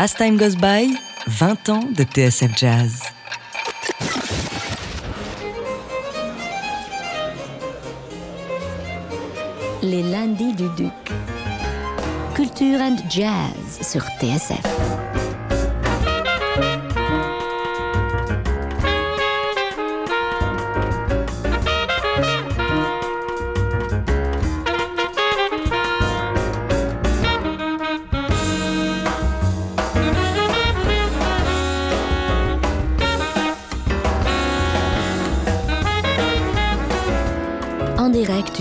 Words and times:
As 0.00 0.14
Time 0.14 0.36
Goes 0.36 0.54
By, 0.54 0.96
20 1.26 1.68
ans 1.70 1.84
de 1.90 2.04
TSF 2.04 2.56
Jazz. 2.56 3.02
Les 9.82 10.04
lundis 10.04 10.54
du 10.54 10.68
Duc. 10.76 10.92
Culture 12.36 12.80
and 12.80 12.98
Jazz 13.10 13.80
sur 13.82 14.04
TSF. 14.20 15.07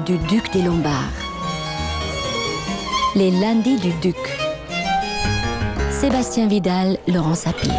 Du 0.08 0.18
Duc 0.20 0.54
des 0.54 0.62
Lombards. 0.62 1.12
Les 3.14 3.30
lundis 3.30 3.76
du 3.76 3.92
Duc. 4.02 4.16
Sébastien 5.92 6.48
Vidal, 6.48 6.98
Laurent 7.10 7.36
Sapir. 7.36 7.74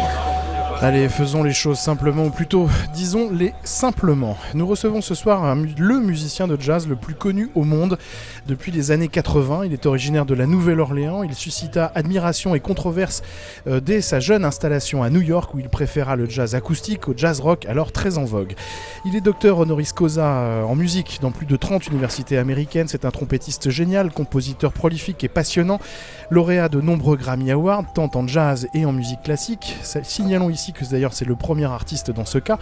Allez, 0.79 1.09
faisons 1.09 1.41
les 1.41 1.53
choses 1.53 1.79
simplement, 1.79 2.25
ou 2.25 2.29
plutôt, 2.29 2.69
disons-les 2.93 3.53
simplement. 3.63 4.37
Nous 4.53 4.67
recevons 4.67 5.01
ce 5.01 5.15
soir 5.15 5.55
le 5.55 5.99
musicien 5.99 6.47
de 6.47 6.55
jazz 6.61 6.87
le 6.87 6.95
plus 6.95 7.15
connu 7.15 7.49
au 7.55 7.63
monde 7.63 7.97
depuis 8.49 8.71
les 8.71 8.89
années 8.89 9.07
80. 9.07 9.65
Il 9.65 9.73
est 9.73 9.85
originaire 9.85 10.25
de 10.25 10.33
la 10.33 10.47
Nouvelle-Orléans. 10.47 11.21
Il 11.21 11.35
suscita 11.35 11.91
admiration 11.93 12.55
et 12.55 12.59
controverse 12.59 13.21
euh, 13.67 13.79
dès 13.79 14.01
sa 14.01 14.19
jeune 14.19 14.43
installation 14.43 15.03
à 15.03 15.11
New 15.11 15.21
York, 15.21 15.53
où 15.53 15.59
il 15.59 15.69
préféra 15.69 16.15
le 16.15 16.27
jazz 16.27 16.55
acoustique 16.55 17.07
au 17.07 17.13
jazz 17.15 17.39
rock, 17.39 17.67
alors 17.67 17.91
très 17.91 18.17
en 18.17 18.25
vogue. 18.25 18.55
Il 19.05 19.15
est 19.15 19.21
docteur 19.21 19.59
honoris 19.59 19.93
causa 19.93 20.25
euh, 20.25 20.63
en 20.63 20.75
musique 20.75 21.19
dans 21.21 21.31
plus 21.31 21.45
de 21.45 21.55
30 21.55 21.87
universités 21.87 22.39
américaines. 22.39 22.87
C'est 22.87 23.05
un 23.05 23.11
trompettiste 23.11 23.69
génial, 23.69 24.11
compositeur 24.11 24.73
prolifique 24.73 25.23
et 25.23 25.29
passionnant, 25.29 25.79
lauréat 26.31 26.69
de 26.69 26.81
nombreux 26.81 27.17
Grammy 27.17 27.51
Awards, 27.51 27.85
tant 27.93 28.09
en 28.15 28.27
jazz 28.27 28.67
et 28.73 28.83
en 28.85 28.91
musique 28.91 29.21
classique. 29.21 29.77
Signalons 30.01 30.49
ici 30.49 30.73
que 30.73 30.83
d'ailleurs 30.85 31.13
c'est 31.13 31.25
le 31.25 31.35
premier 31.35 31.65
artiste 31.65 32.09
dans 32.09 32.25
ce 32.25 32.39
cas. 32.39 32.57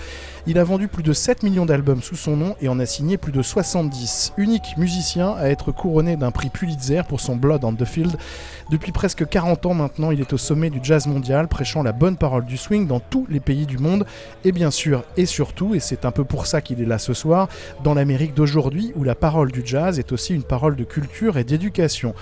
Il 0.47 0.59
a 0.59 0.65
vendu 0.65 0.89
plus 0.89 1.03
de 1.03 1.13
7 1.13 1.43
millions 1.43 1.65
d'albums 1.65 2.01
sous 2.01 2.17
son 2.17 2.35
nom 2.35 2.55
et 2.59 2.67
en 2.67 2.77
a 2.79 2.85
signé 2.85 3.17
plus 3.17 3.31
de 3.31 3.41
70. 3.41 4.33
Unique 4.35 4.75
musicien 4.75 5.33
à 5.37 5.47
être 5.47 5.71
couronné 5.77 6.17
d'un 6.17 6.31
prix 6.31 6.49
Pulitzer 6.49 7.03
pour 7.07 7.21
son 7.21 7.37
Blood 7.37 7.63
on 7.63 7.73
the 7.73 7.85
Field. 7.85 8.17
Depuis 8.69 8.91
presque 8.91 9.25
40 9.25 9.65
ans 9.67 9.73
maintenant, 9.73 10.11
il 10.11 10.19
est 10.19 10.33
au 10.33 10.37
sommet 10.37 10.69
du 10.69 10.79
jazz 10.83 11.07
mondial, 11.07 11.47
prêchant 11.47 11.83
la 11.83 11.93
bonne 11.93 12.17
parole 12.17 12.43
du 12.43 12.57
swing 12.57 12.87
dans 12.87 12.99
tous 12.99 13.25
les 13.29 13.39
pays 13.39 13.65
du 13.65 13.77
monde. 13.77 14.05
Et 14.43 14.51
bien 14.51 14.71
sûr, 14.71 15.05
et 15.15 15.25
surtout, 15.25 15.75
et 15.75 15.79
c'est 15.79 16.03
un 16.03 16.11
peu 16.11 16.25
pour 16.25 16.47
ça 16.47 16.59
qu'il 16.59 16.81
est 16.81 16.85
là 16.85 16.97
ce 16.97 17.13
soir, 17.13 17.47
dans 17.83 17.93
l'Amérique 17.93 18.33
d'aujourd'hui, 18.33 18.91
où 18.95 19.03
la 19.03 19.15
parole 19.15 19.51
du 19.51 19.61
jazz 19.65 19.99
est 19.99 20.11
aussi 20.11 20.33
une 20.33 20.43
parole 20.43 20.75
de 20.75 20.83
culture 20.83 21.37
et 21.37 21.43
d'éducation. 21.43 22.13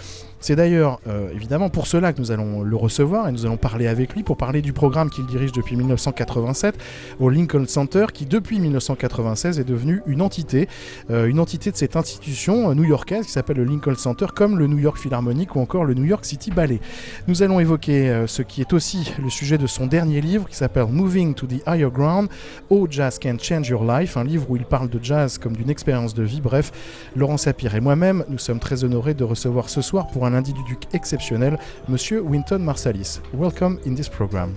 C'est 0.46 0.56
d'ailleurs 0.56 1.00
euh, 1.08 1.32
évidemment 1.34 1.72
pour 1.72 1.88
cela 1.88 2.14
que 2.14 2.20
nous 2.20 2.30
allons 2.30 2.62
le 2.62 2.76
recevoir 2.76 3.28
et 3.28 3.32
nous 3.32 3.48
allons 3.48 3.58
parler 3.58 3.88
avec 3.88 4.14
lui 4.14 4.22
pour 4.22 4.38
parler 4.38 4.62
du 4.62 4.74
programme 4.74 5.10
qu'il 5.10 5.26
dirige 5.26 5.52
depuis 5.52 5.76
1987 5.76 6.78
au 7.20 7.32
Lincoln 7.32 7.66
Center 7.66 8.06
qui 8.14 8.28
depuis 8.28 8.60
1996 8.60 9.60
est 9.60 9.64
devenu 9.64 10.04
une 10.06 10.22
entité, 10.22 10.70
euh, 11.10 11.26
une 11.26 11.40
entité 11.40 11.72
de 11.72 11.76
cette 11.76 11.96
institution 11.96 12.70
euh, 12.70 12.76
new-yorkaise 12.76 13.26
qui 13.26 13.32
s'appelle 13.32 13.58
le 13.58 13.64
Lincoln 13.64 13.96
Center 13.96 14.28
comme 14.36 14.60
le 14.60 14.68
New 14.68 14.78
York 14.78 15.00
Philharmonic 15.00 15.56
ou 15.56 15.62
encore 15.62 15.84
le 15.84 15.96
New 15.96 16.06
York 16.06 16.24
City 16.24 16.52
Ballet. 16.52 16.80
Nous 17.28 17.42
allons 17.42 17.60
évoquer 17.60 18.26
ce 18.28 18.44
qui 18.44 18.62
est 18.62 18.72
aussi 18.72 19.16
le 19.24 19.32
sujet 19.32 19.58
de 19.58 19.66
son 19.66 19.88
dernier 19.88 20.22
livre 20.22 20.48
qui 20.48 20.56
s'appelle 20.56 20.86
Moving 20.92 21.34
to 21.34 21.48
the 21.48 21.64
Higher 21.66 21.90
Ground, 21.92 22.30
Oh 22.70 22.86
Jazz 22.88 23.18
Can 23.18 23.38
Change 23.42 23.70
Your 23.70 23.84
Life, 23.84 24.16
un 24.16 24.24
livre 24.24 24.46
où 24.48 24.56
il 24.56 24.66
parle 24.66 24.90
de 24.90 25.00
jazz 25.02 25.40
comme 25.40 25.56
d'une 25.56 25.72
expérience 25.72 26.14
de 26.14 26.22
vie. 26.22 26.40
Bref, 26.40 26.72
Laurent 27.16 27.38
Sapir 27.38 27.74
et 27.74 27.80
moi-même, 27.80 28.24
nous 28.30 28.38
sommes 28.38 28.60
très 28.60 28.84
honorés 28.84 29.16
de 29.16 29.24
recevoir 29.24 29.70
ce 29.70 29.82
soir 29.82 30.06
pour 30.06 30.28
un 30.28 30.35
lundi 30.36 30.54
du 30.54 30.64
Duc 30.64 30.94
exceptionnel, 30.94 31.58
Monsieur 31.88 32.20
Winton 32.20 32.60
Marsalis. 32.60 33.22
Welcome 33.34 33.80
in 33.86 33.96
this 33.96 34.10
program. 34.10 34.54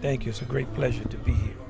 Thank 0.00 0.24
you. 0.24 0.30
It's 0.30 0.42
a 0.42 0.44
great 0.44 0.72
pleasure 0.74 1.04
to 1.08 1.16
be 1.18 1.32
here. 1.32 1.65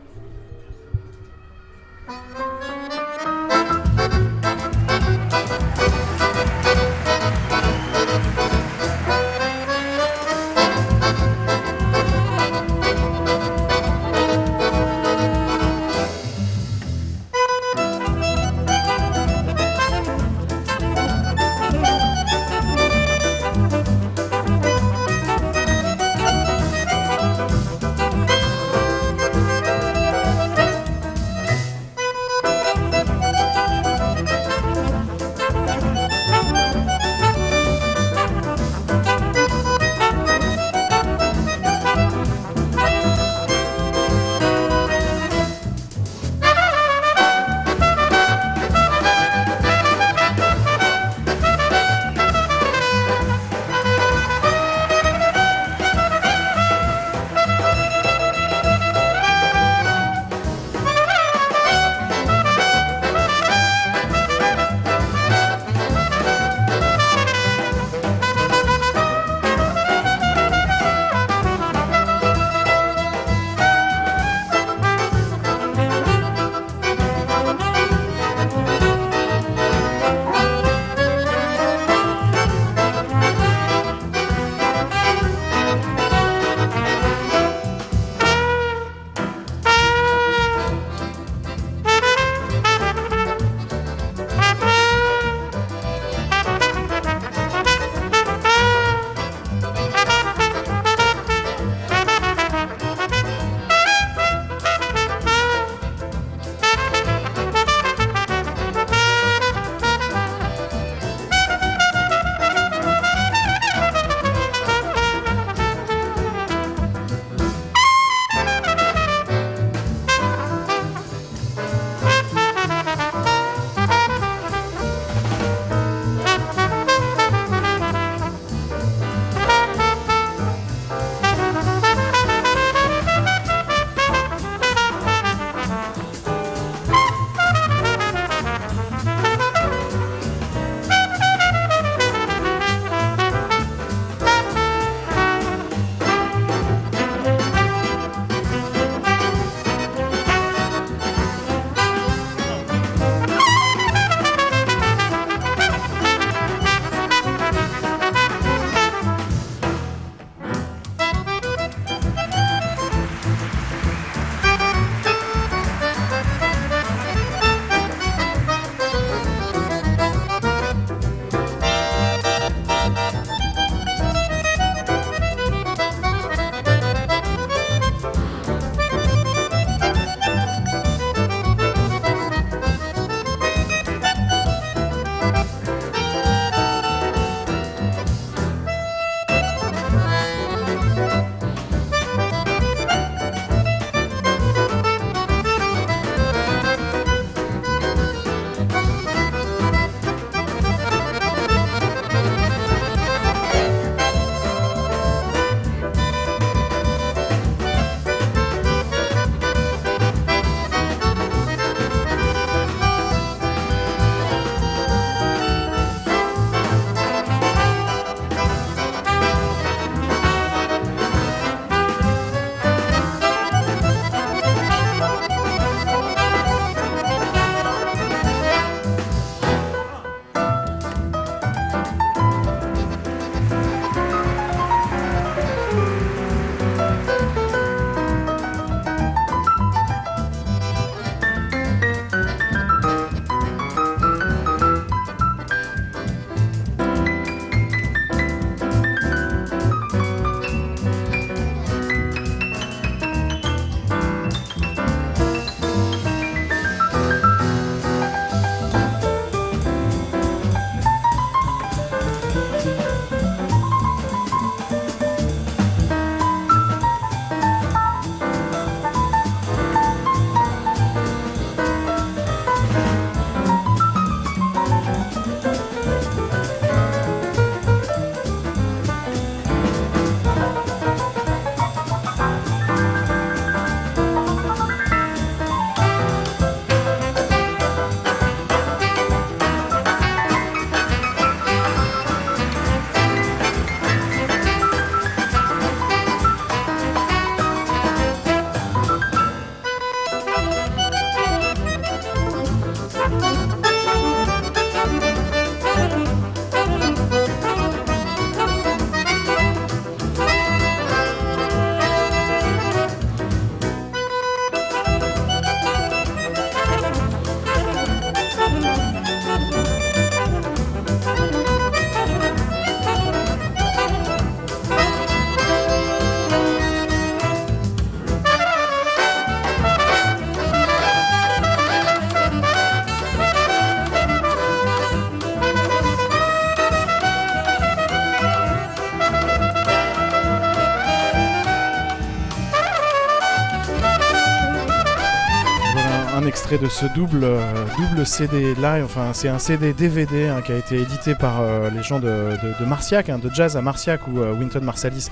Extrait 346.56 346.86
de 346.86 346.90
ce 346.90 346.94
double, 346.94 347.24
euh, 347.24 347.64
double 347.76 348.06
CD 348.06 348.54
live, 348.54 348.84
enfin 348.84 349.12
c'est 349.12 349.28
un 349.28 349.38
CD 349.38 349.72
DVD 349.72 350.28
hein, 350.28 350.42
qui 350.44 350.52
a 350.52 350.56
été 350.56 350.76
édité 350.80 351.14
par 351.14 351.40
euh, 351.40 351.70
les 351.70 351.82
gens 351.82 351.98
de, 351.98 352.06
de, 352.06 352.60
de 352.60 352.68
Marciac, 352.68 353.08
hein, 353.08 353.18
de 353.18 353.30
Jazz 353.32 353.56
à 353.56 353.62
Marciac, 353.62 354.06
où 354.08 354.20
euh, 354.20 354.32
Winton 354.34 354.60
Marsalis 354.62 355.08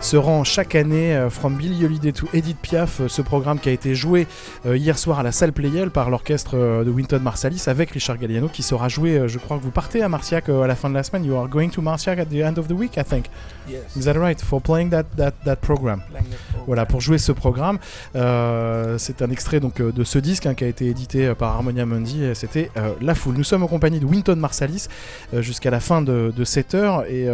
se 0.00 0.16
rend 0.16 0.44
chaque 0.44 0.74
année 0.74 1.14
euh, 1.14 1.30
From 1.30 1.56
Billy 1.56 1.84
Holiday 1.84 2.12
to 2.12 2.26
Edith 2.32 2.58
Piaf, 2.60 3.00
ce 3.06 3.22
programme 3.22 3.58
qui 3.58 3.68
a 3.68 3.72
été 3.72 3.94
joué 3.94 4.26
hier 4.66 4.98
soir 4.98 5.18
à 5.18 5.22
la 5.22 5.32
salle 5.32 5.52
Playel 5.52 5.90
par 5.90 6.10
l'orchestre 6.10 6.56
de 6.84 6.90
Winton 6.90 7.20
Marsalis 7.20 7.64
avec 7.66 7.90
Richard 7.90 8.18
Galliano 8.18 8.48
qui 8.48 8.62
sera 8.62 8.88
joué, 8.88 9.22
je 9.28 9.38
crois 9.38 9.58
que 9.58 9.62
vous 9.62 9.70
partez 9.70 10.02
à 10.02 10.08
Marciac 10.08 10.48
à 10.48 10.66
la 10.66 10.74
fin 10.74 10.88
de 10.90 10.94
la 10.94 11.02
semaine, 11.02 11.24
you 11.24 11.36
are 11.36 11.48
going 11.48 11.68
to 11.70 11.80
Marciac 11.82 12.18
at 12.18 12.26
the 12.26 12.34
end 12.42 12.58
of 12.58 12.68
the 12.68 12.72
week 12.72 12.96
I 12.96 13.04
think, 13.04 13.26
Yes. 13.68 13.96
is 13.96 14.04
that 14.04 14.14
right, 14.14 14.40
for 14.40 14.60
playing 14.60 14.90
that, 14.90 15.04
that, 15.16 15.32
that 15.44 15.56
program. 15.56 16.02
Playing 16.10 16.26
this 16.26 16.38
program. 16.48 16.64
voilà, 16.66 16.86
pour 16.86 17.00
jouer 17.00 17.18
ce 17.18 17.32
programme, 17.32 17.78
c'est 18.14 19.22
un 19.22 19.30
extrait 19.30 19.60
donc 19.60 19.80
de 19.80 20.04
ce 20.04 20.18
disque 20.18 20.46
hein, 20.46 20.54
qui 20.54 20.64
a 20.64 20.68
été 20.68 20.83
édité 20.88 21.26
euh, 21.26 21.34
par 21.34 21.52
Harmonia 21.52 21.86
Mundi. 21.86 22.22
C'était 22.34 22.70
euh, 22.76 22.94
La 23.00 23.14
Foule. 23.14 23.36
Nous 23.36 23.44
sommes 23.44 23.62
en 23.62 23.68
compagnie 23.68 24.00
de 24.00 24.06
Winton 24.06 24.36
Marsalis 24.36 24.88
euh, 25.32 25.42
jusqu'à 25.42 25.70
la 25.70 25.80
fin 25.80 26.02
de, 26.02 26.32
de 26.34 26.44
cette 26.44 26.74
heure. 26.74 27.04
Et 27.06 27.28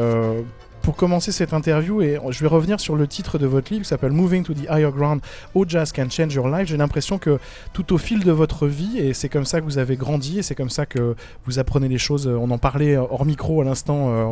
pour 0.82 0.96
commencer 0.96 1.32
cette 1.32 1.52
interview, 1.52 2.02
et 2.02 2.18
je 2.30 2.40
vais 2.40 2.48
revenir 2.48 2.80
sur 2.80 2.96
le 2.96 3.06
titre 3.06 3.38
de 3.38 3.46
votre 3.46 3.72
livre 3.72 3.82
qui 3.84 3.88
s'appelle 3.88 4.12
Moving 4.12 4.42
to 4.42 4.54
the 4.54 4.66
Higher 4.68 4.90
Ground, 4.94 5.20
How 5.54 5.64
Jazz 5.68 5.92
Can 5.92 6.08
Change 6.10 6.34
Your 6.34 6.48
Life. 6.48 6.68
J'ai 6.68 6.76
l'impression 6.76 7.18
que 7.18 7.38
tout 7.72 7.92
au 7.92 7.98
fil 7.98 8.24
de 8.24 8.32
votre 8.32 8.66
vie, 8.66 8.98
et 8.98 9.14
c'est 9.14 9.28
comme 9.28 9.44
ça 9.44 9.60
que 9.60 9.64
vous 9.64 9.78
avez 9.78 9.96
grandi, 9.96 10.38
et 10.38 10.42
c'est 10.42 10.54
comme 10.54 10.70
ça 10.70 10.86
que 10.86 11.14
vous 11.46 11.58
apprenez 11.58 11.88
les 11.88 11.98
choses. 11.98 12.26
On 12.26 12.50
en 12.50 12.58
parlait 12.58 12.96
hors 12.96 13.24
micro 13.24 13.60
à 13.60 13.64
l'instant 13.64 14.08
euh, 14.08 14.24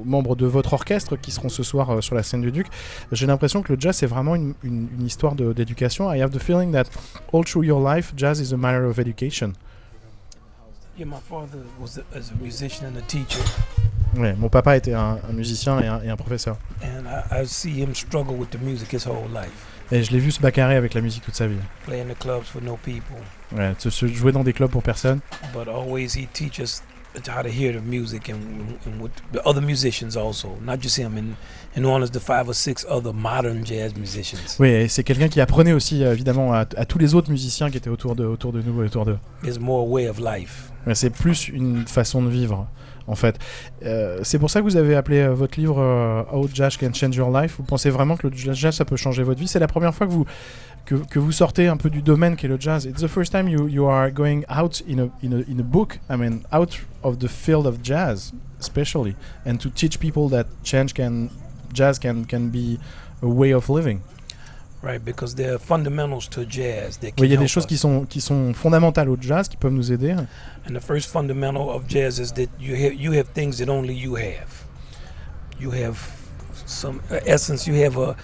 aux 0.00 0.04
membres 0.04 0.36
de 0.36 0.46
votre 0.46 0.72
orchestre 0.72 1.16
qui 1.16 1.30
seront 1.30 1.48
ce 1.48 1.62
soir 1.62 1.90
euh, 1.90 2.00
sur 2.00 2.14
la 2.14 2.22
scène 2.22 2.42
du 2.42 2.52
Duc. 2.52 2.66
J'ai 3.12 3.26
l'impression 3.26 3.62
que 3.62 3.72
le 3.72 3.80
jazz 3.80 3.96
c'est 3.96 4.06
vraiment 4.06 4.34
une, 4.34 4.54
histoire 5.04 5.34
d'éducation. 5.34 6.12
I 6.12 6.20
have 6.20 6.30
the 6.30 6.38
feeling 6.38 6.72
that 6.72 6.84
all 7.32 7.44
through 7.44 7.64
your 7.64 7.80
life, 7.80 8.12
jazz 8.16 8.40
is 8.40 8.52
a 8.52 8.56
matter 8.56 8.84
of 8.84 8.98
education. 8.98 9.52
Yeah, 10.96 11.06
my 11.06 11.20
father 11.20 11.60
was 11.80 11.98
a, 11.98 12.04
as 12.16 12.30
a 12.30 12.42
musician 12.42 12.86
and 12.86 12.96
a 12.96 13.02
teacher, 13.02 13.40
Ouais, 14.16 14.34
mon 14.38 14.48
papa 14.48 14.76
était 14.76 14.94
un, 14.94 15.18
un 15.28 15.32
musicien 15.32 15.78
et 15.80 15.86
un, 15.86 16.00
et 16.02 16.08
un 16.08 16.16
professeur. 16.16 16.56
and 16.82 17.04
I, 17.06 17.42
I 17.42 17.46
see 17.46 17.80
him 17.80 17.94
struggle 17.94 18.34
with 18.36 18.50
the 18.50 18.60
music 18.60 18.92
his 18.92 19.06
whole 19.06 19.28
life, 19.32 19.50
Et 19.92 20.02
je 20.02 20.12
l'ai 20.12 20.18
vu 20.18 20.30
se 20.30 20.40
bacarrer 20.40 20.76
avec 20.76 20.94
la 20.94 21.00
musique 21.00 21.24
toute 21.24 21.34
sa 21.36 21.46
vie. 21.46 21.56
playing 21.86 22.06
the 22.08 22.18
clubs 22.18 22.44
for 22.44 22.62
no 22.62 22.76
people. 22.82 23.16
Ouais, 23.56 23.74
se, 23.78 23.90
se 23.90 24.06
jouer 24.06 24.32
dans 24.32 24.44
des 24.44 24.52
clubs 24.52 24.70
pour 24.70 24.82
personne. 24.82 25.20
But 25.54 25.68
always 25.68 26.14
he 26.16 26.26
teach 26.32 26.58
us 26.60 26.82
how 27.28 27.42
to 27.42 27.48
hear 27.48 27.72
the 27.72 27.82
music 27.82 28.28
and, 28.30 28.36
and 28.86 29.00
with 29.02 29.10
the 29.32 29.40
other 29.44 29.62
musicians 29.62 30.16
also, 30.16 30.56
not 30.64 30.78
just 30.80 30.96
him, 30.98 31.16
and, 31.16 31.34
and 31.76 31.84
on 31.86 32.02
as 32.02 32.10
the 32.10 32.20
five 32.20 32.48
or 32.48 32.54
six 32.54 32.84
other 32.88 33.12
modern 33.12 33.64
jazz 33.64 33.94
musicians. 33.96 34.56
Oui, 34.60 34.88
c'est 34.88 35.02
quelqu'un 35.04 35.28
qui 35.28 35.40
apprenait 35.40 35.72
aussi 35.72 36.04
euh, 36.04 36.12
évidemment 36.12 36.52
à, 36.52 36.60
à 36.76 36.84
tous 36.84 36.98
les 36.98 37.14
autres 37.14 37.30
musiciens 37.30 37.70
qui 37.70 37.76
étaient 37.78 37.90
autour 37.90 38.14
de, 38.14 38.24
autour 38.24 38.52
de 38.52 38.62
nous 38.62 38.82
et 38.82 38.86
autour 38.86 39.04
d'eux. 39.04 39.18
It's 39.42 39.58
more 39.58 39.88
way 39.88 40.08
of 40.08 40.18
life. 40.20 40.70
C'est 40.94 41.10
plus 41.10 41.48
une 41.48 41.86
façon 41.86 42.22
de 42.22 42.28
vivre, 42.28 42.66
en 43.06 43.14
fait. 43.14 43.38
Euh, 43.84 44.20
c'est 44.22 44.38
pour 44.38 44.50
ça 44.50 44.60
que 44.60 44.64
vous 44.64 44.76
avez 44.76 44.94
appelé 44.94 45.18
euh, 45.18 45.34
votre 45.34 45.58
livre 45.58 45.78
euh, 45.78 46.22
How 46.32 46.48
Jazz 46.52 46.76
Can 46.76 46.92
Change 46.92 47.16
Your 47.16 47.30
Life. 47.30 47.56
Vous 47.58 47.64
pensez 47.64 47.90
vraiment 47.90 48.16
que 48.16 48.26
le 48.26 48.34
jazz, 48.34 48.76
ça 48.76 48.84
peut 48.84 48.96
changer 48.96 49.22
votre 49.22 49.40
vie? 49.40 49.48
C'est 49.48 49.58
la 49.58 49.66
première 49.66 49.94
fois 49.94 50.06
que 50.06 50.12
vous, 50.12 50.26
que 50.84 51.18
vous 51.18 51.32
sortez 51.32 51.68
un 51.68 51.76
peu 51.76 51.90
du 51.90 52.02
domaine 52.02 52.36
qu'est 52.36 52.48
le 52.48 52.58
jazz. 52.58 52.86
It's 52.86 53.02
the 53.02 53.08
first 53.08 53.32
time 53.32 53.48
you, 53.48 53.68
you 53.68 53.86
are 53.86 54.10
going 54.10 54.42
out 54.48 54.82
in 54.88 54.98
a, 54.98 55.08
in, 55.22 55.32
a, 55.32 55.50
in 55.50 55.60
a 55.60 55.62
book, 55.62 55.98
I 56.08 56.16
mean, 56.16 56.40
out 56.52 56.78
of 57.02 57.18
the 57.18 57.28
field 57.28 57.66
of 57.66 57.82
jazz, 57.82 58.32
especially, 58.60 59.14
and 59.44 59.58
to 59.58 59.70
teach 59.70 59.98
people 59.98 60.28
that 60.30 60.46
change 60.62 60.94
can, 60.94 61.30
jazz 61.72 61.98
can, 61.98 62.24
can 62.24 62.48
be 62.48 62.78
a 63.22 63.28
way 63.28 63.52
of 63.52 63.68
living. 63.68 64.02
Right, 64.80 65.04
because 65.04 65.34
there 65.34 65.54
are 65.54 65.58
fundamentals 65.58 66.28
to 66.28 66.44
jazz 66.44 66.98
that 66.98 67.16
can 67.16 67.22
Oui, 67.22 67.26
il 67.28 67.32
y 67.32 67.36
a 67.36 67.40
des 67.40 67.48
choses 67.48 67.64
us. 67.64 67.66
qui 67.68 67.76
sont, 67.76 68.06
qui 68.06 68.20
sont 68.20 68.54
fondamentales 68.54 69.08
au 69.08 69.16
jazz, 69.20 69.48
qui 69.48 69.56
peuvent 69.56 69.72
nous 69.72 69.90
aider. 69.90 70.12
And 70.12 70.74
the 70.74 70.80
first 70.80 71.10
fundamental 71.10 71.68
of 71.68 71.88
jazz 71.88 72.20
is 72.20 72.32
that 72.34 72.48
you 72.60 72.76
have 72.76 72.94
you 72.94 73.10
have 73.12 73.26
things 73.34 73.58
that 73.58 73.68
only 73.68 73.92
you 73.94 74.14
have. 74.16 74.64
You 75.60 75.72
have 75.72 75.98
some 76.66 77.00
uh, 77.10 77.18
essence. 77.26 77.66
You 77.66 77.74
have 77.84 77.96
a 77.98 78.14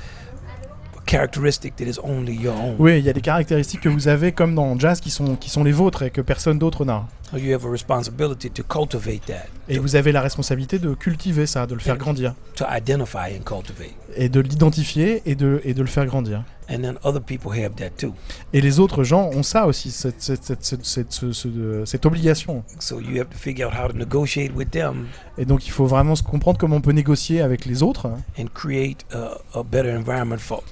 characteristic 1.18 1.76
that 1.76 1.84
is 1.84 1.98
only 2.02 2.34
your 2.34 2.54
own. 2.54 2.74
Oui, 2.78 2.98
il 2.98 3.04
y 3.04 3.08
a 3.08 3.12
des 3.12 3.20
caractéristiques 3.20 3.80
que 3.82 3.88
vous 3.88 4.08
avez 4.08 4.32
comme 4.32 4.54
dans 4.54 4.74
le 4.74 4.80
jazz 4.80 5.00
qui 5.00 5.10
sont, 5.10 5.36
qui 5.36 5.48
sont 5.48 5.62
les 5.62 5.72
vôtres 5.72 6.02
et 6.02 6.10
que 6.10 6.20
personne 6.20 6.58
d'autre 6.58 6.84
n'a. 6.84 7.06
So 7.30 7.38
you 7.38 7.54
have 7.54 7.64
a 7.64 7.70
responsibility 7.70 8.50
to 8.50 8.62
cultivate 8.62 9.26
that, 9.26 9.46
Et 9.68 9.78
vous 9.78 9.96
avez 9.96 10.12
la 10.12 10.20
responsabilité 10.20 10.78
de 10.78 10.92
cultiver 10.94 11.46
ça, 11.46 11.66
de 11.66 11.74
le 11.74 11.80
faire 11.80 11.96
grandir. 11.96 12.34
to 12.56 12.64
identify 12.70 13.34
and 13.36 13.42
cultivate. 13.44 13.94
Et 14.16 14.28
de 14.28 14.40
l'identifier 14.40 15.22
et 15.26 15.34
de, 15.34 15.60
et 15.64 15.72
de 15.74 15.80
le 15.80 15.88
faire 15.88 16.06
grandir. 16.06 16.42
And 16.70 16.78
then 16.80 16.94
other 17.04 17.20
people 17.20 17.50
have 17.52 17.74
that 17.76 17.90
too. 17.98 18.14
Et 18.52 18.60
les 18.60 18.78
autres 18.80 19.04
gens 19.04 19.30
ont 19.34 19.42
ça 19.42 19.66
aussi, 19.66 19.90
cette, 19.90 20.20
cette, 20.22 20.44
cette, 20.44 20.64
cette, 20.64 20.84
cette- 20.84 21.12
ce- 21.12 21.32
ce- 21.32 21.82
cette 21.84 22.06
obligation. 22.06 22.62
So 22.78 23.00
you 23.00 23.20
have 23.20 23.28
to 23.30 23.36
figure 23.38 23.66
out 23.68 23.74
how 23.74 23.88
to 23.88 23.96
negotiate 23.96 24.52
with 24.54 24.70
them 24.70 25.06
Et 25.38 25.44
donc 25.44 25.66
il 25.66 25.70
faut 25.72 25.86
vraiment 25.86 26.14
se 26.16 26.22
comprendre 26.22 26.58
comment 26.58 26.76
on 26.76 26.80
peut 26.80 26.92
négocier 26.92 27.40
avec 27.40 27.64
les 27.66 27.82
autres 27.82 28.06
and 28.38 28.46
create 28.54 29.04
a, 29.12 29.38
a 29.58 29.62
better 29.62 29.90
environment 29.96 30.38
for 30.38 30.62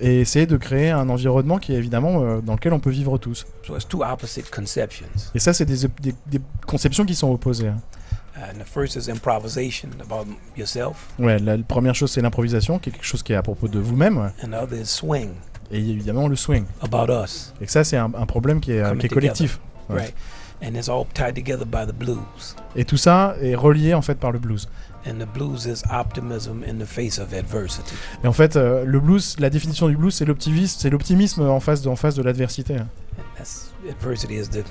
et 0.00 0.20
essayer 0.20 0.46
de 0.46 0.56
créer 0.56 0.90
un 0.90 1.08
environnement 1.08 1.58
qui 1.58 1.72
est 1.74 1.76
évidemment 1.78 2.22
euh, 2.22 2.40
dans 2.40 2.54
lequel 2.54 2.72
on 2.72 2.80
peut 2.80 2.90
vivre 2.90 3.18
tous. 3.18 3.46
So 3.66 3.76
it's 3.76 3.86
two 3.86 4.02
opposite 4.02 4.50
conceptions. 4.50 5.06
Et 5.34 5.38
ça, 5.38 5.52
c'est 5.52 5.64
des, 5.64 5.88
des, 6.00 6.14
des 6.26 6.40
conceptions 6.66 7.04
qui 7.04 7.14
sont 7.14 7.30
opposées. 7.32 7.68
hein. 7.68 7.80
Yourself, 10.56 10.96
Ouais, 11.18 11.38
la 11.38 11.58
première 11.58 11.94
chose, 11.94 12.10
c'est 12.10 12.20
l'improvisation, 12.22 12.78
qui 12.78 12.88
est 12.88 12.92
quelque 12.92 13.04
chose 13.04 13.22
qui 13.22 13.32
est 13.32 13.36
à 13.36 13.42
propos 13.42 13.68
de 13.68 13.78
vous-même. 13.78 14.18
ouais. 14.18 14.30
Et 15.70 15.78
évidemment, 15.78 16.28
le 16.28 16.36
swing. 16.36 16.64
about 16.82 17.12
us. 17.12 17.52
Et 17.60 17.66
ça, 17.66 17.84
c'est 17.84 17.96
un, 17.96 18.10
un 18.14 18.26
problème 18.26 18.60
qui 18.60 18.72
est, 18.72 18.80
euh, 18.80 18.88
Coming 18.88 19.00
qui 19.00 19.06
est 19.06 19.08
collectif. 19.08 19.60
Ouais. 19.88 19.96
Right. 20.00 20.14
And 20.64 20.74
it's 20.76 20.88
all 20.88 21.04
tied 21.12 21.34
together 21.34 21.64
by 21.66 21.86
the 21.90 21.94
blues. 21.94 22.54
Et 22.76 22.84
tout 22.84 22.96
ça 22.96 23.34
est 23.40 23.54
relié 23.54 23.94
en 23.94 24.02
fait 24.02 24.14
par 24.14 24.30
le 24.32 24.38
blues. 24.38 24.68
And 25.04 25.14
the 25.18 25.26
blues 25.26 25.66
is 25.66 25.82
optimism 25.90 26.62
in 26.64 26.78
the 26.78 26.86
face 26.86 27.18
of 27.18 27.32
adversity. 27.34 27.94
Et 28.22 28.28
en 28.28 28.32
fait, 28.32 28.54
euh, 28.56 28.84
le 28.84 29.00
blues, 29.00 29.34
la 29.40 29.50
définition 29.50 29.88
du 29.88 29.96
blues, 29.96 30.14
c'est 30.14 30.24
l'optimisme, 30.24 30.76
c'est 30.78 30.90
l'optimisme 30.90 31.42
en 31.42 31.58
face 31.60 31.82
de, 31.82 31.88
en 31.88 31.96
face 31.96 32.14
de 32.14 32.22
l'adversité. 32.22 32.76
That's 33.36 33.72
adversity 33.90 34.34
is 34.36 34.48
the 34.48 34.64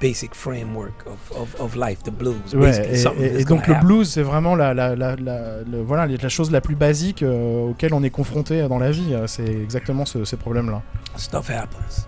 basic 0.00 0.34
framework 0.34 0.94
of, 1.06 1.38
of, 1.38 1.60
of 1.60 1.74
life, 1.76 2.02
the 2.04 2.10
blues. 2.10 2.54
Ouais, 2.54 2.98
et, 3.20 3.44
donc 3.44 3.66
le 3.66 3.74
happen. 3.74 3.86
blues, 3.86 4.08
c'est 4.08 4.22
vraiment 4.22 4.54
la, 4.54 4.72
la, 4.72 4.94
la, 4.96 5.16
la- 5.16 5.60
le- 5.70 5.82
voilà, 5.82 6.06
la 6.06 6.28
chose 6.28 6.50
la 6.50 6.60
plus 6.62 6.76
basique 6.76 7.22
euh, 7.22 7.68
auquel 7.68 7.92
on 7.92 8.02
est 8.02 8.10
confronté 8.10 8.66
dans 8.68 8.78
la 8.78 8.90
vie. 8.90 9.12
euh, 9.12 9.26
C'est 9.26 9.44
exactement 9.44 10.04
ce- 10.06 10.24
ces 10.24 10.36
problèmes-là. 10.36 10.80
Stuff 11.16 11.50
happens. 11.50 12.06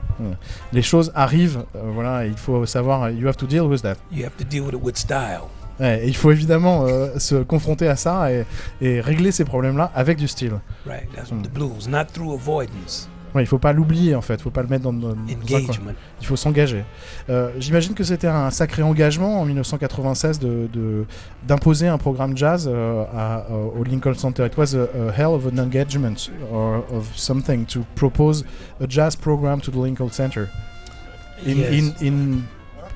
Les 0.73 0.83
choses 0.83 1.11
arrivent, 1.15 1.65
euh, 1.75 1.91
voilà, 1.93 2.27
il 2.27 2.37
faut 2.37 2.65
savoir, 2.65 3.11
you 3.11 3.27
have 3.29 3.37
to 3.37 3.47
deal 3.47 3.63
with 3.63 3.83
that. 3.83 3.97
You 4.13 4.25
have 4.25 4.37
to 4.39 4.45
deal 4.45 4.63
with 4.63 4.75
it 4.75 4.81
with 4.83 4.97
style. 4.97 5.49
Ouais, 5.81 6.05
et 6.05 6.09
il 6.09 6.17
faut 6.17 6.31
évidemment 6.31 6.85
euh, 6.87 7.19
se 7.19 7.37
confronter 7.37 7.89
à 7.89 7.97
ça 7.97 8.31
et, 8.33 8.45
et 8.83 9.01
régler 9.01 9.33
ces 9.33 9.45
problèmes-là 9.45 9.91
avec 9.95 10.19
du 10.19 10.29
style. 10.29 10.53
Right. 10.87 11.09
That's 11.15 11.33
Mm. 11.33 11.43
the 11.43 11.51
blues, 11.53 11.89
not 11.89 12.05
through 12.13 12.35
avoidance, 12.35 13.09
Ouais, 13.33 13.45
il 13.45 13.47
faut 13.47 13.61
pas 13.61 13.73
l'oublier 13.73 14.17
en 14.17 14.23
fait, 14.23 14.35
il 14.35 14.43
faut 14.43 14.51
pas 14.51 14.63
le 14.63 14.67
mettre 14.67 14.83
dans, 14.83 14.93
dans- 14.93 15.11
engagement. 15.13 15.93
Il 16.21 16.27
faut 16.27 16.35
s'engager. 16.35 16.85
Euh, 17.29 17.51
J'imagine 17.61 17.95
que 17.95 18.03
c'était 18.03 18.27
un 18.27 18.51
sacré 18.51 18.83
engagement 18.83 19.41
en 19.41 19.45
1996 19.45 20.41
de- 20.41 20.69
de- 20.73 21.05
d'imposer 21.47 21.87
un 21.87 21.97
programme 21.97 22.37
jazz 22.37 22.69
euh, 22.69 23.05
à- 23.17 23.47
euh, 23.53 23.67
au 23.79 23.85
Lincoln 23.85 24.15
Center. 24.15 24.45
It 24.47 24.57
was 24.59 24.75
a, 24.75 24.83
a 24.83 25.13
hell 25.17 25.27
of 25.33 25.47
an 25.47 25.59
engagement 25.63 26.17
or 26.53 26.85
of 26.93 27.09
something 27.15 27.65
to 27.67 27.85
propose 27.95 28.45
a 28.83 28.87
jazz 28.89 29.15
program 29.15 29.61
to 29.61 29.71
the 29.71 29.77
Lincoln 29.77 30.11
Center 30.11 30.49
in 31.47 31.57
Yes. 31.59 31.71
in 32.03 32.07
in, 32.07 32.39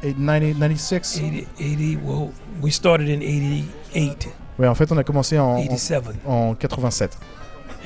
in 0.05 0.15
90 0.25 0.55
96. 0.55 1.19
80, 1.19 1.47
80, 1.59 1.97
well, 2.05 2.31
we 2.63 2.71
started 2.71 3.09
in 3.09 3.21
88, 3.23 4.29
Ouais, 4.59 4.69
en 4.69 4.75
fait, 4.77 4.93
on 4.93 4.99
a 4.99 5.03
commencé 5.05 5.37
en, 5.39 5.57
en, 5.57 5.63
87, 5.63 6.05
en 6.27 6.55
87 6.55 7.19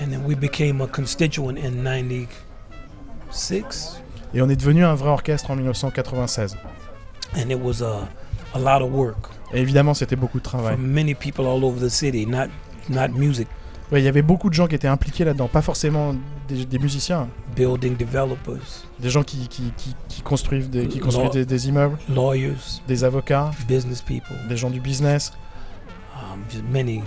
and 0.01 0.11
then 0.11 0.23
we 0.27 0.35
became 0.37 0.81
a 0.83 0.87
constituent 0.87 1.57
in 1.57 1.83
96, 1.83 4.03
et 4.35 4.41
on 4.43 4.49
est 4.49 4.57
devenu 4.57 4.85
un 4.85 4.95
vrai 4.95 5.09
orchestre 5.11 5.51
en 5.51 5.57
1996. 5.57 6.57
and 7.37 7.51
it 7.51 7.59
was 7.61 7.83
a, 7.83 8.09
a 8.55 8.59
lot 8.59 8.83
of 8.83 8.91
work 8.93 9.29
Et 9.53 9.61
évidemment, 9.63 9.95
c'était 9.95 10.17
beaucoup 10.17 10.41
de 10.41 10.47
for 10.47 10.59
travail. 10.61 10.77
many 10.79 11.15
people 11.15 11.47
all 11.47 11.65
over 11.65 11.81
the 11.81 11.89
city, 11.91 12.27
not 12.27 12.49
not 12.91 13.09
music, 13.09 13.49
Ouais, 13.91 14.01
il 14.01 14.05
y 14.05 14.09
avait 14.09 14.23
beaucoup 14.23 14.51
de 14.51 14.55
gens 14.55 14.67
qui 14.67 14.75
étaient 14.75 14.87
impliqués 14.89 15.25
là-dedans, 15.25 15.49
pas 15.49 15.63
forcément 15.63 16.15
des, 16.49 16.67
des 16.67 16.79
musiciens. 16.79 17.29
building 17.57 17.97
developers, 17.97 18.85
Des 19.01 19.09
gens 19.11 19.23
qui, 19.23 19.49
qui, 19.49 19.73
qui, 19.77 19.95
qui 20.09 20.21
construisent, 20.23 20.69
des, 20.69 20.87
qui 20.89 20.99
Non. 20.99 21.05
construisent 21.07 21.31
des, 21.33 21.45
des 21.47 21.69
immeubles, 21.69 21.97
lawyers, 22.15 22.53
des 22.87 23.03
avocats, 23.05 23.51
business 23.67 24.03
people, 24.03 24.37
des 24.49 24.57
gens 24.59 24.69
du 24.71 24.81
business. 24.81 25.33
um, 26.21 26.41
many, 26.71 27.03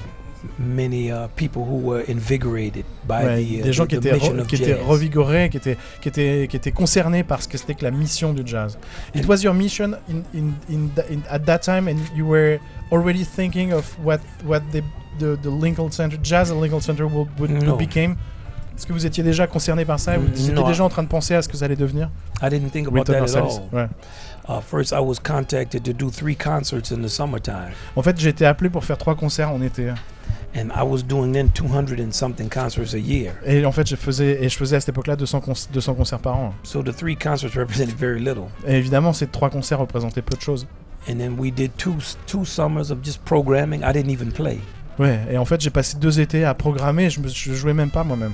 many 0.58 1.12
uh, 1.12 1.28
people 1.36 1.62
who 1.62 1.78
were 1.78 2.04
invigorated 2.10 2.84
by 3.08 3.24
Ouais, 3.26 3.44
the, 3.44 3.60
uh, 3.60 3.62
des 3.62 3.74
gens 3.74 3.86
the- 3.86 3.90
qui 3.90 3.96
the 4.00 4.06
étaient, 4.08 4.18
re- 4.18 4.46
qui 4.48 4.74
revigorés, 4.74 5.50
qui 5.50 5.58
étaient, 5.58 5.78
qui, 6.02 6.10
étaient, 6.10 6.48
qui 6.50 6.56
étaient 6.56 6.72
concernés 6.72 7.24
par 7.24 7.44
ce 7.44 7.48
que 7.48 7.58
c'était 7.60 7.76
que 7.76 7.84
la 7.84 7.92
mission 7.92 8.34
du 8.34 8.42
jazz. 8.44 8.80
It 9.14 9.28
was 9.28 9.44
your 9.44 9.54
mission 9.54 9.92
in, 10.10 10.24
in, 10.34 10.54
in, 10.74 10.90
at 11.30 11.40
that 11.46 11.60
time 11.60 11.88
and 11.88 11.98
you 12.16 12.26
were 12.26 12.58
already 12.92 13.24
thinking 13.24 13.72
of 13.72 13.86
what, 14.04 14.20
what 14.46 14.62
the, 14.72 14.82
the, 15.22 15.38
the 15.42 15.48
Lincoln 15.50 15.92
Center, 15.92 16.18
jazz 16.22 16.52
at 16.52 16.56
Lincoln 16.56 16.82
Center 16.82 17.06
would, 17.06 17.28
would, 17.40 17.52
No. 17.52 17.76
became? 17.78 18.16
Est-ce 18.76 18.88
que 18.88 18.94
vous 18.94 19.06
étiez 19.06 19.24
déjà 19.24 19.46
concerné 19.48 19.86
par 19.86 20.00
ça 20.00 20.18
Vous 20.18 20.28
étiez 20.50 20.54
déjà 20.64 20.84
en 20.84 20.90
train 20.90 21.04
de 21.04 21.08
penser 21.08 21.36
à 21.36 21.42
ce 21.42 21.48
que 21.50 21.56
ça 21.56 21.66
allait 21.66 21.76
devenir? 21.76 22.10
I 22.42 22.50
didn't 22.50 22.72
think 22.72 22.88
about 22.88 23.04
that 23.04 23.14
at 23.24 23.36
all. 23.36 23.62
Ouais. 23.72 23.88
Uh, 24.50 24.60
first, 24.60 24.92
I 24.92 25.00
was 25.00 25.16
contacted 25.22 25.84
to 25.84 25.94
do 25.94 26.10
three 26.10 26.36
concerts 26.36 26.92
in 26.92 27.02
the 27.04 27.08
summertime, 27.10 27.74
En 27.96 28.02
fait, 28.02 28.20
j'ai 28.20 28.30
été 28.30 28.46
appelé 28.46 28.70
pour 28.72 28.84
faire 28.84 28.98
trois 28.98 29.16
concerts 29.16 29.52
en 29.52 29.62
été. 29.62 29.90
and 30.56 30.70
I 30.76 30.82
was 30.84 31.04
doing 31.04 31.32
then 31.32 31.50
200 31.50 32.00
and 32.02 32.12
something 32.12 32.50
concerts 32.50 32.94
a 32.96 32.98
year. 32.98 33.34
Et 33.46 33.64
en 33.66 33.72
fait, 33.72 33.88
je 33.88 33.96
faisais, 33.96 34.44
et 34.44 34.50
je 34.50 34.58
faisais 34.58 34.78
à 34.78 34.80
cette 34.80 34.90
époque-là 34.90 35.16
200, 35.16 35.42
cons- 35.42 35.68
200 35.72 35.94
concerts 35.94 36.20
par 36.20 36.36
an. 36.38 36.54
So 36.64 36.82
the 36.82 36.94
three 36.96 37.16
concerts 37.16 37.56
represented 37.56 37.96
very 37.96 38.20
little. 38.20 38.46
Et 38.68 38.78
évidemment, 38.78 39.14
ces 39.14 39.28
trois 39.28 39.50
concerts 39.50 39.80
représentaient 39.80 40.22
peu 40.24 40.36
de 40.36 40.42
choses. 40.42 40.66
And 41.10 41.18
then 41.18 41.36
we 41.38 41.52
did 41.54 41.72
two 41.78 41.96
two 42.26 42.46
summers 42.46 42.92
of 42.92 43.00
just 43.04 43.24
programming. 43.26 43.82
I 43.84 43.94
didn't 43.94 44.12
even 44.12 44.32
play. 44.32 44.60
Ouais, 45.02 45.20
et 45.32 45.38
en 45.38 45.46
fait, 45.46 45.60
j'ai 45.62 45.70
passé 45.70 45.98
deux 45.98 46.20
étés 46.20 46.46
à 46.46 46.54
programmer, 46.54 47.10
je, 47.10 47.20
me, 47.20 47.28
je 47.28 47.54
jouais 47.54 47.74
même 47.74 47.90
pas 47.90 48.04
moi-même. 48.04 48.34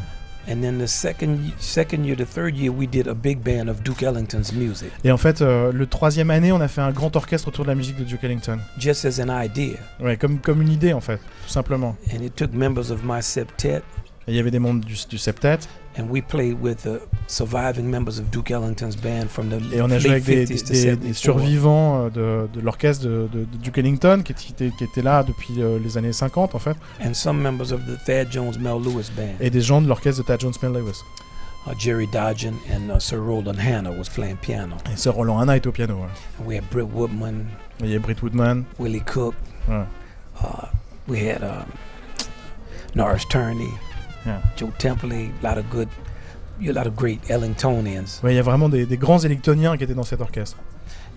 And 0.50 0.62
then 0.62 0.78
the 0.82 0.88
second 0.88 1.40
y- 1.44 1.54
second 1.60 2.04
year, 2.06 2.16
the 2.16 2.26
third 2.26 2.56
year, 2.58 2.74
we 2.74 2.88
did 2.90 3.08
a 3.10 3.14
big 3.14 3.40
band 3.40 3.68
of 3.70 3.82
Duke 3.84 4.02
Ellington's 4.04 4.54
music, 4.54 4.90
Et 5.04 5.12
en 5.12 5.18
fait, 5.18 5.42
euh, 5.42 5.74
le 5.74 5.86
troisième 5.88 6.30
année, 6.32 6.54
on 6.54 6.62
a 6.62 6.70
fait 6.70 6.80
un 6.80 6.92
grand 6.92 7.14
orchestre 7.18 7.50
autour 7.50 7.66
de 7.66 7.70
la 7.70 7.76
musique 7.76 7.98
de 7.98 8.06
Duke 8.06 8.24
Ellington. 8.24 8.58
just 8.80 9.04
as 9.06 9.20
an 9.20 9.28
idea. 9.44 9.76
Ouais, 10.00 10.16
comme, 10.16 10.40
comme 10.40 10.62
une 10.62 10.72
idée 10.72 10.94
en 10.94 11.02
fait, 11.02 11.18
tout 11.18 11.50
simplement. 11.52 11.98
And 12.14 12.22
it 12.24 12.34
took 12.36 12.54
members 12.54 12.92
of 12.92 13.02
my 13.04 13.22
septet, 13.22 13.82
Et 14.06 14.07
il 14.28 14.36
y 14.36 14.40
avait 14.40 14.52
des 14.52 14.60
membres 14.60 14.84
du, 14.84 14.96
du 15.10 15.18
septet, 15.18 15.60
and 15.98 16.10
we 16.10 16.22
played 16.22 16.58
with 16.62 16.84
the 16.84 17.00
surviving 17.28 17.90
members 17.90 18.20
of 18.20 18.30
Duke 18.30 18.52
Ellington's 18.52 18.96
band 18.96 19.28
from 19.30 19.50
the 19.50 19.74
et 19.74 19.82
on 19.82 19.90
a 19.90 20.00
joué 20.00 20.12
avec 20.12 20.24
des, 20.26 20.46
50s 20.46 20.48
des- 20.48 20.58
to 20.58 20.74
des- 20.74 20.74
74. 20.74 21.00
des 21.08 21.14
survivants 21.14 22.06
euh, 22.06 22.10
de, 22.48 22.50
de 22.54 22.62
l'orchestre 22.62 23.06
de, 23.06 23.28
de- 23.32 23.46
de 23.46 23.58
Duke 23.58 23.78
Ellington, 23.78 24.22
qui, 24.24 24.34
était- 24.52 24.72
qui 24.78 24.84
était 24.84 25.02
là 25.02 25.24
depuis 25.24 25.56
euh, 25.60 25.80
les 25.84 25.98
années 25.98 26.14
50 26.14 26.56
en 26.56 26.60
fait, 26.60 26.76
and 27.04 27.14
some 27.14 27.40
members 27.42 27.72
of 27.72 27.80
the 27.86 27.98
Thad 28.06 28.28
Jones 28.32 28.58
Mel 28.60 28.82
Lewis 28.84 29.10
band. 29.16 29.36
et 29.40 29.50
des 29.50 29.62
gens 29.62 29.82
de 29.82 29.88
l'orchestre 29.88 30.22
de 30.22 30.28
Tad 30.28 30.40
Jones 30.42 30.54
Mel 30.62 30.74
Lewis. 30.74 30.98
Uh, 31.66 31.72
Jerry 31.78 32.08
Dodgen 32.14 32.54
and 32.72 32.90
uh, 32.96 33.00
Sir 33.00 33.18
Roland 33.20 33.60
Hanna 33.60 33.92
was 33.92 34.08
playing 34.08 34.38
piano. 34.38 34.76
Et 34.94 34.96
Sir 34.98 35.12
Roland 35.14 35.38
Hanna 35.40 35.58
est 35.58 35.68
au 35.68 35.72
piano. 35.74 35.96
ouais. 35.96 36.46
We 36.46 36.58
had 36.58 36.64
Britt 36.72 36.88
Woodman, 36.94 37.46
Il 37.82 37.90
y 37.90 37.96
a 37.96 38.00
Britt 38.00 38.22
Woodman, 38.24 38.64
Willie 38.80 39.02
Cook. 39.02 39.36
Ouais. 39.68 39.84
Uh, 40.42 40.68
we 41.10 41.20
had 41.20 41.44
um, 41.44 41.66
Norris 42.96 43.26
Turney, 43.30 43.70
Yeah. 44.28 44.42
Joe 44.58 44.72
Temple, 44.78 45.14
a 45.14 45.32
lot 45.42 45.58
of 45.58 45.70
good, 45.70 45.88
a 46.62 46.74
lot 46.74 46.86
of 46.86 46.96
great 46.96 47.22
Ellingtonians. 47.30 48.22
Ouais, 48.24 48.34
il 48.34 48.36
y 48.36 48.40
a 48.40 48.44
vraiment 48.44 48.68
des, 48.68 48.86
des 48.86 48.98
grands 48.98 49.20
électoniens 49.20 49.78
qui 49.78 49.86
étaient 49.86 49.94
dans 49.94 50.04
cet 50.04 50.20
orchestre. 50.20 50.58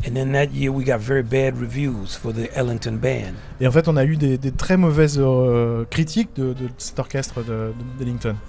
And 0.07 0.15
then 0.15 0.33
that 0.33 0.55
year 0.55 0.73
we 0.73 0.83
got 0.83 0.99
very 1.01 1.23
bad 1.23 1.59
reviews 1.61 2.17
for 2.17 2.33
the 2.33 2.49
Ellington 2.57 2.97
band. 2.97 3.35
Et 3.61 3.67
en 3.67 3.71
fait, 3.73 3.87
on 3.87 3.97
a 3.97 4.05
eu 4.05 4.17
des, 4.17 4.39
des 4.39 4.53
très 4.53 4.79
mauvaises 4.79 5.19
euh, 5.19 5.85
critiques 5.91 6.31
de, 6.37 6.55
de 6.55 6.71
cet 6.79 6.99
orchestre 6.99 7.43
de-. 7.43 7.75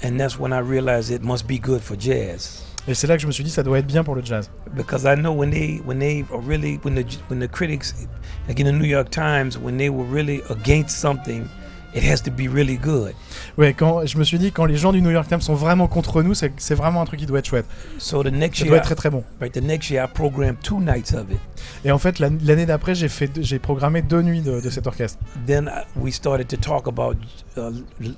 And 0.03 0.17
that's 0.17 0.39
when 0.39 0.53
I 0.53 0.59
realized 0.59 1.11
it 1.11 1.23
must 1.23 1.47
be 1.47 1.59
good 1.59 1.81
for 1.81 1.97
jazz. 1.99 2.63
Et 2.87 2.93
c'est 2.93 3.05
là 3.07 3.15
que 3.15 3.21
je 3.21 3.27
me 3.27 3.31
suis 3.31 3.43
dit, 3.43 3.49
ça 3.49 3.63
doit 3.63 3.79
être 3.79 3.87
bien 3.87 4.03
pour 4.03 4.15
le 4.15 4.23
jazz. 4.23 4.49
Because 4.75 5.03
I 5.03 5.15
know 5.15 5.33
when 5.33 5.51
they 5.51 5.81
when 5.85 5.99
they 5.99 6.23
are 6.31 6.41
really 6.41 6.79
when 6.83 6.95
the 6.95 7.05
when 7.29 7.39
the 7.39 7.51
critics 7.51 8.07
like 8.47 8.59
in 8.59 8.65
the 8.65 8.71
New 8.71 8.87
York 8.87 9.09
Times 9.09 9.57
when 9.57 9.77
they 9.77 9.89
were 9.89 10.05
really 10.09 10.41
against 10.49 10.97
something, 10.99 11.47
it 11.95 12.03
has 12.03 12.21
to 12.23 12.31
be 12.31 12.47
really 12.51 12.77
good. 12.77 13.13
Ouais, 13.57 13.73
quand 13.73 14.05
je 14.05 14.17
me 14.17 14.23
suis 14.23 14.39
dit, 14.39 14.51
quand 14.51 14.65
les 14.65 14.77
gens 14.77 14.91
du 14.91 15.01
New 15.01 15.09
York 15.11 15.27
Times 15.27 15.41
sont 15.41 15.55
vraiment 15.55 15.87
contre 15.87 16.23
nous, 16.23 16.33
c'est 16.33 16.75
vraiment 16.75 17.01
un 17.01 17.05
truc 17.05 17.19
qui 17.19 17.25
doit 17.25 17.39
être 17.39 17.45
chouette. 17.47 17.65
So 17.97 18.23
the 18.23 18.27
next 18.31 18.59
Ça 18.59 18.65
year, 18.65 18.69
doit 18.71 18.77
être 18.77 18.85
très 18.85 18.95
très 18.95 19.09
bon. 19.09 19.23
right, 19.39 19.53
the 19.53 19.61
next 19.63 19.89
year 19.89 20.05
I 20.05 20.07
programmed 20.13 20.59
two 20.61 20.79
nights 20.79 21.13
of 21.13 21.31
it. 21.31 21.39
Et 21.85 21.91
en 21.91 21.97
fait, 21.97 22.19
l'an- 22.19 22.37
l'année 22.43 22.65
d'après, 22.65 22.95
j'ai 22.95 23.09
fait, 23.09 23.29
j'ai 23.41 23.59
programmé 23.59 24.01
deux 24.01 24.21
nuits 24.21 24.41
de, 24.41 24.61
de 24.61 24.69
cet 24.69 24.87
orchestre. 24.87 25.19
Then 25.45 25.69
I- 25.73 25.83
we 25.99 26.13
started 26.13 26.47
to 26.47 26.57
talk 26.57 26.87
about 26.87 27.15
uh, 27.57 27.69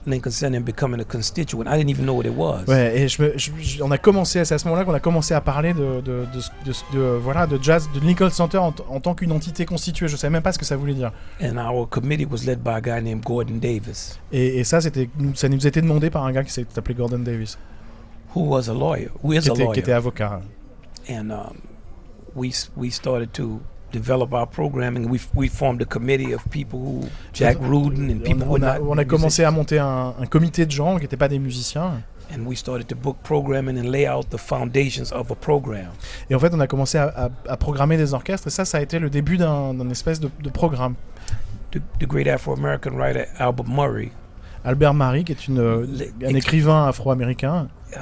Lincoln 0.05 0.31
Center 0.31 0.57
and 0.57 0.61
becoming 0.61 1.01
a 1.01 1.03
constituent. 1.03 1.63
I 1.67 1.77
didn't 1.77 1.89
even 1.89 2.05
know 2.05 2.15
what 2.15 2.25
it 2.25 2.33
was. 2.35 2.63
Ouais, 2.67 2.97
et 3.01 3.07
je 3.07 3.23
je- 3.35 3.51
je- 3.59 3.83
on 3.83 3.91
a 3.91 3.97
commencé, 3.97 4.43
c'est 4.45 4.53
à 4.55 4.57
ce 4.57 4.65
moment-là 4.67 4.85
qu'on 4.85 4.93
a 4.93 4.99
commencé 4.99 5.33
à 5.33 5.41
parler 5.41 5.73
de, 5.73 6.01
de, 6.01 6.25
de, 6.93 6.99
voilà, 7.21 7.47
de 7.47 7.61
jazz, 7.61 7.89
de 7.93 7.99
Lincoln 8.05 8.29
Center 8.29 8.57
en, 8.59 8.73
en 8.89 8.99
tant 8.99 9.13
qu'une 9.15 9.31
entité 9.31 9.65
constituée. 9.65 10.07
Je 10.07 10.15
savais 10.15 10.31
même 10.31 10.43
pas 10.43 10.51
ce 10.53 10.59
que 10.59 10.65
ça 10.65 10.75
voulait 10.77 10.93
dire. 10.93 11.11
And 11.41 11.57
our 11.57 11.87
committee 11.89 12.25
was 12.29 12.45
led 12.45 12.59
by 12.63 12.71
a 12.75 12.81
guy 12.81 13.01
named 13.03 13.23
Gordon 13.23 13.55
Davis, 13.63 14.19
Et, 14.31 14.59
et 14.59 14.63
ça, 14.63 14.81
c'était, 14.81 15.09
ça 15.35 15.47
nous 15.49 15.65
était 15.65 15.81
demandé 15.81 16.09
par 16.09 16.25
un 16.25 16.31
gars 16.31 16.43
qui 16.43 16.51
s'appelait 16.51 16.93
Gordon 16.95 17.19
Davis, 17.19 17.57
who 18.35 18.41
was 18.43 18.69
a 18.69 18.73
lawyer, 18.73 19.09
who 19.23 19.33
is 19.33 19.39
qui 19.41 19.49
a 19.49 19.53
était, 19.53 19.61
lawyer. 19.63 19.73
qui 19.73 19.79
était 19.79 19.91
avocat. 19.93 20.41
and 21.09 21.31
um, 21.31 21.57
we 22.35 22.51
we 22.77 22.89
started 22.91 23.31
to 23.33 23.59
develop 23.91 24.33
our 24.33 24.47
programming. 24.47 25.07
We 25.09 25.19
we 25.35 25.47
formed 25.49 25.81
a 25.81 25.85
committee 25.85 26.33
of 26.33 26.41
people 26.49 26.79
who 26.79 27.01
Jack 27.33 27.57
Rudin 27.61 28.09
and 28.09 28.21
On, 28.21 28.23
people 28.23 28.45
who 28.47 28.55
on 28.55 28.63
a, 28.63 28.79
not 28.79 28.89
on 28.89 28.97
a 28.97 29.05
commencé 29.05 29.43
à 29.43 29.51
monter 29.51 29.79
un, 29.79 30.13
un 30.19 30.25
comité 30.25 30.65
de 30.65 30.71
gens 30.71 30.95
qui 30.97 31.03
n'étaient 31.03 31.17
pas 31.17 31.27
des 31.29 31.39
musiciens. 31.39 32.01
and 32.33 32.47
we 32.47 32.55
started 32.57 32.87
to 32.87 32.95
book 32.95 33.17
programming 33.21 33.77
and 33.77 33.91
lay 33.91 34.07
out 34.07 34.25
the 34.31 34.37
foundations 34.39 35.11
of 35.13 35.29
a 35.29 35.35
program. 35.35 35.89
Et 36.29 36.33
en 36.35 36.39
fait, 36.39 36.51
on 36.53 36.59
a 36.61 36.65
commencé 36.67 36.97
à, 36.97 37.03
à- 37.15 37.29
à 37.47 37.57
programmer 37.57 37.95
des 37.97 38.13
orchestres. 38.15 38.47
Et 38.47 38.49
ça, 38.49 38.65
ça 38.65 38.77
a 38.79 38.81
été 38.81 38.97
le 38.97 39.09
début 39.11 39.37
d'un, 39.37 39.73
d'un 39.75 39.89
espèce 39.91 40.19
de, 40.19 40.29
de 40.41 40.49
programme. 40.49 40.95
The, 41.73 41.79
the 41.99 42.05
great 42.07 42.27
Afro-American 42.27 42.91
writer 42.97 43.25
Albert 43.39 43.65
Murray 43.67 44.11
Albert 44.63 44.93
qui 45.25 45.31
est 45.31 45.47
une, 45.47 45.57
Le- 45.57 45.87
un 46.25 46.35
écrivain 46.35 46.87
afro-américain, 46.87 47.67
uh, 47.95 47.97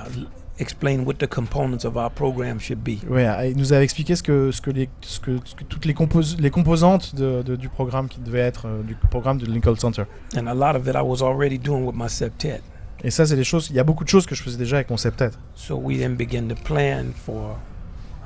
explained 0.59 1.07
what 1.07 1.15
the 1.15 1.27
components 1.27 1.85
of 1.85 1.95
our 1.95 2.11
program 2.11 2.59
should 2.59 2.83
be. 2.83 2.99
ouais, 3.09 3.49
il 3.51 3.57
nous 3.57 3.73
avait 3.73 3.83
expliqué 3.83 4.15
ce 4.15 4.21
que, 4.21 4.51
ce 4.51 4.61
que, 4.61 4.69
les, 4.71 4.89
ce 5.01 5.19
que, 5.19 5.37
ce 5.45 5.55
que 5.55 5.63
toutes 5.63 5.85
les, 5.85 5.93
compos- 5.93 6.37
les 6.39 6.49
composantes 6.51 7.15
de- 7.15 7.41
de- 7.41 7.55
du 7.55 7.69
programme 7.69 8.07
qui 8.09 8.19
devait 8.19 8.39
être 8.41 8.67
euh, 8.67 8.83
du 8.83 8.93
programme 8.95 9.37
de 9.39 9.45
Lincoln 9.47 9.75
Center. 9.75 10.03
And 10.37 10.45
a 10.47 10.53
lot 10.53 10.75
of 10.77 10.85
it 10.87 10.95
I 10.95 11.01
was 11.01 11.23
already 11.23 11.57
doing 11.57 11.83
with 11.85 11.95
my 11.95 12.09
septet. 12.09 12.61
Et 13.03 13.09
ça, 13.09 13.25
c'est 13.25 13.35
des 13.35 13.43
choses. 13.43 13.69
Il 13.71 13.75
y 13.75 13.79
a 13.79 13.83
beaucoup 13.83 14.03
de 14.03 14.09
choses 14.09 14.27
que 14.27 14.35
je 14.35 14.43
faisais 14.43 14.57
déjà 14.59 14.75
avec 14.75 14.89
mon 14.91 14.97
septet. 14.97 15.31
So 15.55 15.75
we 15.75 15.97
then 15.97 16.15
began 16.15 16.47
to 16.49 16.55
plan 16.55 17.05
for 17.15 17.57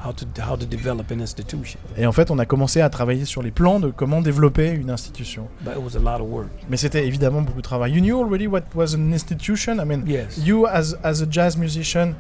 how 0.06 0.14
to 0.14 0.26
how 0.42 0.56
to 0.56 0.66
develop 0.66 1.12
an 1.12 1.20
institution. 1.20 1.80
Et 1.98 2.06
en 2.06 2.12
fait, 2.12 2.30
on 2.32 2.38
a 2.40 2.46
commencé 2.46 2.82
à 2.82 2.90
travailler 2.90 3.26
sur 3.26 3.42
les 3.42 3.52
plans 3.52 3.80
de 3.80 3.90
comment 3.92 4.22
développer 4.22 4.70
une 4.70 4.90
institution. 4.90 5.48
But 5.62 5.74
it 5.76 5.82
was 5.84 5.96
a 5.98 6.00
lot 6.00 6.22
of 6.24 6.30
work. 6.30 6.50
Mais 6.70 6.78
c'était 6.78 7.06
évidemment 7.08 7.42
beaucoup 7.42 7.62
de 7.62 7.68
travail. 7.68 7.94
You 7.94 8.02
knew 8.02 8.18
already 8.20 8.48
what 8.48 8.64
was 8.76 8.94
an 8.96 9.12
institution? 9.12 9.80
I 9.80 9.86
mean, 9.86 10.04
Yes. 10.06 10.38
you 10.46 10.68
as 10.68 10.96
as 11.04 11.22
a 11.22 11.26
jazz 11.30 11.58
musician, 11.58 12.14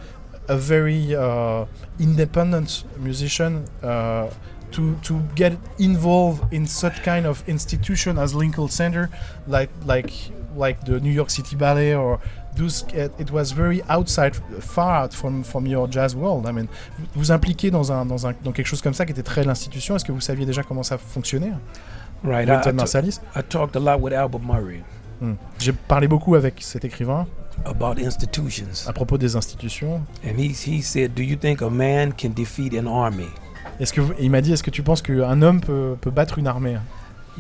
a 0.48 0.56
very 0.58 1.15
uh, 1.15 1.65
independent 2.00 2.86
musician, 3.00 3.63
uh, 3.84 4.27
to 4.72 4.96
to 5.04 5.22
get 5.36 5.54
involved 5.80 6.44
in 6.51 6.65
such 6.65 7.01
kind 7.04 7.25
of 7.25 7.44
institution 7.48 8.18
as 8.18 8.34
Lincoln 8.34 8.70
Center, 8.70 9.10
like 9.48 9.70
like 9.86 10.12
like 10.58 10.86
the 10.86 11.00
New 11.00 11.12
York 11.12 11.30
City 11.30 11.56
Ballet 11.56 11.94
or 11.96 12.20
those, 12.56 12.86
it 12.94 13.12
it 13.20 13.32
was 13.32 13.54
very 13.54 13.82
outside, 13.90 14.34
far 14.60 15.04
out 15.06 15.14
from 15.14 15.44
from 15.44 15.66
your 15.68 15.88
jazz 15.90 16.16
world. 16.16 16.46
I 16.48 16.52
mean, 16.52 16.68
vous 16.98 17.06
vous 17.16 17.32
impliquez 17.32 17.72
dans 17.72 17.92
un 17.92 18.06
dans 18.06 18.26
un 18.28 18.34
dans 18.44 18.52
quelque 18.52 18.68
chose 18.68 18.82
comme 18.82 18.94
ça 18.94 19.06
qui 19.06 19.12
était 19.12 19.24
très 19.24 19.44
l'institution. 19.44 19.96
Est-ce 19.96 20.06
que 20.06 20.12
vous 20.12 20.22
saviez 20.22 20.46
déjà 20.46 20.64
comment 20.64 20.84
ça 20.84 20.98
fonctionnait, 20.98 21.52
Right. 22.24 22.48
I, 22.48 22.70
I, 22.70 22.74
Marsalis? 22.74 23.20
I 23.36 23.42
talked 23.48 23.76
a 23.76 23.80
lot 23.80 24.00
with 24.02 24.14
Albert 24.14 24.42
Murray 24.42 24.84
Hmm. 25.22 25.36
J'ai 25.60 25.72
parlé 25.72 26.10
beaucoup 26.10 26.36
avec 26.36 26.56
cet 26.62 26.84
écrivain 26.84 27.26
about 27.64 27.98
institutions, 28.06 28.86
à 28.86 28.92
propos 28.92 29.18
des 29.18 29.38
institutions. 29.38 30.02
and 30.26 30.38
he 30.38 30.50
he 30.52 30.82
said, 30.84 31.14
"Do 31.14 31.22
you 31.24 31.38
think 31.38 31.62
a 31.62 31.70
man 31.70 32.12
can 32.14 32.32
defeat 32.36 32.74
an 32.74 32.86
army? 32.88 33.28
Est-ce 33.80 33.94
que 33.94 34.02
vous- 34.02 34.14
il 34.20 34.30
m'a 34.30 34.42
dit, 34.42 34.52
est-ce 34.52 34.62
que 34.64 34.70
tu 34.72 34.84
penses 34.84 35.02
qu'un 35.02 35.42
homme 35.42 35.62
peut, 35.62 35.96
peut 36.02 36.12
battre 36.12 36.38
une 36.38 36.48
armée? 36.48 36.76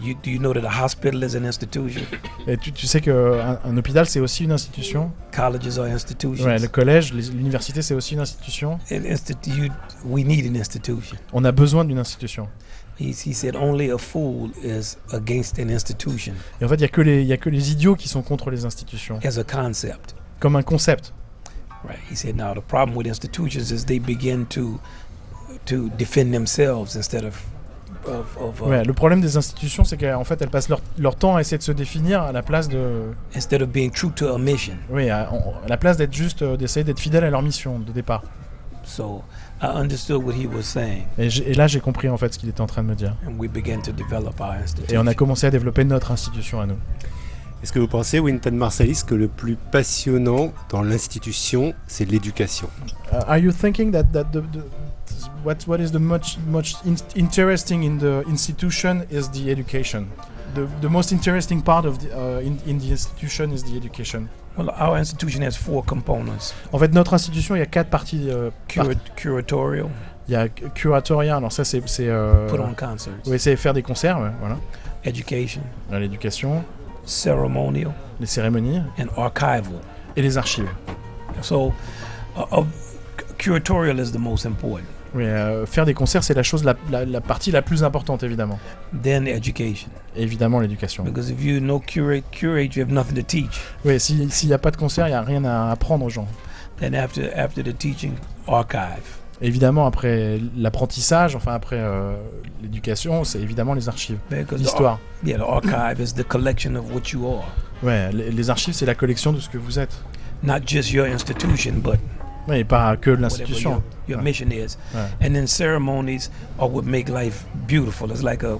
You, 0.03 0.13
do 0.21 0.29
you 0.29 0.39
know 0.39 0.53
that 0.53 0.65
a 0.65 0.83
hospital 0.83 1.23
is 1.23 1.35
an 1.37 1.45
institution? 1.45 2.01
Et 2.47 2.57
tu, 2.57 2.73
tu 2.73 2.85
sais 2.85 2.99
qu'un 2.99 3.59
un 3.63 3.77
hôpital, 3.77 4.05
c'est 4.07 4.19
aussi 4.19 4.43
une 4.43 4.51
institution? 4.51 5.11
Colleges 5.33 5.79
are 5.79 5.85
institutions. 5.85 6.45
Ouais, 6.45 6.59
le 6.59 6.67
collège, 6.67 7.13
les- 7.13 7.29
l'université, 7.29 7.81
c'est 7.81 7.93
aussi 7.93 8.13
une 8.15 8.19
institution. 8.19 8.77
An 8.91 9.05
institute. 9.09 9.71
We 10.03 10.25
need 10.25 10.45
an 10.53 10.55
institution." 10.59 11.17
On 11.31 11.45
a 11.45 11.51
besoin 11.53 11.85
d'une 11.85 11.97
institution. 11.99 12.49
He, 12.99 13.11
he 13.25 13.33
said, 13.33 13.55
"Only 13.55 13.89
a 13.91 13.97
fool 13.97 14.51
is 14.63 14.97
against 15.13 15.59
an 15.59 15.69
institution 15.69 16.33
Et 16.59 16.65
en 16.65 16.67
fait, 16.67 16.75
il 16.75 16.79
n'y 16.79 16.85
a, 16.85 16.89
que 16.89 17.01
les- 17.01 17.21
il 17.21 17.27
y 17.27 17.33
a 17.33 17.37
que 17.37 17.49
les 17.49 17.71
idiots 17.71 17.95
qui 17.95 18.07
sont 18.09 18.21
contre 18.21 18.49
les 18.51 18.65
institutions, 18.65 19.19
as 19.23 19.37
a 19.39 19.43
concept." 19.43 20.13
comme 20.41 20.57
un 20.57 20.63
concept. 20.63 21.13
Right. 21.87 21.99
He 22.11 22.15
said, 22.17 22.35
"Now 22.35 22.53
the 22.53 22.61
problem 22.65 22.97
with 22.97 23.07
institutions 23.07 23.71
is 23.71 23.85
they 23.85 23.99
begin 23.99 24.45
to 24.49 24.79
to 25.65 25.89
defend 25.97 26.31
themselves 26.33 26.95
instead 26.95 27.23
of 27.23 27.41
of, 28.07 28.37
of 28.41 28.61
uh, 28.61 28.69
Ouais, 28.69 28.83
le 28.83 28.93
problème 28.93 29.21
des 29.21 29.37
institutions, 29.37 29.83
c'est 29.83 29.97
qu'en 29.97 30.23
fait, 30.23 30.41
elles 30.41 30.49
passent 30.49 30.69
leur, 30.69 30.81
leur 30.97 31.15
temps 31.15 31.35
à 31.35 31.41
essayer 31.41 31.57
de 31.57 31.63
se 31.63 31.71
définir 31.71 32.21
à 32.21 32.31
la 32.31 32.41
place 32.41 32.67
de, 32.67 33.11
instead 33.35 33.61
of 33.61 33.69
being 33.69 33.91
true 33.91 34.11
to 34.11 34.27
a 34.27 34.37
mission." 34.37 34.75
oui, 34.89 35.09
à, 35.09 35.29
la 35.67 35.77
place 35.77 35.97
d'être 35.97 36.13
juste, 36.13 36.41
euh, 36.41 36.57
d'essayer 36.57 36.83
d'être 36.83 36.99
fidèle 36.99 37.23
à 37.23 37.29
leur 37.29 37.41
mission 37.41 37.79
de 37.79 37.91
départ. 37.91 38.23
So 38.83 39.23
I 39.61 39.67
understood 39.67 40.23
what 40.23 40.33
he 40.33 40.45
was 40.47 40.63
saying, 40.63 41.05
Et, 41.17 41.53
là, 41.53 41.65
j'ai 41.67 41.79
compris 41.79 42.07
en 42.09 42.17
fait 42.17 42.33
ce 42.33 42.39
qu'il 42.39 42.49
était 42.49 42.61
en 42.61 42.67
train 42.67 42.83
de 42.83 42.87
me 42.89 42.95
dire. 42.95 43.15
and 43.27 43.33
we 43.39 43.49
began 43.49 43.81
to 43.81 43.91
develop 43.91 44.39
our 44.39 44.51
institution. 44.61 44.95
Et 44.95 44.97
on 44.97 45.07
a 45.07 45.13
commencé 45.13 45.47
à 45.47 45.49
développer 45.49 45.83
notre 45.85 46.11
institution 46.11 46.61
à 46.61 46.65
nous. 46.65 46.77
Est-ce 47.63 47.73
que 47.73 47.79
vous 47.79 47.87
pensez, 47.87 48.19
Winton 48.19 48.51
Marsalis, 48.51 49.01
que 49.07 49.15
le 49.15 49.27
plus 49.27 49.55
passionnant 49.55 50.51
dans 50.69 50.83
l'institution, 50.83 51.73
c'est 51.87 52.05
l'éducation? 52.05 52.69
Uh, 53.11 53.15
are 53.27 53.37
you 53.39 53.51
thinking 53.51 53.91
that 53.91 54.03
that 54.13 54.25
the, 54.25 54.41
the 54.51 54.61
what 55.43 55.63
what 55.67 55.79
is 55.79 55.91
the 55.91 55.99
much 55.99 56.37
much 56.47 56.75
in 56.85 56.97
interesting 57.15 57.83
in 57.83 57.97
the 57.99 58.23
institution 58.27 59.05
is 59.11 59.29
the 59.29 59.49
education. 59.51 60.07
The, 60.55 60.67
the 60.81 60.89
most 60.89 61.11
interesting 61.11 61.61
part 61.61 61.85
of 61.85 61.97
the, 61.99 62.09
uh, 62.15 62.39
in, 62.39 62.57
in 62.65 62.79
the 62.79 62.89
institution 62.91 63.51
is 63.51 63.63
the 63.63 63.75
education. 63.75 64.29
Well, 64.57 64.69
our 64.69 64.97
institution 64.97 65.41
has 65.43 65.57
four 65.57 65.83
components: 65.83 66.53
En 66.71 66.79
fait, 66.79 66.93
notre 66.93 67.13
institution, 67.13 67.55
il 67.55 67.59
y 67.59 67.61
a 67.61 67.65
quatre 67.65 67.89
parties. 67.89 68.29
euh, 68.29 68.51
Cura- 68.69 68.95
curatorial, 69.17 69.89
Il 70.29 70.33
y 70.33 70.37
a 70.37 70.47
curatoria, 70.47 71.35
alors 71.37 71.51
ça 71.51 71.65
c'est 71.65 71.81
c'est 71.87 72.07
euh, 72.09 72.47
put 72.49 72.59
on 72.59 72.73
concerts, 72.73 73.13
oui, 73.27 73.37
c'est 73.37 73.55
faire 73.57 73.73
des 73.73 73.83
concerts, 73.83 74.17
ouais, 74.19 74.31
voilà. 74.39 74.57
education, 75.03 75.61
L'éducation, 75.91 76.63
ceremonial, 77.05 77.91
les 78.19 78.25
cérémonies 78.25 78.81
and 78.97 79.07
archival. 79.17 79.81
et 80.15 80.21
les 80.21 80.37
archives. 80.37 80.69
So, 81.41 81.73
uh, 82.37 82.45
of, 82.51 82.65
curatorial 83.37 83.99
is 83.99 84.11
the 84.13 84.19
most 84.19 84.45
important. 84.45 84.85
Oui, 85.15 85.23
euh, 85.23 85.65
faire 85.65 85.85
des 85.85 85.93
concerts, 85.93 86.23
c'est 86.25 86.33
la 86.33 86.43
chose, 86.43 86.63
la, 86.65 86.75
la- 86.91 87.05
la 87.05 87.21
partie 87.21 87.49
la 87.49 87.61
plus 87.61 87.83
importante 87.85 88.21
évidemment. 88.23 88.59
Then 89.01 89.27
education, 89.27 89.87
évidemment 90.15 90.59
l'éducation. 90.59 91.03
because 91.05 91.29
if 91.29 91.41
you 91.43 91.59
no 91.61 91.79
curate, 91.79 92.25
curate, 92.31 92.75
you 92.75 92.83
have 92.83 92.91
nothing 92.91 93.15
to 93.15 93.21
teach. 93.21 93.61
Oui, 93.85 93.97
si- 93.99 94.29
s'il 94.29 94.49
n'y 94.49 94.53
a 94.53 94.57
pas 94.57 94.71
de 94.71 94.77
concert, 94.77 95.07
il 95.07 95.11
n'y 95.11 95.15
a 95.15 95.21
rien 95.21 95.45
à 95.45 95.71
apprendre 95.71 96.03
aux 96.05 96.09
gens. 96.09 96.27
Then 96.79 96.93
after 96.93 97.31
after 97.33 97.63
the 97.63 97.77
teaching, 97.77 98.11
archive. 98.47 99.03
Évidemment, 99.41 99.85
après 99.85 100.39
l'apprentissage, 100.57 101.35
enfin 101.35 101.53
après 101.53 101.77
euh, 101.79 102.13
l'éducation, 102.61 103.23
c'est 103.23 103.39
évidemment 103.39 103.73
les 103.73 103.87
archives, 103.89 104.17
l'histoire. 104.57 104.99
yeah, 105.25 105.37
the 105.37 105.41
archive 105.41 105.99
is 106.01 106.13
the 106.13 106.23
collection 106.27 106.75
of 106.75 106.85
what 106.93 107.11
you 107.13 107.25
are, 107.27 107.43
Ouais, 107.83 108.11
les, 108.13 108.31
les 108.31 108.49
archives, 108.49 108.73
c'est 108.73 108.85
la 108.85 108.95
collection 108.95 109.31
de 109.33 109.39
ce 109.39 109.49
que 109.49 109.57
vous 109.57 109.77
êtes. 109.79 109.93
not 110.43 110.59
just 110.65 110.91
your 110.91 111.05
institution, 111.05 111.73
but 111.83 111.99
Et 112.51 112.63
pas 112.63 112.95
que 112.97 113.09
l'institution. 113.09 113.71
your, 113.71 113.83
your 114.07 114.17
Ouais. 114.19 114.23
mission 114.23 114.51
is. 114.51 114.77
Ouais. 114.93 115.07
And 115.21 115.33
then 115.35 115.47
ceremonies 115.47 116.29
are 116.59 116.67
what 116.69 116.85
make 116.85 117.09
life 117.09 117.45
beautiful. 117.67 118.11
It's 118.11 118.21
like 118.23 118.43
a 118.43 118.59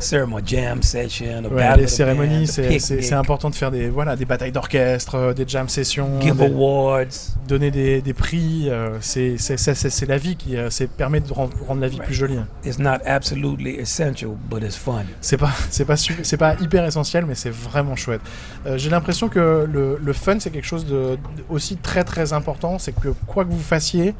ceremony, 0.00 0.42
jam 0.46 0.82
session, 0.82 1.44
a 1.44 1.48
Ouais, 1.48 1.54
battle 1.56 1.80
les 1.80 1.86
cérémonies, 1.88 2.46
c'est- 2.46 3.12
important 3.12 3.50
de 3.50 3.54
faire 3.54 3.70
des, 3.70 3.88
voilà, 3.88 4.16
des 4.16 4.24
batailles 4.24 4.52
d'orchestre, 4.52 5.14
euh, 5.16 5.32
des 5.34 5.44
jam 5.46 5.68
sessions, 5.68 6.20
give 6.20 6.36
des- 6.36 6.46
awards. 6.46 7.04
donner 7.46 7.70
des, 7.70 8.00
des 8.00 8.14
prix. 8.14 8.68
euh, 8.68 8.96
c'est 9.00 9.36
c'est- 9.38 10.06
la 10.06 10.16
vie 10.18 10.36
qui 10.36 10.56
euh, 10.56 10.70
c'est- 10.70 10.86
permet 10.90 11.20
de 11.20 11.32
rendre, 11.32 11.52
rendre 11.66 11.80
la 11.80 11.88
vie 11.88 11.98
plus 11.98 12.14
jolie. 12.14 12.38
It's 12.64 12.78
not 12.78 12.98
absolutely 13.06 13.76
essential, 13.78 14.30
but 14.50 14.62
it's 14.62 14.76
fun. 14.76 15.04
C'est 15.20 15.36
pas, 15.36 15.50
c'est 15.70 15.84
pas, 15.84 15.96
c'est 15.96 16.36
pas 16.36 16.54
hyper 16.60 16.84
essentiel, 16.84 17.26
mais 17.26 17.34
c'est 17.34 17.50
vraiment 17.50 17.96
chouette. 17.96 18.20
Euh, 18.66 18.78
J'ai 18.78 18.90
l'impression 18.90 19.28
que 19.28 19.66
le, 19.70 19.98
le 20.02 20.12
fun, 20.12 20.38
c'est 20.40 20.50
quelque 20.50 20.66
chose 20.66 20.86
de, 20.86 20.92
de- 21.16 21.18
aussi 21.48 21.76
très 21.76 22.04
très 22.04 22.32
important. 22.32 22.78
C'est 22.78 22.92
que 22.92 23.08
quoi 23.26 23.44
que 23.44 23.50
vous 23.50 23.58
fassiez, 23.60 24.14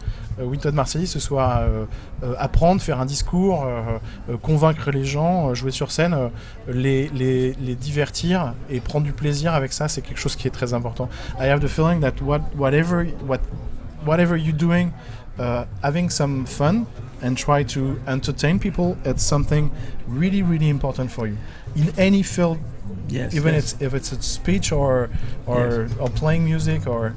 Winton 0.44 0.72
Marcelli, 0.72 1.06
ce 1.06 1.18
soit 1.18 1.58
euh, 1.60 1.84
euh, 2.22 2.34
apprendre, 2.38 2.80
faire 2.80 3.00
un 3.00 3.06
discours, 3.06 3.64
euh, 3.64 3.98
euh, 4.30 4.36
convaincre 4.36 4.90
les 4.90 5.04
gens, 5.04 5.48
euh, 5.50 5.54
jouer 5.54 5.70
sur 5.70 5.90
scène, 5.90 6.14
euh, 6.14 6.28
les, 6.68 7.08
les, 7.08 7.52
les 7.54 7.74
divertir 7.74 8.54
et 8.68 8.80
prendre 8.80 9.04
du 9.04 9.12
plaisir 9.12 9.54
avec 9.54 9.72
ça, 9.72 9.88
c'est 9.88 10.02
quelque 10.02 10.20
chose 10.20 10.36
qui 10.36 10.46
est 10.48 10.52
très 10.52 10.74
important. 10.74 11.08
I 11.38 11.44
have 11.48 11.60
the 11.60 11.68
feeling 11.68 12.00
that 12.00 12.22
what, 12.22 12.40
whatever, 12.56 13.06
what, 13.26 13.40
whatever 14.06 14.36
you're 14.36 14.56
doing, 14.56 14.90
uh, 15.38 15.64
having 15.82 16.10
some 16.10 16.46
fun 16.46 16.84
and 17.22 17.34
try 17.34 17.64
to 17.64 17.96
entertain 18.06 18.58
people, 18.58 18.96
it's 19.04 19.22
something 19.22 19.70
really, 20.08 20.42
really 20.42 20.68
important 20.68 21.08
for 21.10 21.26
you 21.26 21.36
in 21.76 21.92
any 21.98 22.22
field, 22.22 22.58
Yes. 23.08 23.34
even 23.34 23.54
yes. 23.54 23.72
it's, 23.74 23.82
if 23.82 23.94
it's 23.94 24.12
a 24.12 24.20
speech 24.20 24.72
or 24.72 25.10
or, 25.46 25.88
or 26.00 26.08
playing 26.10 26.44
music 26.44 26.86
or 26.88 27.14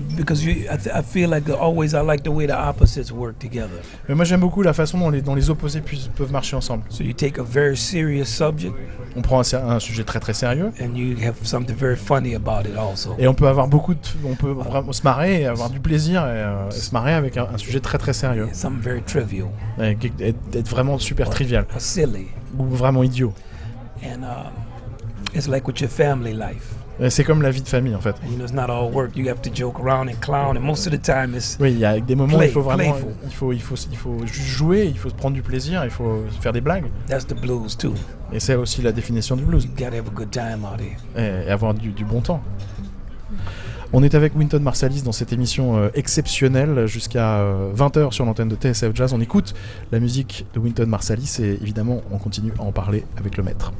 because 0.00 0.44
you, 0.44 0.52
I, 0.70 0.76
th- 0.76 0.94
I 0.94 1.02
feel 1.02 1.30
like 1.30 1.48
always 1.50 1.94
I 1.94 2.00
like 2.02 2.22
the 2.24 2.30
way 2.30 2.46
the 2.46 2.52
opposites 2.56 3.10
work 3.12 3.38
together. 3.38 3.80
Mais 4.08 4.14
moi 4.14 4.24
j'aime 4.24 4.40
beaucoup 4.40 4.62
la 4.62 4.72
façon 4.72 4.98
dont 4.98 5.10
les, 5.10 5.22
dont 5.22 5.34
les 5.34 5.50
opposés 5.50 5.80
puissent- 5.80 6.08
peuvent 6.16 6.32
marcher 6.32 6.56
ensemble. 6.56 6.84
So 6.88 7.02
you 7.04 7.12
take 7.12 7.38
a 7.38 7.42
very 7.44 7.76
serious 7.76 8.26
subject 8.26 8.74
On 9.16 9.22
prend 9.22 9.40
un, 9.54 9.70
un 9.70 9.78
sujet 9.78 10.02
très 10.02 10.18
très 10.18 10.34
sérieux 10.34 10.72
and 10.80 10.96
you 10.96 11.16
have 11.24 11.34
something 11.44 11.76
very 11.76 11.96
funny 11.96 12.34
about 12.34 12.68
it 12.68 12.76
also. 12.76 13.14
et 13.18 13.28
on 13.28 13.34
peut 13.34 13.46
avoir 13.46 13.68
beaucoup 13.68 13.94
de, 13.94 14.00
on 14.24 14.34
peut 14.34 14.50
vraiment 14.50 14.90
se 14.92 15.02
marrer 15.04 15.42
et 15.42 15.46
avoir 15.46 15.70
du 15.70 15.78
plaisir 15.78 16.22
et, 16.22 16.30
euh, 16.30 16.70
se 16.70 16.90
marrer 16.92 17.14
avec 17.14 17.36
un, 17.36 17.46
un 17.54 17.58
sujet 17.58 17.78
très 17.78 17.98
très 17.98 18.12
sérieux, 18.12 18.46
Yeah, 18.46 18.54
something 18.54 18.82
very 18.82 19.02
trivial 19.02 19.48
et 19.80 19.96
être, 20.20 20.36
être 20.56 20.68
vraiment 20.68 20.98
super 20.98 21.30
trivial 21.30 21.64
or 21.72 21.80
silly. 21.80 22.26
ou 22.58 22.64
vraiment 22.64 23.04
idiot. 23.04 23.32
And 24.02 24.24
um, 24.24 24.52
it's 25.32 25.46
like 25.46 25.66
with 25.68 25.80
your 25.80 25.90
family 25.90 26.32
life. 26.34 26.73
Et 27.00 27.10
C'est 27.10 27.24
comme 27.24 27.42
la 27.42 27.50
vie 27.50 27.62
de 27.62 27.68
famille 27.68 27.94
en 27.94 28.00
fait. 28.00 28.14
You 28.28 28.36
know, 28.36 28.44
it's 28.44 28.52
not 28.52 28.70
all 28.70 28.90
work. 28.92 29.16
You 29.16 29.28
have 29.28 29.42
to 29.42 29.50
joke 29.52 29.80
around 29.80 30.08
and 30.08 30.20
clown, 30.20 30.56
and 30.56 30.60
most 30.60 30.86
of 30.86 30.92
the 30.92 31.02
time 31.02 31.34
it's 31.34 31.56
Oui, 31.60 31.72
il 31.72 31.78
y 31.78 31.84
a 31.84 31.98
des 31.98 32.14
moments 32.14 32.38
où 32.38 32.42
il 32.42 32.50
faut 32.50 32.62
vraiment, 32.62 32.92
playful. 32.92 33.12
il 33.24 33.32
faut, 33.32 33.52
il 33.52 33.60
faut, 33.60 33.74
il 33.90 33.96
faut 33.96 34.26
juste 34.26 34.48
jouer, 34.48 34.84
il 34.86 34.98
faut 34.98 35.08
se 35.08 35.14
prendre 35.14 35.34
du 35.34 35.42
plaisir, 35.42 35.84
il 35.84 35.90
faut 35.90 36.24
faire 36.40 36.52
des 36.52 36.60
blagues. 36.60 36.84
that's 37.08 37.26
the 37.26 37.34
blues 37.34 37.76
too. 37.76 37.94
Et 38.32 38.40
c'est 38.40 38.54
aussi 38.54 38.82
la 38.82 38.92
définition 38.92 39.36
du 39.36 39.44
blues. 39.44 39.64
You 39.64 39.70
gotta 39.76 39.96
have 39.96 40.06
a 40.06 40.14
good 40.14 40.30
time 40.30 40.64
out 40.64 40.80
here. 40.80 40.96
et, 41.16 41.50
avoir 41.50 41.74
du, 41.74 41.90
du 41.90 42.04
bon 42.04 42.20
temps. 42.20 42.40
On 43.92 44.02
est 44.02 44.14
avec 44.16 44.34
Winton 44.34 44.58
Marsalis 44.60 45.02
dans 45.02 45.12
cette 45.12 45.32
émission 45.32 45.76
euh, 45.76 45.88
exceptionnelle 45.94 46.86
jusqu'à 46.86 47.44
20h 47.76 48.10
sur 48.10 48.24
l'antenne 48.24 48.48
de 48.48 48.56
TSF 48.56 48.90
Jazz. 48.92 49.12
On 49.12 49.20
écoute 49.20 49.54
la 49.92 50.00
musique 50.00 50.46
de 50.52 50.58
Winton 50.58 50.86
Marsalis 50.86 51.36
et 51.40 51.58
évidemment 51.62 52.02
on 52.10 52.18
continue 52.18 52.52
à 52.58 52.62
en 52.62 52.72
parler 52.72 53.04
avec 53.16 53.36
le 53.36 53.44
maître. 53.44 53.72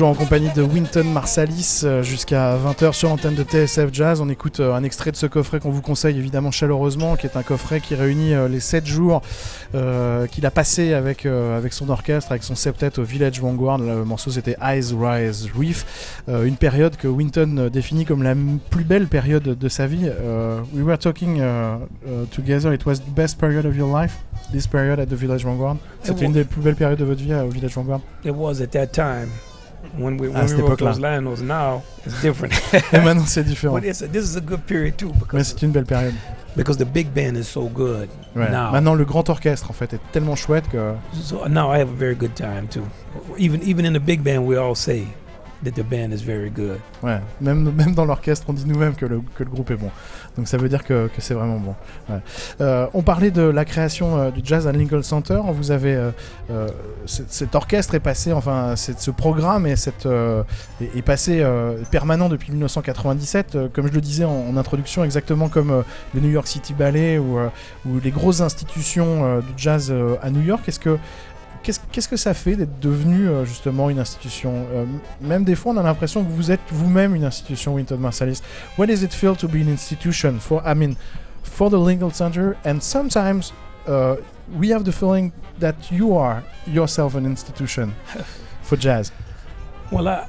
Toujours 0.00 0.12
en 0.12 0.24
compagnie 0.24 0.48
de 0.56 0.62
Winton 0.62 1.04
Marsalis 1.04 1.82
euh, 1.84 2.02
jusqu'à 2.02 2.56
20h 2.56 2.94
sur 2.94 3.10
l'antenne 3.10 3.34
de 3.34 3.42
TSF 3.42 3.90
Jazz. 3.92 4.22
On 4.22 4.30
écoute 4.30 4.60
euh, 4.60 4.72
un 4.72 4.82
extrait 4.82 5.10
de 5.10 5.16
ce 5.16 5.26
coffret 5.26 5.60
qu'on 5.60 5.68
vous 5.68 5.82
conseille 5.82 6.16
évidemment 6.16 6.50
chaleureusement, 6.50 7.16
qui 7.16 7.26
est 7.26 7.36
un 7.36 7.42
coffret 7.42 7.80
qui 7.80 7.94
réunit 7.94 8.32
euh, 8.32 8.48
les 8.48 8.60
7 8.60 8.86
jours 8.86 9.20
euh, 9.74 10.26
qu'il 10.26 10.46
a 10.46 10.50
passé 10.50 10.94
avec, 10.94 11.26
euh, 11.26 11.54
avec 11.54 11.74
son 11.74 11.90
orchestre, 11.90 12.32
avec 12.32 12.44
son 12.44 12.54
septet 12.54 12.98
au 12.98 13.02
Village 13.02 13.42
Vanguard. 13.42 13.76
Le 13.76 14.06
morceau 14.06 14.30
c'était 14.30 14.56
Eyes 14.62 14.94
Rise 14.98 15.50
Reef, 15.54 16.22
euh, 16.30 16.44
une 16.44 16.56
période 16.56 16.96
que 16.96 17.06
Winton 17.06 17.68
définit 17.70 18.06
comme 18.06 18.22
la 18.22 18.34
plus 18.70 18.84
belle 18.84 19.06
période 19.06 19.42
de 19.42 19.68
sa 19.68 19.86
vie. 19.86 20.08
We 20.72 20.82
were 20.82 20.96
talking 20.96 21.42
uh, 21.42 21.76
uh, 22.06 22.24
together, 22.34 22.72
it 22.72 22.86
was 22.86 23.00
the 23.00 23.14
best 23.14 23.38
period 23.38 23.66
of 23.66 23.76
your 23.76 23.94
life, 23.94 24.16
this 24.50 24.66
period 24.66 24.98
at 24.98 25.06
the 25.06 25.14
Village 25.14 25.44
Vanguard? 25.44 25.76
C'était 26.02 26.24
une 26.24 26.32
des 26.32 26.44
plus 26.44 26.62
belles 26.62 26.74
périodes 26.74 27.00
de 27.00 27.04
votre 27.04 27.20
vie 27.20 27.34
au 27.34 27.50
Village 27.50 27.74
Vanguard? 27.74 28.00
It 28.24 28.32
was 28.34 28.62
at 28.62 28.68
that 28.68 28.86
time 28.86 29.28
when 29.98 30.18
we, 30.20 30.28
À 30.28 30.40
when 30.40 30.48
cette 30.48 30.56
we 30.58 30.62
wrote 30.62 30.80
époque-là. 30.80 30.92
those 30.92 31.00
lines. 31.00 31.24
Those 31.24 31.42
now 31.42 31.82
it's 32.06 32.20
different. 32.22 32.52
Et 32.92 32.98
maintenant 33.00 33.26
c'est 33.26 33.44
différent. 33.44 33.74
but 33.74 33.84
it's 33.84 34.02
a, 34.02 34.06
this 34.08 34.24
is 34.24 34.36
a 34.36 34.40
good 34.40 34.60
period 34.66 34.96
too 34.96 35.08
Mais 35.12 35.18
because 35.20 35.48
c'est 35.48 35.62
une 35.62 35.72
belle 35.72 35.84
période. 35.86 36.14
because 36.56 36.76
the 36.78 36.84
big 36.84 37.08
band 37.14 37.36
is 37.36 37.44
so 37.44 37.68
good 37.68 38.08
Ouais. 38.34 38.50
now. 38.50 38.70
Maintenant, 38.72 38.94
le 38.94 39.04
grand 39.04 39.28
orchestre 39.28 39.70
en 39.70 39.72
fait 39.72 39.92
est 39.94 40.00
tellement 40.12 40.36
chouette 40.36 40.68
que 40.70 40.94
So 41.22 41.46
now 41.48 41.72
I 41.72 41.78
have 41.80 41.88
a 41.90 41.96
very 41.96 42.14
good 42.14 42.34
time 42.34 42.66
too. 42.68 42.82
Even 43.38 43.60
even 43.62 43.84
in 43.84 43.92
the 43.92 44.00
big 44.04 44.22
band, 44.22 44.46
we 44.46 44.56
all 44.56 44.74
say 44.74 45.06
that 45.64 45.72
the 45.72 45.84
band 45.84 46.12
is 46.12 46.24
very 46.24 46.50
good. 46.50 46.78
ouais, 47.02 47.20
même, 47.40 47.70
même 47.72 47.94
dans 47.94 48.04
l'orchestre, 48.04 48.46
on 48.48 48.52
dit 48.52 48.64
nous-mêmes 48.66 48.94
que 48.94 49.06
le, 49.06 49.20
que 49.36 49.44
le 49.44 49.50
groupe 49.50 49.70
est 49.70 49.76
bon. 49.76 49.90
Donc 50.36 50.48
ça 50.48 50.56
veut 50.56 50.68
dire 50.68 50.84
que, 50.84 51.08
que 51.08 51.20
c'est 51.20 51.34
vraiment 51.34 51.58
bon. 51.58 51.74
Euh, 52.60 52.86
on 52.94 53.02
parlait 53.02 53.30
de 53.30 53.42
la 53.42 53.64
création 53.64 54.18
euh, 54.18 54.30
du 54.30 54.40
jazz 54.44 54.66
à 54.66 54.72
Lincoln 54.72 55.02
Center. 55.02 55.40
Vous 55.52 55.70
avez 55.70 56.10
euh, 56.50 56.68
cet 57.06 57.54
orchestre 57.54 57.94
est 57.94 58.00
passé, 58.00 58.32
enfin 58.32 58.74
ce 58.76 59.10
programme 59.10 59.66
est, 59.66 59.76
cette, 59.76 60.06
est, 60.80 61.02
passé 61.02 61.44
permanent 61.90 62.28
depuis 62.28 62.52
1997. 62.52 63.54
euh, 63.54 63.68
comme 63.72 63.86
je 63.86 63.92
le 63.92 64.00
disais 64.00 64.24
en, 64.24 64.48
en 64.48 64.56
introduction, 64.56 65.04
exactement 65.04 65.48
comme 65.48 65.84
le 66.14 66.20
New 66.20 66.30
York 66.30 66.46
City 66.46 66.74
Ballet 66.74 67.18
ou, 67.18 67.38
ou 67.86 68.00
les 68.02 68.10
grosses 68.10 68.40
institutions 68.40 69.38
du 69.40 69.52
jazz 69.56 69.92
à 70.22 70.30
New 70.30 70.42
York. 70.42 70.68
Est-ce 70.68 70.80
que 70.80 70.98
Qu'est-ce 71.62 72.08
que 72.08 72.16
ça 72.16 72.32
fait 72.32 72.56
d'être 72.56 72.80
devenu 72.80 73.28
euh, 73.28 73.44
justement 73.44 73.90
une 73.90 73.98
institution 73.98 74.66
Euh, 74.72 74.84
Même 75.20 75.44
des 75.44 75.54
fois, 75.54 75.72
on 75.72 75.76
a 75.76 75.82
l'impression 75.82 76.24
que 76.24 76.30
vous 76.30 76.50
êtes 76.50 76.60
vous-même 76.70 77.14
une 77.14 77.24
institution, 77.24 77.74
Winton 77.74 77.98
Marsalis. 77.98 78.40
What 78.78 78.86
does 78.86 79.02
it 79.02 79.12
feel 79.12 79.36
to 79.36 79.46
be 79.46 79.56
an 79.56 79.68
institution 79.68 80.38
for, 80.40 80.62
I 80.66 80.74
mean, 80.74 80.94
for 81.42 81.70
the 81.70 81.78
Lincoln 81.78 82.12
Center? 82.12 82.56
And 82.64 82.80
sometimes 82.80 83.52
uh, 83.86 84.16
we 84.58 84.72
have 84.72 84.84
the 84.84 84.92
feeling 84.92 85.32
that 85.60 85.74
you 85.90 86.16
are 86.16 86.42
yourself 86.66 87.14
an 87.14 87.26
institution 87.26 87.94
for 88.62 88.76
jazz. 88.78 89.12
Well, 89.92 90.08
I 90.08 90.26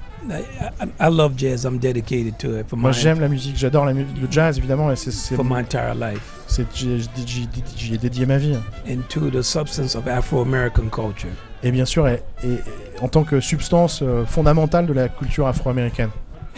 I, 1.00 1.08
love 1.08 1.36
jazz. 1.36 1.66
I'm 1.66 1.80
dedicated 1.80 2.38
to 2.40 2.60
it 2.60 2.70
for 2.70 2.76
Moi, 2.76 2.92
my 2.92 2.94
j'aime 2.94 3.20
la 3.20 3.28
musique, 3.28 3.56
j'adore 3.58 3.86
le 3.86 4.06
jazz, 4.30 4.58
évidemment, 4.58 4.92
et 4.92 4.96
c'est, 4.96 5.36
for 5.36 5.44
my 5.44 5.62
entire 5.62 5.96
life 5.96 6.41
j'y, 6.74 7.94
ai 7.94 7.98
dédié 7.98 8.26
ma 8.26 8.38
vie. 8.38 8.56
and 8.88 9.02
to 9.10 9.30
the 9.30 9.42
substance 9.42 9.96
of 9.96 10.08
Afro-American 10.08 10.90
culture. 10.90 11.30
Et 11.64 11.72
bien 11.72 11.86
sûr, 11.86 12.08
et, 12.08 12.22
et- 12.44 12.60
en 13.02 13.08
tant 13.08 13.24
que 13.24 13.40
substance 13.40 14.02
euh, 14.02 14.26
fondamentale 14.26 14.86
de 14.88 14.94
la 14.94 15.08
culture 15.10 15.48
afro-américaine. 15.48 16.10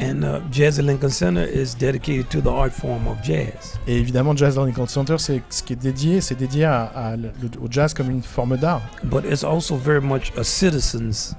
And 0.01 0.23
uh, 0.23 0.41
Jazz 0.51 0.79
at 0.79 0.83
Lincoln 0.83 1.09
Center 1.11 1.45
is 1.45 1.75
dedicated 1.79 2.27
to 2.29 2.41
the 2.41 2.47
art 2.47 2.71
form 2.71 3.07
of 3.07 3.17
jazz. 3.23 3.77
Et 3.87 3.95
évidemment, 3.99 4.35
Jazz 4.35 4.55
dans 4.55 4.65
Lincoln 4.65 4.87
Center, 4.87 5.17
c'est 5.19 5.43
ce 5.51 5.61
qui 5.61 5.73
est 5.73 5.75
dédié, 5.75 6.19
c'est 6.19 6.33
dédié 6.33 6.65
à- 6.65 6.91
à 6.95 7.13
au 7.61 7.67
jazz 7.69 7.93
comme 7.93 8.09
une 8.09 8.23
forme 8.23 8.57
d'art. 8.57 8.81
But 9.03 9.23
it's 9.29 9.43
also 9.43 9.75
very 9.77 10.01
much 10.01 10.31
a 10.35 10.43
citizens, 10.43 11.35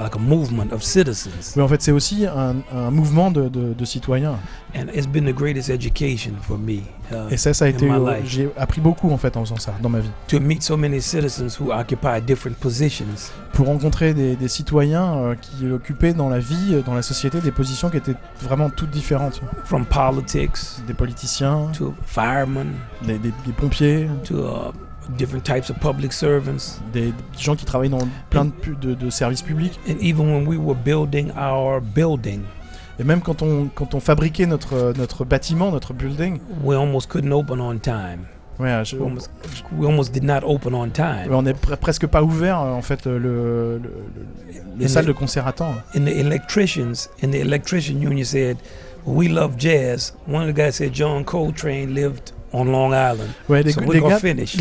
like 0.00 0.14
a 0.16 0.18
movement 0.18 0.72
of 0.72 0.82
citizens. 0.82 1.54
Mais 1.56 1.62
en 1.62 1.68
fait, 1.68 1.82
c'est 1.82 1.92
aussi 1.92 2.26
un, 2.26 2.56
un 2.74 2.90
mouvement 2.90 3.30
de, 3.30 3.48
de- 3.48 3.72
de 3.74 3.84
citoyens. 3.84 4.36
And 4.74 4.86
it's 4.94 5.06
been 5.06 5.24
the 5.24 5.34
greatest 5.34 5.70
education 5.70 6.32
for 6.42 6.58
me 6.58 6.80
uh, 7.10 7.30
Et 7.30 7.36
ça, 7.36 7.54
ça 7.54 7.64
a 7.66 7.68
été. 7.68 7.90
euh. 7.90 8.20
J'ai 8.24 8.48
appris 8.56 8.80
beaucoup 8.80 9.10
en 9.10 9.16
fait 9.16 9.36
en 9.36 9.44
faisant 9.44 9.56
ça 9.58 9.74
dans 9.82 9.88
ma 9.88 10.00
vie. 10.00 10.10
to 10.28 10.38
meet 10.40 10.62
so 10.62 10.76
many 10.76 11.00
citizens 11.00 11.58
who 11.60 11.72
occupy 11.72 12.20
different 12.20 12.54
positions. 12.60 13.30
Pour 13.52 13.66
rencontrer 13.66 14.12
des, 14.12 14.36
des 14.36 14.48
citoyens 14.48 15.16
euh, 15.16 15.34
qui 15.34 15.66
occupaient 15.70 16.12
dans 16.12 16.28
la 16.28 16.38
vie, 16.40 16.74
euh, 16.74 16.82
dans 16.82 16.94
la 16.94 17.02
société, 17.02 17.40
des 17.40 17.52
positions 17.52 17.88
qui 17.90 17.96
étaient 17.98 18.16
vraiment 18.42 18.68
toutes 18.70 18.90
différentes. 18.90 19.40
From 19.64 19.86
politics 19.86 20.84
Des 20.86 20.94
politiciens, 20.94 21.68
to 21.72 21.94
firemen 22.04 22.72
des, 23.06 23.18
des- 23.18 23.32
des 23.46 23.52
pompiers, 23.52 24.08
to 24.24 24.34
uh, 24.36 24.72
different 25.16 25.42
types 25.44 25.70
of 25.70 25.78
public 25.80 26.12
servants. 26.12 26.80
des, 26.92 27.12
gens 27.38 27.56
qui 27.56 27.64
travaillent 27.64 27.88
dans 27.90 28.08
plein 28.30 28.46
de, 28.46 28.74
de- 28.80 28.94
de 28.94 29.10
services 29.10 29.42
publics. 29.42 29.78
And 29.88 29.96
even 30.00 30.26
when 30.32 30.46
we 30.46 30.56
were 30.58 30.76
building 30.76 31.30
our 31.36 31.80
building, 31.80 32.42
Et 32.98 33.04
même 33.04 33.20
quand 33.20 33.42
on, 33.42 33.68
quand 33.74 33.94
on 33.94 34.00
fabriquait 34.00 34.46
notre, 34.46 34.94
notre 34.96 35.24
bâtiment, 35.26 35.70
notre 35.70 35.92
building, 35.92 36.38
we 36.64 36.74
almost 36.76 37.10
couldn't 37.10 37.30
open 37.32 37.60
on 37.60 37.76
time. 37.78 38.26
ouais, 38.58 38.82
je- 38.86 38.96
We 38.96 39.02
almost, 39.04 39.30
we 39.76 39.86
almost 39.86 40.12
did 40.14 40.24
not 40.24 40.40
open 40.44 40.74
on 40.74 40.88
time. 40.88 41.30
on 41.30 41.42
n'est 41.42 41.52
pre- 41.52 41.76
presque 41.76 42.06
pas 42.06 42.22
ouvert 42.22 42.58
en 42.58 42.80
fait 42.80 43.04
le, 43.04 43.18
le, 43.18 43.78
le- 43.78 43.90
les 44.78 44.88
salles 44.88 45.04
le- 45.06 45.12
de 45.12 45.18
concert 45.18 45.46
à 45.46 45.52
temps. 45.52 45.74
And 45.94 46.04
the 46.06 46.16
electricians 46.16 47.10
in 47.22 47.30
the 47.32 47.34
electrician 47.36 48.00
union 48.00 48.24
said, 48.24 48.56
"We 49.04 49.28
love 49.28 49.56
jazz." 49.58 50.14
One 50.26 50.48
of 50.48 50.54
the 50.54 50.56
guys 50.56 50.72
said 50.72 50.94
John 50.94 51.22
Coltrane 51.24 51.92
lived 51.92 52.32
on 52.56 52.64
Long 52.64 52.88
Island, 52.88 53.28
Ouais, 53.48 53.62
les, 53.62 53.72
so 53.72 53.80
les 53.80 54.00
gars, 54.00 54.18
finish. 54.18 54.56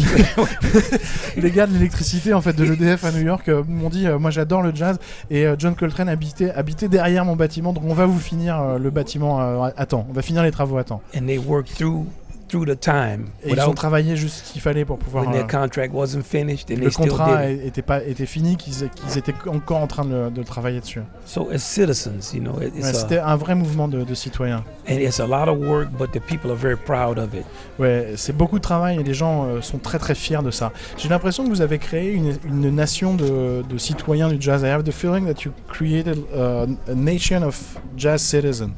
les 1.38 1.52
gars 1.52 1.66
de 1.66 1.74
l'électricité 1.74 2.34
en 2.34 2.42
fait 2.42 2.54
de 2.54 2.64
l'EDF 2.64 3.06
à 3.06 3.12
New 3.12 3.24
York 3.24 3.48
euh, 3.48 3.64
m'ont 3.68 3.90
dit 3.90 4.06
euh, 4.06 4.20
moi 4.20 4.32
j'adore 4.32 4.62
le 4.62 4.76
jazz 4.76 5.00
et 5.30 5.46
euh, 5.46 5.56
John 5.58 5.76
Coltrane 5.76 6.10
habitait, 6.10 6.52
habitait 6.52 6.90
derrière 6.90 7.24
mon 7.24 7.38
bâtiment 7.38 7.72
donc 7.72 7.84
on 7.88 7.94
va 7.94 8.06
vous 8.06 8.20
finir 8.20 8.78
le 8.78 8.90
bâtiment 8.90 9.64
à 9.64 9.86
temps. 9.86 10.06
On 10.10 10.14
va 10.14 10.22
finir 10.22 10.44
les 10.44 10.52
travaux 10.52 10.78
à 10.78 10.84
temps. 10.84 11.02
And 11.16 11.26
they 11.26 11.38
worked 11.38 11.74
through 11.76 12.06
through 12.48 12.66
the 12.66 12.80
time 12.80 13.26
Et 13.44 13.52
ils 13.54 13.62
ont 13.62 13.74
travaillé 13.74 14.16
juste 14.16 14.46
ce 14.46 14.54
qu'il 14.54 14.62
fallait 14.62 14.86
pour 14.86 14.98
pouvoir. 15.00 15.24
when 15.26 15.34
their 15.34 15.46
euh, 15.46 15.48
contract 15.48 15.94
wasn't 15.94 16.22
finished, 16.24 16.70
and 16.70 16.76
le 16.76 16.82
they 16.82 16.92
still 16.92 17.08
contrat 17.10 17.48
did 17.48 17.60
it. 17.62 17.66
était 17.68 17.82
pas 17.82 18.04
était 18.04 18.26
fini, 18.26 18.56
qu'ils 18.56 18.88
qu'ils 18.90 19.18
étaient 19.18 19.34
encore 19.48 19.78
en 19.80 19.88
train 19.88 20.06
de, 20.06 20.30
de 20.30 20.38
le 20.40 20.44
travailler 20.44 20.80
dessus. 20.80 21.02
So 21.26 21.50
as 21.52 21.60
citizens, 21.60 22.34
you 22.34 22.42
know, 22.42 22.54
C'était 22.82 23.18
a, 23.18 23.30
un 23.30 23.36
vrai 23.36 23.56
mouvement 23.56 23.88
de, 23.88 24.04
de 24.04 24.14
citoyens. 24.14 24.64
and 24.88 24.94
it's 25.00 25.20
a 25.20 25.26
lot 25.26 25.50
of 25.50 25.58
work, 25.60 25.90
but 25.98 26.12
the 26.12 26.20
people 26.20 26.52
are 26.52 26.58
very 26.58 26.76
proud 26.78 27.18
of 27.18 27.34
it. 27.34 27.46
Ouais, 27.80 28.14
c'est 28.16 28.36
beaucoup 28.36 28.58
de 28.60 28.64
travail 28.64 29.00
et 29.00 29.04
les 29.04 29.14
gens 29.16 29.46
euh, 29.46 29.62
sont 29.62 29.80
très 29.80 29.98
très 29.98 30.14
fiers 30.16 30.44
de 30.44 30.52
ça. 30.52 30.72
J'ai 30.98 31.10
l'impression 31.10 31.44
que 31.44 31.50
vous 31.50 31.62
avez 31.62 31.80
créé 31.80 32.12
une, 32.14 32.38
une 32.48 32.70
nation 32.76 33.16
de, 33.16 33.64
de 33.68 33.78
citoyens 33.78 34.28
du 34.30 34.38
jazz. 34.40 34.62
I 34.62 34.68
have 34.68 34.84
the 34.84 34.92
feeling 34.92 35.26
that 35.26 35.42
you 35.44 35.52
created 35.68 36.20
uh, 36.34 36.68
a 36.92 36.94
nation 36.96 37.42
of 37.44 37.58
jazz 37.98 38.22
citizens. 38.22 38.72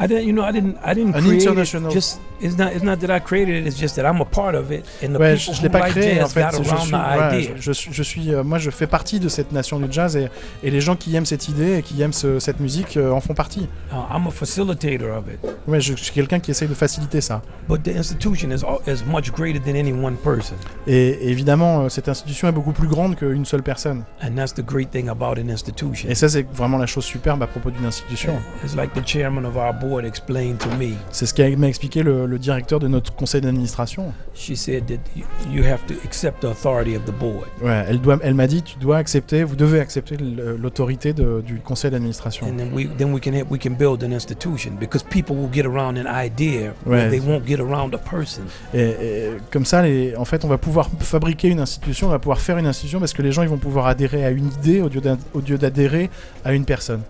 I 0.00 0.08
didn't, 0.08 0.26
you 0.26 0.32
know, 0.32 0.42
I 0.42 0.50
didn't, 0.50 0.76
I 0.84 0.92
didn't 0.92 1.14
An 1.14 1.22
create 1.22 1.42
international- 1.44 1.90
it. 1.90 1.94
Just 1.94 2.20
it's 2.44 2.56
not, 2.58 2.68
it's 2.74 2.84
not 2.84 2.96
that 2.98 3.10
I 3.16 3.20
created 3.20 3.56
it. 3.64 3.66
It's 3.66 3.78
just 3.80 3.96
that 3.96 4.04
I'm 4.04 4.20
a 4.20 4.24
part 4.24 4.54
of 4.54 4.70
it, 4.70 4.84
and 5.02 5.14
the 5.14 5.18
Ouais, 5.18 5.36
je, 5.36 5.50
people 5.50 5.54
je 5.54 5.60
who 5.60 5.62
l'ai 5.64 5.68
pas 5.70 5.88
créé 5.88 6.22
en 6.22 6.28
fait. 6.28 6.44
Je 6.52 6.62
suis, 6.76 6.94
ouais, 6.94 7.54
je, 7.58 7.72
je 7.92 8.02
suis, 8.02 8.32
euh, 8.34 8.44
moi, 8.44 8.58
je 8.58 8.70
fais 8.70 8.86
partie 8.86 9.18
de 9.20 9.28
cette 9.28 9.52
nation 9.52 9.80
du 9.80 9.86
jazz 9.90 10.16
et, 10.16 10.28
et 10.62 10.70
les 10.70 10.80
gens 10.80 10.94
qui 10.96 11.14
aiment 11.16 11.26
cette 11.26 11.48
idée 11.48 11.78
et 11.78 11.82
qui 11.82 12.00
aiment 12.02 12.12
ce- 12.12 12.38
cette 12.38 12.60
musique 12.60 12.96
euh, 12.96 13.10
en 13.10 13.20
font 13.20 13.34
partie. 13.34 13.68
Uh, 13.92 13.96
I'm 14.14 14.26
a 14.26 14.30
facilitator 14.30 15.16
of 15.16 15.24
it, 15.32 15.40
Ouais, 15.66 15.80
je, 15.80 15.96
je 15.96 16.04
suis 16.04 16.12
quelqu'un 16.12 16.38
qui 16.40 16.50
essaye 16.50 16.68
de 16.68 16.74
faciliter 16.74 17.20
ça. 17.20 17.42
but 17.68 17.82
the 17.82 17.96
institution 17.96 18.50
is 18.50 18.62
is 18.86 19.02
much 19.06 19.32
greater 19.32 19.58
than 19.60 19.74
any 19.76 19.92
one 19.92 20.16
person, 20.16 20.54
Et, 20.86 20.94
et 21.08 21.30
évidemment, 21.30 21.80
euh, 21.82 21.88
cette 21.88 22.08
institution 22.08 22.48
est 22.48 22.52
beaucoup 22.52 22.72
plus 22.72 22.88
grande 22.88 23.16
qu'une 23.16 23.44
seule 23.44 23.62
personne. 23.62 24.04
and 24.22 24.34
that's 24.36 24.52
the 24.54 24.64
great 24.64 24.90
thing 24.90 25.08
about 25.08 25.38
an 25.40 25.48
institution. 25.48 26.08
Et 26.08 26.14
ça, 26.14 26.28
c'est 26.28 26.46
vraiment 26.52 26.78
la 26.78 26.86
chose 26.86 27.04
superbe 27.04 27.42
à 27.42 27.46
propos 27.46 27.70
d'une 27.70 27.86
institution. 27.86 28.34
It's 28.64 28.74
like 28.76 28.92
the 28.92 29.06
chairman 29.06 29.44
of 29.44 29.56
our 29.56 29.72
board 29.72 30.04
explained 30.04 30.58
to 30.58 30.68
me. 30.78 30.94
C'est 31.10 31.26
ce 31.26 31.34
qu'a 31.34 31.48
m'a 31.56 31.68
expliqué 31.68 32.02
le, 32.02 32.26
le 32.26 32.33
directeur 32.38 32.78
de 32.80 32.88
notre 32.88 33.14
conseil 33.14 33.40
d'administration. 33.40 34.12
She 34.34 34.56
said 34.56 34.86
that 34.86 34.98
you, 35.16 35.24
you 35.50 35.64
have 35.64 35.84
to 35.86 35.94
accept 36.04 36.40
the 36.42 36.46
authority 36.46 36.96
of 36.96 37.04
the 37.04 37.12
board, 37.12 37.46
Ouais, 37.62 37.84
elle 37.88 38.00
doit, 38.00 38.18
elle 38.22 38.34
m'a 38.34 38.46
dit, 38.46 38.62
tu 38.62 38.76
dois 38.78 38.96
accepter, 38.98 39.42
vous 39.44 39.56
devez 39.56 39.80
accepter 39.80 40.16
l'autorité 40.16 41.12
de- 41.12 41.42
du 41.44 41.56
conseil 41.60 41.90
d'administration. 41.90 42.46
and 42.46 42.56
then 42.56 42.70
we 42.72 42.88
then 42.98 43.12
we 43.12 43.20
can 43.20 43.32
have, 43.32 43.46
we 43.50 43.58
can 43.60 43.70
build 43.72 44.02
an 44.02 44.12
institution 44.12 44.72
because 44.78 45.02
people 45.04 45.34
will 45.36 45.50
get 45.52 45.64
around 45.66 45.96
an 45.98 46.06
idea 46.06 46.72
where 46.86 47.04
Ouais. 47.06 47.10
they 47.10 47.20
won't 47.20 47.46
get 47.46 47.60
around 47.60 47.94
a 47.94 47.98
person. 47.98 48.42
Et, 48.72 48.80
et 48.80 49.30
comme 49.50 49.64
ça, 49.64 49.82
les, 49.82 50.14
en 50.16 50.24
fait, 50.24 50.44
on 50.44 50.48
va 50.48 50.58
pouvoir 50.58 50.88
fabriquer 51.00 51.48
une 51.48 51.60
institution, 51.60 52.08
on 52.08 52.10
va 52.10 52.18
pouvoir 52.18 52.40
faire 52.40 52.58
une 52.58 52.66
institution 52.66 52.98
parce 52.98 53.12
que 53.12 53.22
les 53.22 53.32
gens, 53.32 53.42
ils 53.42 53.48
vont 53.48 53.58
pouvoir 53.58 53.86
adhérer 53.86 54.24
à 54.24 54.30
une 54.30 54.46
idée 54.48 54.80
au 54.80 54.88
lieu 54.88 55.00
d'a- 55.00 55.18
au 55.32 55.40
lieu 55.40 55.58
d'adhérer 55.58 56.10
à 56.44 56.52
une 56.54 56.64
personne. 56.64 57.02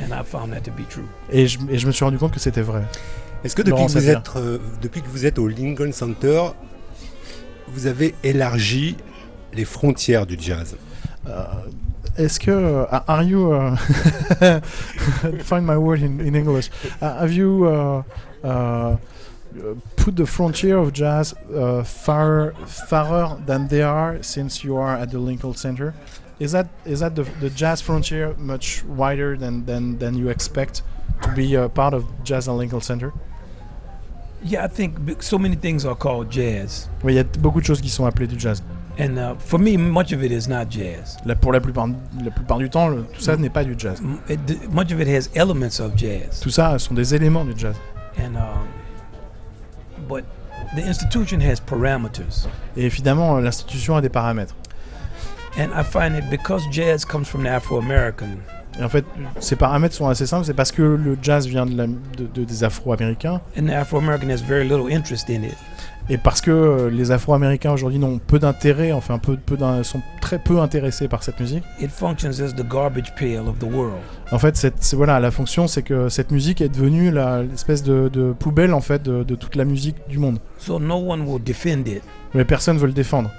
And 0.00 0.12
I 0.12 0.22
found 0.24 0.50
that 0.52 0.60
to 0.60 0.70
be 0.70 0.86
true. 0.88 1.06
Et 1.30 1.48
je, 1.48 1.58
et 1.70 1.76
je 1.78 1.86
me 1.86 1.92
suis 1.92 2.04
rendu 2.04 2.18
compte 2.18 2.32
que 2.32 2.38
c'était 2.38 2.60
vrai. 2.62 2.82
Est-ce 3.44 3.54
que 3.54 3.62
depuis 3.62 3.70
Laurent 3.70 3.86
que, 3.86 3.92
vous 3.92 4.00
Sapir. 4.00 4.18
êtes, 4.18 4.36
euh, 4.36 4.58
depuis 4.82 5.00
que 5.02 5.08
vous 5.08 5.26
êtes 5.26 5.38
au 5.38 5.46
Lincoln 5.48 5.92
Center, 5.92 6.42
vous 7.68 7.86
avez 7.86 8.14
élargi 8.24 8.96
les 9.54 9.64
frontières 9.64 10.26
du 10.26 10.36
jazz 10.38 10.76
Euh, 11.26 11.44
Est-ce 12.16 12.40
que 12.40 12.50
uh, 12.50 13.00
are 13.06 13.22
you 13.22 13.52
uh, 13.52 13.76
find 15.42 15.66
my 15.66 15.76
word 15.76 16.02
in, 16.02 16.20
in 16.20 16.34
English? 16.34 16.70
Uh, 17.00 17.20
have 17.20 17.32
you 17.32 17.64
uh, 17.66 18.02
uh, 18.42 18.96
put 19.96 20.16
the 20.16 20.26
frontier 20.26 20.78
of 20.78 20.92
jazz 20.92 21.34
uh, 21.54 21.84
far 21.84 22.54
farther 22.66 23.36
than 23.46 23.68
they 23.68 23.82
are 23.82 24.20
since 24.22 24.64
you 24.64 24.76
are 24.76 24.96
at 24.96 25.10
the 25.10 25.18
Lincoln 25.18 25.54
Center? 25.54 25.94
Is 26.40 26.52
that 26.52 26.68
is 26.84 27.00
that 27.00 27.14
the, 27.14 27.24
the 27.40 27.50
jazz 27.50 27.80
frontier 27.82 28.34
much 28.38 28.82
wider 28.84 29.36
than, 29.36 29.66
than, 29.66 29.98
than 29.98 30.14
you 30.16 30.28
expect 30.28 30.82
to 31.22 31.30
be 31.32 31.54
a 31.56 31.68
part 31.68 31.94
of 31.94 32.04
Jazz 32.24 32.48
at 32.48 32.52
Lincoln 32.54 32.80
Center? 32.80 33.12
Yeah, 34.44 34.64
I 34.64 34.68
think 34.68 34.94
so 35.20 35.36
many 35.38 35.56
things 35.56 35.84
are 35.84 35.96
called 35.96 36.30
jazz, 36.30 36.88
Oui, 37.02 37.12
il 37.14 37.16
y 37.16 37.18
a 37.18 37.24
beaucoup 37.40 37.60
de 37.60 37.66
choses 37.66 37.80
qui 37.80 37.88
sont 37.88 38.06
appelées 38.06 38.28
du 38.28 38.38
jazz. 38.38 38.62
and 39.00 39.16
uh, 39.16 39.34
for 39.38 39.58
me, 39.60 39.76
much 39.76 40.12
of 40.12 40.22
it 40.24 40.30
is 40.32 40.48
not 40.48 40.66
jazz. 40.70 41.16
Là, 41.24 41.34
pour 41.36 41.52
la 41.52 41.60
plupart, 41.60 41.86
la 42.24 42.30
plupart 42.30 42.58
du 42.58 42.68
temps, 42.70 42.88
le- 42.88 43.02
tout 43.02 43.20
ça 43.20 43.36
n'est 43.36 43.50
pas 43.50 43.64
du 43.64 43.74
jazz. 43.76 44.00
It, 44.28 44.38
much 44.72 44.92
of 44.92 45.00
it 45.00 45.08
has 45.08 45.28
elements 45.34 45.80
of 45.80 45.96
jazz, 45.96 46.40
Tout 46.40 46.50
ça 46.50 46.78
sont 46.78 46.94
des 46.94 47.14
éléments 47.14 47.44
du 47.44 47.52
jazz. 47.56 47.74
and 48.18 48.36
um, 48.36 48.66
but 50.08 50.24
the 50.76 50.82
institution 50.86 51.40
has 51.40 51.60
parameters, 51.60 52.46
Et 52.76 52.84
évidemment, 52.86 53.38
l'institution 53.40 53.96
a 53.96 54.00
des 54.00 54.08
paramètres. 54.08 54.54
and 55.58 55.72
I 55.74 55.82
find 55.82 56.14
that 56.14 56.30
because 56.30 56.62
jazz 56.70 57.04
comes 57.04 57.26
from 57.28 57.42
the 57.42 57.48
Afro-American, 57.48 58.38
Et 58.80 58.84
en 58.84 58.88
fait, 58.88 59.04
ces 59.40 59.56
paramètres 59.56 59.94
sont 59.94 60.08
assez 60.08 60.26
simples. 60.26 60.44
C'est 60.46 60.54
parce 60.54 60.72
que 60.72 60.82
le 60.82 61.18
jazz 61.20 61.46
vient 61.46 61.66
de 61.66 61.76
la- 61.76 61.86
de- 61.86 62.26
de- 62.32 62.44
des 62.44 62.64
Afro-Américains 62.64 63.40
and 63.58 63.66
the 63.66 63.70
Afro-American 63.70 64.30
has 64.30 64.42
very 64.46 64.62
little 64.64 64.92
interest 64.92 65.28
in 65.30 65.42
it. 65.42 65.56
et 66.10 66.16
parce 66.16 66.40
que 66.40 66.50
euh, 66.50 66.88
les 66.90 67.10
Afro-Américains 67.10 67.72
aujourd'hui 67.72 67.98
n'ont 67.98 68.18
peu 68.18 68.38
d'intérêt, 68.38 68.92
enfin 68.92 69.18
peu, 69.18 69.36
peu 69.36 69.56
sont 69.82 70.00
très 70.22 70.38
peu 70.38 70.58
intéressés 70.60 71.06
par 71.08 71.22
cette 71.22 71.38
musique. 71.40 71.62
It 71.80 71.90
functions 71.90 72.40
as 72.40 72.54
the 72.54 72.66
garbage 72.66 73.12
pail 73.16 73.38
of 73.38 73.58
the 73.58 73.64
world. 73.70 73.98
En 74.32 74.38
fait, 74.38 74.56
cette, 74.56 74.94
voilà, 74.94 75.20
la 75.20 75.30
fonction, 75.30 75.66
c'est 75.66 75.82
que 75.82 76.08
cette 76.08 76.30
musique 76.30 76.60
est 76.62 76.68
devenue 76.70 77.10
l'espèce 77.12 77.82
de, 77.82 78.08
de 78.08 78.32
poubelle 78.32 78.72
en 78.72 78.80
fait 78.80 79.02
de, 79.02 79.22
de 79.22 79.34
toute 79.34 79.54
la 79.56 79.64
musique 79.66 79.96
du 80.08 80.18
monde. 80.18 80.38
So 80.58 80.78
no 80.78 80.94
one 80.94 81.22
will 81.22 81.42
defend 81.42 81.86
it. 81.86 82.02
Mais 82.32 82.44
personne 82.44 82.78
veut 82.78 82.86
le 82.86 82.92
défendre. 82.92 83.30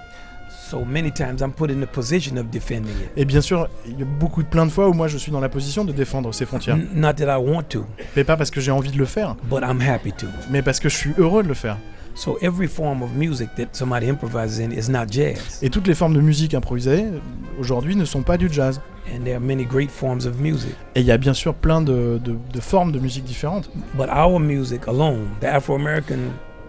So 0.70 0.86
many 0.86 1.12
times 1.12 1.42
I'm 1.42 1.52
put 1.52 1.72
in 1.72 1.80
the 1.82 1.88
position 1.88 2.38
of 2.38 2.50
defending 2.52 2.92
it. 2.96 3.10
Et 3.18 3.26
bien 3.26 3.42
sûr, 3.42 3.68
il 3.88 3.98
y 4.00 4.04
a 4.04 4.06
beaucoup 4.06 4.44
de 4.44 4.48
plein 4.48 4.66
de 4.66 4.72
fois 4.72 4.88
où 4.88 4.94
moi 4.94 5.08
je 5.08 5.18
suis 5.18 5.32
dans 5.32 5.40
la 5.40 5.50
position 5.50 5.84
de 5.84 5.92
défendre 5.92 6.32
ces 6.34 6.46
frontières. 6.46 6.76
N- 6.76 6.88
not 6.96 7.14
that 7.14 7.26
I 7.26 7.42
want 7.44 7.64
to, 7.70 7.86
Mais 8.16 8.24
pas 8.24 8.38
parce 8.38 8.52
que 8.52 8.62
j'ai 8.62 8.72
envie 8.72 8.92
de 8.92 8.98
le 8.98 9.06
faire, 9.06 9.36
but 9.50 9.62
I'm 9.64 9.82
happy 9.82 10.12
to. 10.14 10.28
mais 10.52 10.62
parce 10.62 10.80
que 10.80 10.88
je 10.90 10.96
suis 10.96 11.12
heureux 11.18 11.42
de 11.44 11.48
le 11.48 11.54
faire. 11.56 11.78
So 12.16 12.38
every 12.42 12.68
form 12.68 13.02
of 13.02 13.12
music 13.16 13.50
that 13.56 13.68
somebody 13.72 14.08
improvises 14.10 14.60
in 14.60 14.72
is 14.72 14.90
not 14.92 15.06
jazz. 15.10 15.60
Et 15.62 15.70
toutes 15.70 15.88
les 15.88 15.96
formes 15.96 16.14
de 16.14 16.20
musique 16.22 16.54
improvisée 16.54 17.06
euh, 17.06 17.20
aujourd'hui 17.60 17.96
ne 17.96 18.04
sont 18.06 18.22
pas 18.24 18.38
du 18.38 18.48
jazz. 18.52 18.82
And 19.12 19.24
there 19.24 19.36
are 19.36 19.42
many 19.42 19.64
great 19.66 19.90
forms 19.90 20.28
of 20.28 20.40
music. 20.40 20.76
Et 20.96 21.00
il 21.00 21.06
y 21.06 21.12
a 21.12 21.18
bien 21.18 21.34
sûr 21.34 21.56
plein 21.56 21.82
de, 21.82 22.20
de- 22.24 22.36
de 22.54 22.60
formes 22.60 22.92
de 22.92 23.00
musique 23.00 23.24
différentes. 23.24 23.72
But 23.96 24.08
our 24.16 24.40
music 24.40 24.82
alone, 24.88 25.30
the 25.42 25.46
Afro-American 25.46 26.18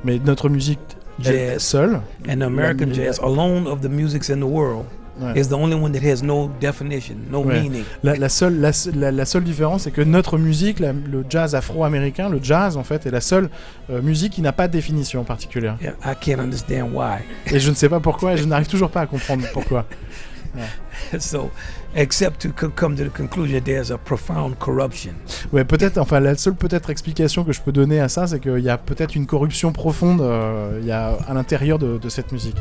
Mais 0.04 0.18
notre 0.24 0.48
musique 0.48 0.78
jazz 1.22 1.58
seule, 1.62 2.00
and 2.28 2.40
American 2.42 2.86
la- 2.88 2.94
jazz 2.94 3.18
alone 3.22 3.66
of 3.66 3.80
the 3.80 3.88
musics 3.88 4.28
in 4.28 4.36
the 4.36 4.42
world 4.44 4.84
ouais. 5.20 5.38
is 5.38 5.48
the 5.48 5.52
only 5.54 5.74
one 5.74 5.92
that 5.92 6.02
has 6.02 6.22
no 6.22 6.50
definition, 6.60 7.16
no 7.30 7.40
Ouais. 7.42 7.60
meaning. 7.60 7.84
la, 8.02 8.14
la 8.16 8.28
seule, 8.28 8.58
la, 8.60 8.70
la- 8.94 9.10
la 9.12 9.24
seule 9.24 9.44
différence, 9.44 9.82
c'est 9.82 9.90
que 9.90 10.00
notre 10.02 10.38
musique, 10.38 10.80
le 10.80 11.24
jazz 11.28 11.54
afro-américain, 11.54 12.28
le 12.28 12.40
jazz 12.42 12.76
en 12.76 12.84
fait, 12.84 13.06
est 13.06 13.10
la 13.10 13.20
seule 13.20 13.50
euh, 13.90 14.00
musique 14.02 14.32
qui 14.32 14.42
n'a 14.42 14.52
pas 14.52 14.66
de 14.68 14.72
définition 14.72 15.24
particulière. 15.24 15.76
Yeah, 15.82 15.92
I 16.04 16.14
can't 16.20 16.40
understand 16.40 16.90
why. 16.94 17.18
Et 17.52 17.58
je 17.60 17.70
ne 17.70 17.74
sais 17.74 17.88
pas 17.88 18.00
pourquoi, 18.00 18.34
et 18.34 18.36
je 18.38 18.44
n'arrive 18.46 18.68
toujours 18.68 18.90
pas 18.90 19.02
à 19.02 19.06
comprendre 19.06 19.44
pourquoi. 19.52 19.86
so, 21.18 21.50
except 21.94 22.40
to 22.42 22.48
co- 22.50 22.70
come 22.74 22.96
to 22.96 23.04
the 23.04 23.12
conclusion 23.12 23.60
there's 23.64 23.90
a 23.90 23.98
profound 23.98 24.58
corruption. 24.58 25.12
Ouais, 25.52 25.64
peut-être, 25.64 25.98
enfin, 25.98 26.20
la 26.20 26.34
seule 26.36 26.54
peut-être 26.54 26.90
explication 26.90 27.44
que 27.44 27.52
je 27.52 27.60
peux 27.60 27.72
donner 27.72 28.00
à 28.00 28.08
ça, 28.08 28.26
c'est 28.26 28.40
qu'il 28.40 28.58
y 28.60 28.68
a 28.68 28.78
peut-être 28.78 29.14
une 29.14 29.26
corruption 29.26 29.72
profonde 29.72 30.20
euh, 30.20 30.78
il 30.80 30.86
y 30.86 30.92
a 30.92 31.16
à 31.26 31.34
l'intérieur 31.34 31.78
de, 31.78 31.98
de 31.98 32.08
cette 32.08 32.32
musique. 32.32 32.56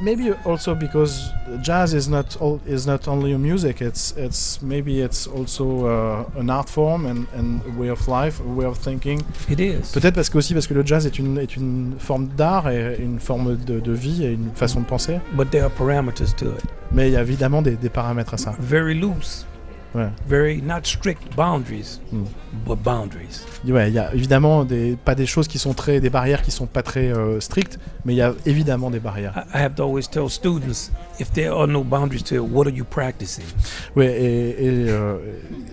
Maybe 0.00 0.32
also 0.44 0.74
because 0.74 1.30
jazz 1.62 1.94
is 1.94 2.08
not 2.08 2.36
all, 2.40 2.60
is 2.66 2.86
not 2.86 3.08
only 3.08 3.32
a 3.32 3.38
music. 3.38 3.80
It's 3.80 4.14
it's 4.16 4.60
maybe 4.62 5.00
it's 5.00 5.26
also 5.26 5.86
uh, 5.86 6.40
an 6.40 6.50
art 6.50 6.68
form 6.68 7.06
and, 7.06 7.26
and 7.34 7.60
a 7.66 7.80
way 7.80 7.88
of 7.88 8.06
life, 8.08 8.40
a 8.40 8.48
way 8.48 8.66
of 8.66 8.78
thinking. 8.78 9.22
It 9.48 9.60
is. 9.60 9.92
Peut-être 9.92 10.14
parce 10.14 10.30
que 10.30 10.38
aussi 10.38 10.54
parce 10.54 10.66
que 10.66 10.74
le 10.74 10.84
jazz 10.84 11.06
est 11.06 11.18
une 11.18 11.38
est 11.38 11.56
une 11.56 11.94
forme 11.98 12.28
d'art 12.36 12.68
et 12.68 12.98
une 12.98 13.20
forme 13.20 13.56
de, 13.56 13.80
de 13.80 13.92
vie 13.92 14.24
et 14.24 14.32
une 14.32 14.50
façon 14.54 14.80
de 14.80 14.86
penser. 14.86 15.20
But 15.34 15.50
there 15.50 15.64
are 15.64 15.70
parameters 15.70 16.34
to 16.36 16.46
it. 16.46 16.64
Mais 16.92 17.08
il 17.08 17.12
y 17.12 17.16
a 17.16 17.22
évidemment 17.22 17.62
des, 17.62 17.76
des 17.76 17.90
paramètres 17.90 18.34
à 18.34 18.38
ça. 18.38 18.54
Very 18.58 18.94
loose. 18.94 19.46
Ouais. 19.94 20.08
Very 20.28 20.60
not 20.60 20.80
strict 20.84 21.34
boundaries, 21.34 21.98
Mm. 22.12 22.24
but 22.66 22.76
boundaries. 22.76 23.40
Ouais, 23.66 23.88
il 23.88 23.94
y 23.94 23.98
a 23.98 24.12
évidemment 24.14 24.64
des, 24.64 24.96
pas 25.02 25.14
des 25.14 25.24
choses 25.24 25.48
qui 25.48 25.58
sont 25.58 25.72
très, 25.72 25.98
des 26.00 26.10
barrières 26.10 26.42
qui 26.42 26.50
sont 26.50 26.66
pas 26.66 26.82
très 26.82 27.10
euh, 27.10 27.40
strictes, 27.40 27.78
mais 28.04 28.12
il 28.12 28.16
y 28.16 28.22
a 28.22 28.34
évidemment 28.44 28.90
des 28.90 29.00
barrières. 29.00 29.32
I, 29.54 29.62
have 29.62 29.74
to 29.76 29.82
always 29.84 30.06
tell 30.06 30.28
students 30.28 30.90
if 31.18 31.32
there 31.32 31.52
are 31.52 31.66
no 31.66 31.82
boundaries 31.82 32.22
to 32.24 32.34
it, 32.34 32.42
what 32.42 32.66
are 32.66 32.74
you 32.74 32.84
practicing? 32.84 33.44
Ouais, 33.96 34.06
et, 34.06 34.50
et, 34.66 34.90
euh, 34.90 35.16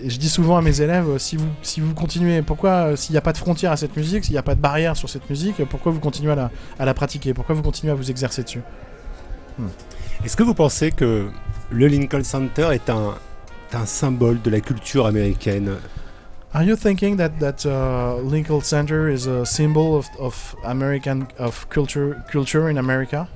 et 0.02 0.08
je 0.08 0.18
dis 0.18 0.30
souvent 0.30 0.56
à 0.56 0.62
mes 0.62 0.80
élèves, 0.80 1.08
euh, 1.08 1.18
si 1.18 1.36
vous, 1.36 1.48
si 1.60 1.80
vous 1.82 1.92
continuez, 1.92 2.40
pourquoi, 2.40 2.70
euh, 2.70 2.96
s'il 2.96 3.12
n'y 3.12 3.18
a 3.18 3.22
pas 3.22 3.32
de 3.34 3.38
frontière 3.38 3.70
à 3.72 3.76
cette 3.76 3.96
musique, 3.96 4.24
s'il 4.24 4.32
n'y 4.32 4.38
a 4.38 4.42
pas 4.42 4.54
de 4.54 4.60
barrière 4.60 4.96
sur 4.96 5.10
cette 5.10 5.28
musique, 5.28 5.62
pourquoi 5.66 5.92
vous 5.92 6.00
continuez 6.00 6.32
à 6.32 6.36
la, 6.36 6.50
à 6.78 6.86
la 6.86 6.94
pratiquer? 6.94 7.34
Pourquoi 7.34 7.54
vous 7.54 7.62
continuez 7.62 7.92
à 7.92 7.94
vous 7.94 8.10
exercer 8.10 8.42
dessus? 8.42 8.62
Est-ce 10.24 10.36
que 10.36 10.42
vous 10.42 10.54
pensez 10.54 10.90
que 10.90 11.28
le 11.70 11.86
Lincoln 11.86 12.24
Center 12.24 12.68
est 12.72 12.90
un, 12.90 13.14
un 13.74 13.86
symbole 13.86 14.40
de 14.42 14.50
la 14.50 14.60
culture 14.60 15.06
américaine 15.06 15.76
Are 16.54 16.64
you 16.64 16.74
thinking 16.74 17.16
that 17.16 17.38
that 17.40 17.66
uh, 17.66 18.16
Lincoln 18.22 18.62
Center 18.62 19.10
is 19.10 19.26
a 19.26 19.44
symbol 19.44 19.94
of, 19.94 20.08
of 20.18 20.56
American 20.64 21.28
of 21.38 21.68
culture 21.68 22.24
culture 22.32 22.70
in 22.70 22.78
America? 22.78 23.28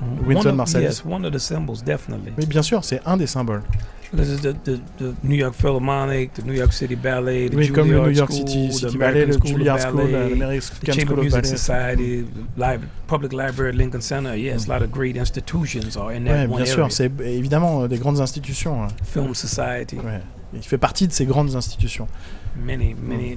One 0.00 0.36
of, 0.36 0.54
Marsalis. 0.54 0.82
Yes, 0.82 1.04
one 1.04 1.24
of 1.26 1.32
the 1.32 1.38
symbols, 1.38 1.82
definitely. 1.82 2.32
Oui, 2.36 2.46
bien 2.46 2.62
sûr, 2.62 2.82
c'est 2.82 3.00
un 3.06 3.18
des 3.18 3.26
symboles. 3.26 3.62
This 4.12 4.28
is 4.28 4.40
the, 4.40 4.52
the, 4.64 4.80
the 4.98 5.14
New 5.24 5.34
York 5.36 5.54
Philharmonic, 5.54 6.32
the 6.34 6.42
New 6.42 6.52
York 6.54 6.72
City 6.72 6.94
Ballet, 6.94 7.48
the 7.48 7.56
Oui, 7.56 7.68
comme 7.72 7.88
le 7.90 7.94
Juilliard 7.96 8.06
New 8.06 8.16
York 8.16 8.30
School, 8.32 8.46
City, 8.48 8.68
the 8.68 8.72
City 8.72 8.98
Ballet, 8.98 9.26
le 9.26 9.32
School 9.32 9.50
of 9.50 9.56
Juilliard 9.58 9.80
School, 9.80 10.10
l'American 10.10 10.60
the 10.80 10.86
Chamber 10.92 11.00
School 11.06 11.18
of 11.18 11.24
Music 11.24 11.42
Ballet. 11.42 11.56
Society, 11.56 12.26
Lib- 12.56 12.84
Public 13.08 13.32
Library 13.32 13.72
Lincoln 13.72 14.00
Center. 14.00 14.36
Yes, 14.36 14.66
a 14.66 14.72
lot 14.72 14.82
of 14.82 14.90
great 14.92 15.16
institutions 15.16 15.96
are 15.96 16.12
in 16.12 16.24
that 16.24 16.30
Ouais, 16.32 16.46
one 16.46 16.62
bien 16.62 16.72
area. 16.72 16.74
sûr, 16.74 16.92
c'est 16.92 17.10
évidemment 17.20 17.82
euh, 17.82 17.88
des 17.88 17.98
grandes 17.98 18.20
institutions. 18.20 18.82
hein. 18.84 18.88
Film 19.04 19.34
Society, 19.34 19.96
Ouais. 19.96 20.20
Il 20.54 20.62
fait 20.62 20.78
partie 20.78 21.06
de 21.08 21.12
ces 21.12 21.26
grandes 21.26 21.54
institutions. 21.56 22.06
many, 22.56 22.94
many 22.94 23.36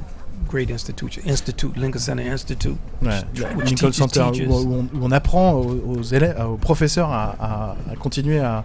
great 0.50 0.70
institutions. 0.72 1.22
Institute, 1.28 1.72
Lincoln 1.78 2.00
Center 2.00 2.28
Institute. 2.30 2.76
Ouais, 3.02 3.10
Which 3.34 3.42
la 3.42 3.64
Lincoln 3.64 3.92
Center, 3.94 4.24
où, 4.48 4.54
on, 4.54 4.80
où 4.82 5.00
on 5.04 5.12
apprend 5.12 5.54
aux, 5.54 5.98
aux 5.98 6.02
élèves, 6.02 6.38
aux 6.46 6.58
professeurs 6.58 7.12
à, 7.12 7.36
à- 7.40 7.76
à 7.92 7.96
continuer 7.96 8.40
à, 8.40 8.64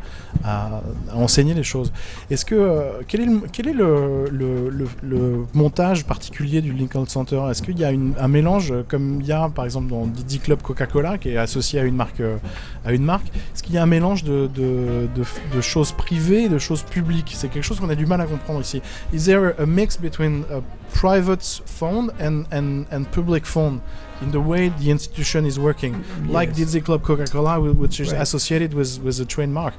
enseigner 1.15 1.55
les 1.55 1.63
choses. 1.63 1.93
Est-ce 2.31 2.45
que 2.45 2.55
euh, 2.55 3.03
quel 3.07 3.21
est 3.23 3.27
le, 3.27 3.41
quel 3.53 3.69
est 3.69 3.73
le, 3.73 4.29
le- 4.31 4.69
le- 4.71 4.89
le 5.03 5.47
montage 5.55 6.05
particulier 6.05 6.61
du 6.63 6.73
Lincoln 6.73 7.07
Center? 7.07 7.41
Est-ce 7.51 7.63
qu'il 7.63 7.79
y 7.79 7.85
a 7.85 7.93
une- 7.93 8.15
un 8.19 8.29
mélange 8.29 8.73
euh, 8.73 8.83
comme 8.87 9.21
il 9.21 9.27
y 9.27 9.33
a 9.33 9.49
par 9.49 9.65
exemple 9.65 9.89
dans 9.89 10.07
Didi 10.07 10.39
Club 10.39 10.63
Coca-Cola 10.63 11.19
qui 11.19 11.31
est 11.31 11.37
associé 11.37 11.81
à 11.81 11.85
une 11.85 11.97
marque 11.97 12.21
euh, 12.21 12.37
à 12.85 12.93
une 12.93 13.05
marque? 13.05 13.27
Est-ce 13.29 13.63
qu'il 13.63 13.75
y 13.75 13.79
a 13.79 13.83
un 13.83 13.87
mélange 13.87 14.25
de, 14.25 14.47
de- 14.55 15.09
de- 15.15 15.57
de 15.57 15.61
choses 15.61 15.93
privées 15.93 16.45
et 16.45 16.49
de 16.49 16.59
choses 16.59 16.83
publiques? 16.83 17.33
C'est 17.37 17.49
quelque 17.49 17.65
chose 17.65 17.81
qu'on 17.81 17.91
a 17.91 17.95
du 17.95 18.07
mal 18.07 18.21
à 18.21 18.27
comprendre 18.27 18.61
ici. 18.61 18.83
Is 19.13 19.25
there 19.25 19.53
a 19.59 19.67
mix 19.67 19.99
between 19.99 20.43
a 20.53 20.61
private 21.03 21.43
phone 21.67 22.11
and, 22.19 22.47
and, 22.51 22.87
and 22.91 23.11
public 23.11 23.45
phone 23.45 23.83
in 24.23 24.31
the 24.31 24.41
way 24.41 24.69
the 24.81 24.91
institution 24.91 25.45
is 25.45 25.59
working? 25.59 25.93
Like 26.29 26.49
Yes. 26.51 26.57
Dizzy 26.59 26.81
Club 26.81 27.03
Coca-Cola, 27.03 27.61
which 27.61 27.99
is 28.01 28.13
Right. 28.13 28.23
associated 28.23 28.73
with, 28.75 29.01
with 29.03 29.19
a 29.21 29.25
trademark. 29.25 29.75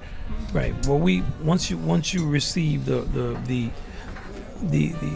Right. 0.53 0.74
Well, 0.88 0.99
we 0.99 1.24
once 1.43 1.70
you 1.70 1.78
once 1.78 2.13
you 2.13 2.22
receive 2.39 2.86
the 2.86 2.99
the 3.18 3.28
the 3.51 3.70
the, 4.74 4.84
the 5.03 5.13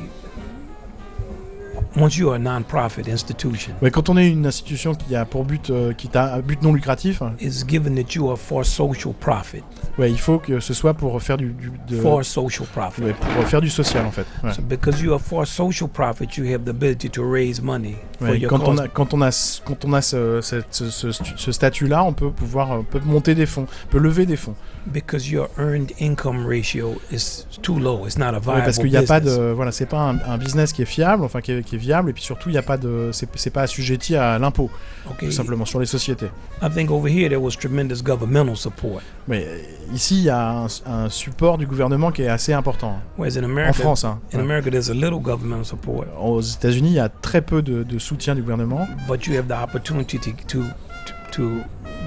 once 1.97 2.17
you 2.17 2.29
are 2.29 2.35
a 2.35 2.39
non-profit 2.39 3.09
institution, 3.09 3.73
Ouais, 3.81 3.91
quand 3.91 4.09
on 4.09 4.17
est 4.17 4.29
une 4.29 4.45
institution 4.45 4.93
qui 4.95 5.15
a 5.15 5.25
pour 5.25 5.43
but, 5.45 5.69
euh, 5.69 5.93
qui 5.93 6.09
a 6.13 6.35
un 6.35 6.39
but 6.39 6.61
non 6.61 6.73
lucratif, 6.73 7.21
it's 7.41 7.65
given 7.67 7.95
that 7.95 8.13
you 8.15 8.29
are 8.29 8.37
for 8.37 8.65
social 8.65 9.13
profit, 9.19 9.63
ouais, 9.97 10.11
il 10.11 10.19
faut 10.19 10.37
que 10.39 10.59
ce 10.59 10.73
soit 10.73 10.93
pour 10.93 11.21
faire 11.21 11.37
du, 11.37 11.49
du- 11.53 11.71
de- 11.87 12.01
for 12.01 12.23
social 12.23 12.67
profit. 12.67 13.01
ouais, 13.03 13.13
pour 13.35 13.43
faire 13.45 13.61
du 13.61 13.69
social 13.69 14.05
en 14.05 14.11
fait. 14.11 14.25
Ouais. 14.43 14.53
So 14.53 14.61
because 14.61 15.01
you 15.01 15.13
are 15.13 15.19
for 15.21 15.45
social 15.47 15.89
profit, 15.89 16.27
you 16.37 16.45
have 16.53 16.63
the 16.65 16.69
ability 16.69 17.09
to 17.09 17.23
raise 17.29 17.61
money 17.61 17.95
for 18.19 18.35
your 18.35 18.49
quand, 18.49 18.67
on 18.67 18.77
a, 18.77 18.87
quand 18.87 19.13
on 19.13 19.21
a, 19.21 19.29
quand 19.65 19.85
on 19.85 19.93
a 19.93 20.01
ce, 20.01 20.39
ce- 20.41 20.61
ce 20.71 21.11
ce 21.11 21.51
statut-là, 21.51 22.03
on 22.03 22.13
peut 22.13 22.31
pouvoir 22.31 22.71
euh, 22.71 22.81
peut 22.89 22.99
monter 23.05 23.35
des 23.35 23.45
fonds, 23.45 23.65
peut 23.89 23.99
lever 23.99 24.25
des 24.25 24.35
fonds. 24.37 24.55
Because 24.85 25.29
your 25.29 25.49
earned 25.57 25.91
income 25.99 26.45
ratio 26.47 26.95
is 27.11 27.45
too 27.61 27.77
low. 27.77 28.05
It's 28.07 28.17
not 28.17 28.27
a 28.33 28.39
viable 28.39 28.63
parce 28.63 28.77
qu'il 28.77 28.89
n'y 28.89 28.95
a 28.97 29.03
pas 29.03 29.19
business. 29.19 29.37
de, 29.37 29.51
voilà, 29.51 29.71
c'est 29.71 29.85
pas 29.85 29.99
un, 29.99 30.17
un 30.25 30.37
business 30.37 30.71
qui 30.73 30.81
est 30.81 30.85
fiable, 30.85 31.23
enfin 31.23 31.41
qui 31.41 31.51
est, 31.51 31.63
qui 31.69 31.75
est 31.75 31.79
viable, 31.79 32.09
et 32.09 32.13
puis 32.13 32.23
surtout 32.23 32.49
il 32.49 32.53
n'y 32.53 32.57
a 32.57 32.61
pas 32.63 32.77
de, 32.77 33.11
c'est 33.13 33.49
pas 33.51 33.61
assujetti 33.61 34.15
à 34.15 34.37
l'impôt, 34.39 34.69
Okay. 35.11 35.25
tout 35.27 35.31
simplement 35.31 35.65
sur 35.65 35.79
les 35.79 35.85
sociétés. 35.85 36.27
I 36.61 36.69
think 36.69 36.91
over 36.91 37.09
here 37.09 37.29
there 37.29 37.41
was 37.41 37.51
tremendous 37.51 38.03
governmental 38.03 38.55
support. 38.55 39.01
Mais 39.27 39.43
euh, 39.47 39.57
ici 39.93 40.17
il 40.19 40.23
y 40.23 40.29
a 40.29 40.49
un, 40.63 40.67
un 40.85 41.09
support 41.09 41.57
du 41.57 41.65
gouvernement 41.65 42.11
qui 42.11 42.21
est 42.23 42.27
assez 42.27 42.53
important 42.53 42.99
Whereas 43.17 43.37
in 43.37 43.41
en 43.43 43.45
America, 43.51 43.73
France. 43.73 44.03
hein. 44.03 44.19
in. 44.33 44.39
America, 44.39 44.69
there's 44.69 44.89
a 44.89 44.93
little 44.93 45.19
governmental 45.19 45.65
support, 45.65 46.05
Aux 46.21 46.41
États-Unis, 46.41 46.89
il 46.89 46.95
y 46.95 46.99
a 46.99 47.09
très 47.09 47.41
peu 47.41 47.61
de, 47.61 47.83
de 47.83 47.97
soutien 47.99 48.35
du 48.35 48.41
gouvernement, 48.41 48.87
but 49.07 49.25
you 49.25 49.35
have 49.37 49.47
the 49.47 49.51
opportunity 49.63 50.19
to 50.19 50.31
to, 50.47 50.59
to 51.31 51.61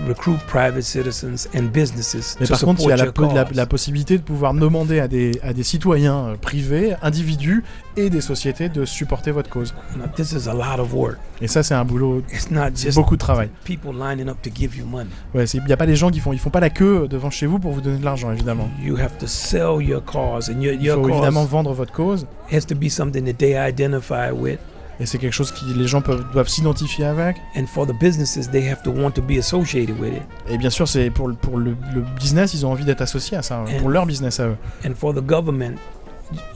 recruit 0.09 0.37
private 0.49 0.83
citizens 0.83 1.49
and 1.57 1.65
businesses 1.73 2.37
mais 2.41 2.47
to 2.47 2.53
par 2.55 2.61
contre 2.61 2.81
il 2.83 2.89
y 2.89 2.93
a 2.93 2.97
la, 2.97 3.05
la- 3.35 3.47
la 3.53 3.67
possibilité 3.67 4.19
de 4.19 4.23
pouvoir 4.23 4.53
demander 4.55 4.99
à 5.01 5.07
des, 5.09 5.33
à 5.43 5.53
des 5.53 5.63
citoyens 5.63 6.27
euh, 6.29 6.35
privés, 6.37 6.95
individus 7.03 7.63
et 7.97 8.11
des 8.11 8.21
sociétés 8.21 8.69
de 8.69 8.85
supporter 8.85 9.31
votre 9.33 9.51
cause. 9.51 9.75
Now, 9.97 10.07
this 10.17 10.33
is 10.33 10.49
a 10.49 10.55
lot 10.55 10.81
of 10.83 10.93
work. 10.95 11.19
Et 11.41 11.47
ça 11.47 11.63
c'est 11.63 11.75
un 11.75 11.85
boulot, 11.85 12.23
It's 12.33 12.51
not 12.51 12.71
just 12.75 12.97
beaucoup 12.97 13.15
de 13.17 13.21
travail. 13.21 13.49
people 13.65 13.93
lining 13.93 14.29
up 14.29 14.41
to 14.43 14.51
give 14.55 14.77
you 14.77 14.85
money. 14.85 15.11
Ouais, 15.35 15.45
il 15.45 15.63
n'y 15.65 15.73
a 15.73 15.77
pas 15.77 15.87
des 15.87 15.97
gens 15.97 16.11
qui 16.11 16.21
font, 16.21 16.33
ils 16.33 16.39
font 16.39 16.51
pas 16.51 16.61
la 16.61 16.71
queue 16.71 17.07
devant 17.09 17.31
chez 17.31 17.47
vous 17.47 17.59
pour 17.59 17.73
vous 17.73 17.81
donner 17.81 17.99
de 17.99 18.05
l'argent 18.05 18.33
évidemment. 18.33 18.69
You 18.83 18.97
have 18.97 19.17
to 19.19 19.27
sell 19.27 19.81
your 19.81 20.03
cause, 20.05 20.49
and 20.51 20.61
your 20.61 20.75
Il 20.75 20.83
your 20.83 21.01
faut 21.03 21.09
évidemment 21.11 21.43
cause 21.43 21.51
vendre 21.51 21.73
votre 21.75 21.93
cause. 21.93 22.27
has 22.51 22.67
to 22.67 22.75
be 22.75 22.89
something 22.89 23.25
that 23.25 23.35
they 23.39 23.55
identify 23.57 24.31
with. 24.33 24.59
Et 25.03 25.07
c'est 25.07 25.19
quelque 25.19 25.33
chose 25.33 25.51
qui 25.51 25.65
les 25.75 25.89
gens 25.89 26.01
peuvent, 26.01 26.25
doivent 26.33 26.47
s'identifier 26.49 27.05
avec. 27.07 27.37
And 27.57 27.67
for 27.67 27.87
the 27.89 27.93
businesses, 27.99 28.49
they 28.51 28.69
have 28.71 28.83
to 28.85 28.93
want 28.93 29.11
to 29.13 29.23
be 29.23 29.33
associated 29.39 29.99
with 29.99 30.13
it. 30.15 30.23
Et 30.49 30.57
bien 30.59 30.71
sûr, 30.71 30.87
c'est 30.87 31.11
pour, 31.11 31.27
le- 31.27 31.35
pour 31.35 31.59
le, 31.59 31.75
le 31.93 32.03
business, 32.21 32.55
ils 32.55 32.65
ont 32.65 32.71
envie 32.71 32.85
d'être 32.85 33.01
associés 33.01 33.37
à 33.37 33.43
ça, 33.43 33.65
Et- 33.69 33.79
pour 33.79 33.89
leur 33.91 34.07
business 34.07 34.39
à 34.39 34.45
eux. 34.47 34.57
And 34.87 34.93
for 34.95 35.13
the 35.13 35.21
government, 35.27 35.75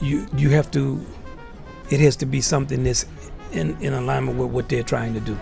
you 0.01 0.21
you 0.37 0.53
have 0.53 0.69
to. 0.71 0.97
It 1.91 1.99
has 1.99 2.15
to 2.17 2.25
be 2.25 2.41
something 2.41 2.83
that's 2.83 3.05
in, 3.53 3.71
in 3.85 3.91
alignment 3.93 4.33
with 4.37 4.49
what 4.53 4.63
they're 4.69 4.83
trying 4.85 5.13
to 5.13 5.19
do. 5.19 5.33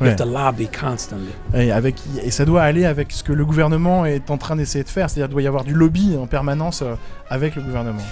You 0.00 0.06
Ouais. 0.06 0.08
have 0.08 0.16
to 0.16 0.24
lobby 0.24 0.66
constantly. 0.68 1.32
Et, 1.54 1.70
avec, 1.70 1.96
et 2.22 2.30
ça 2.30 2.44
doit 2.46 2.62
aller 2.62 2.84
avec 2.86 3.12
ce 3.12 3.22
que 3.22 3.32
le 3.32 3.44
gouvernement 3.44 4.04
est 4.06 4.30
en 4.30 4.38
train 4.38 4.56
d'essayer 4.56 4.82
de 4.84 4.88
faire, 4.88 5.08
c'est-à-dire 5.10 5.26
qu'il 5.28 5.34
doit 5.34 5.42
y 5.42 5.46
avoir 5.46 5.64
du 5.64 5.72
lobby 5.74 6.16
en 6.20 6.26
permanence 6.26 6.80
euh, 6.82 6.94
avec 7.30 7.54
le 7.56 7.62
gouvernement. 7.62 8.02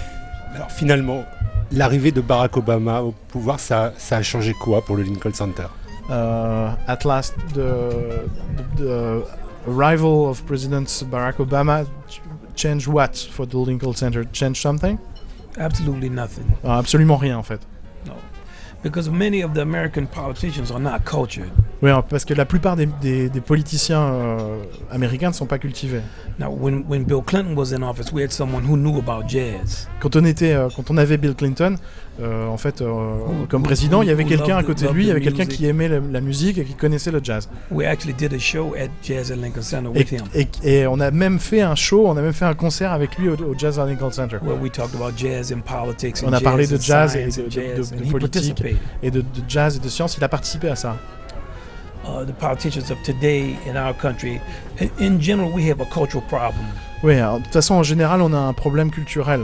Alors 0.55 0.71
finalement, 0.71 1.25
l'arrivée 1.73 2.11
de 2.11 2.21
Barack 2.21 2.57
Obama 2.57 3.01
au 3.01 3.11
pouvoir, 3.11 3.59
ça, 3.59 3.93
ça 3.97 4.17
a 4.17 4.21
changé 4.23 4.53
quoi 4.53 4.81
pour 4.83 4.95
le 4.95 5.03
Lincoln 5.03 5.33
Center? 5.33 5.67
Uh, 6.09 6.75
at 6.87 7.05
last, 7.05 7.33
the, 7.53 8.25
the, 8.77 8.77
the 8.77 9.23
arrival 9.67 10.27
of 10.29 10.43
President 10.45 10.85
Barack 11.09 11.37
Obama 11.37 11.85
ch- 12.09 12.21
changed 12.55 12.87
what 12.87 13.15
for 13.31 13.45
the 13.47 13.55
Lincoln 13.55 13.93
Center? 13.95 14.23
Change 14.33 14.59
something? 14.61 14.97
Absolutely 15.57 16.09
nothing. 16.09 16.45
Euh, 16.65 16.69
Absolument 16.79 17.15
rien 17.17 17.37
en 17.37 17.43
fait. 17.43 17.59
No. 18.05 18.13
Because 18.83 19.09
many 19.09 19.41
of 19.43 19.53
the 19.53 19.61
American 19.61 20.05
politicians 20.07 20.69
are 20.69 20.79
not 20.79 21.05
cultured. 21.05 21.49
Oui, 21.81 21.91
parce 22.09 22.25
que 22.25 22.33
la 22.33 22.45
plupart 22.45 22.75
des, 22.75 22.85
des- 23.01 23.29
des 23.29 23.41
politiciens 23.41 24.01
euh, 24.01 24.63
américains 24.91 25.29
ne 25.29 25.33
sont 25.33 25.45
pas 25.45 25.57
cultivés. 25.57 26.01
Now, 26.39 26.49
when, 26.51 26.83
when 26.87 27.03
Bill 27.05 27.21
Clinton 27.25 27.55
was 27.55 27.73
in 27.73 27.81
office, 27.81 28.11
we 28.11 28.21
had 28.23 28.31
someone 28.31 28.63
who 28.63 28.75
knew 28.77 28.97
about 28.99 29.27
jazz. 29.27 29.87
Quand 30.01 30.15
on 30.15 30.25
était, 30.25 30.53
euh, 30.53 30.69
quand 30.75 30.89
on 30.91 30.97
avait 30.97 31.17
Bill 31.17 31.33
Clinton, 31.35 31.75
euh, 32.21 32.47
en 32.47 32.57
fait, 32.57 32.81
euh, 32.81 32.85
Who- 32.91 33.47
comme 33.49 33.61
who- 33.63 33.65
président, 33.65 34.01
il 34.03 34.07
y 34.07 34.11
avait 34.11 34.23
quelqu'un 34.25 34.55
à 34.57 34.63
côté 34.63 34.85
de 34.85 34.91
lui, 34.91 35.03
il 35.05 35.07
y 35.07 35.11
avait 35.11 35.21
quelqu'un 35.21 35.45
qui 35.45 35.65
aimait 35.65 35.87
la, 35.87 35.99
la 35.99 36.21
musique 36.21 36.57
et 36.59 36.63
qui 36.63 36.75
connaissait 36.75 37.09
le 37.11 37.19
jazz. 37.23 37.49
We 37.71 37.87
actually 37.87 38.13
did 38.13 38.33
a 38.33 38.39
show 38.39 38.75
at 38.75 38.89
Jazz 39.01 39.31
at 39.31 39.35
Lincoln 39.37 39.61
Center 39.63 39.89
Et, 39.95 39.97
with 39.99 40.11
him, 40.11 40.21
et- 40.35 40.47
et 40.81 40.87
on 40.87 40.99
a 40.99 41.09
même 41.09 41.39
fait 41.39 41.61
un 41.61 41.75
show, 41.75 42.05
on 42.07 42.15
a 42.15 42.21
même 42.21 42.33
fait 42.33 42.45
un 42.45 42.53
concert 42.53 42.91
avec 42.91 43.17
lui 43.17 43.29
au, 43.29 43.33
au 43.35 43.55
Jazz 43.57 43.79
at 43.79 43.85
Lincoln 43.87 44.11
Center. 44.11 44.37
where 44.43 44.55
we 44.61 44.71
talked 44.71 44.95
about 44.95 45.13
jazz 45.17 45.51
and 45.51 45.61
politics 45.61 46.21
and 46.23 46.27
On 46.27 46.33
a 46.33 46.37
jazz 46.37 46.43
parlé 46.43 46.67
de 46.67 46.77
jazz 46.77 47.15
et 47.15 47.25
de- 47.27 48.05
de- 48.05 48.11
politique. 48.11 48.63
Et 49.01 49.09
de, 49.09 49.21
de 49.21 49.25
jazz 49.47 49.77
et 49.77 49.79
de 49.79 49.89
science, 49.89 50.15
il 50.17 50.23
a 50.23 50.29
participé 50.29 50.69
à 50.69 50.75
ça. 50.75 50.95
Uh, 52.05 52.25
the 52.25 52.33
politicians 52.33 52.91
of 52.91 53.01
today 53.03 53.55
in 53.65 53.75
our 53.77 53.95
country, 53.95 54.39
in, 54.81 54.87
in 54.99 55.19
general, 55.21 55.49
we 55.53 55.69
have 55.71 55.79
a 55.79 55.85
cultural 55.85 56.21
problem, 56.27 56.65
Oui, 57.01 57.15
alors, 57.15 57.39
de 57.39 57.43
toute 57.45 57.53
façon, 57.53 57.75
en 57.75 57.83
général, 57.83 58.21
on 58.21 58.33
a 58.33 58.37
un 58.37 58.51
problème 58.53 58.91
culturel. 58.91 59.39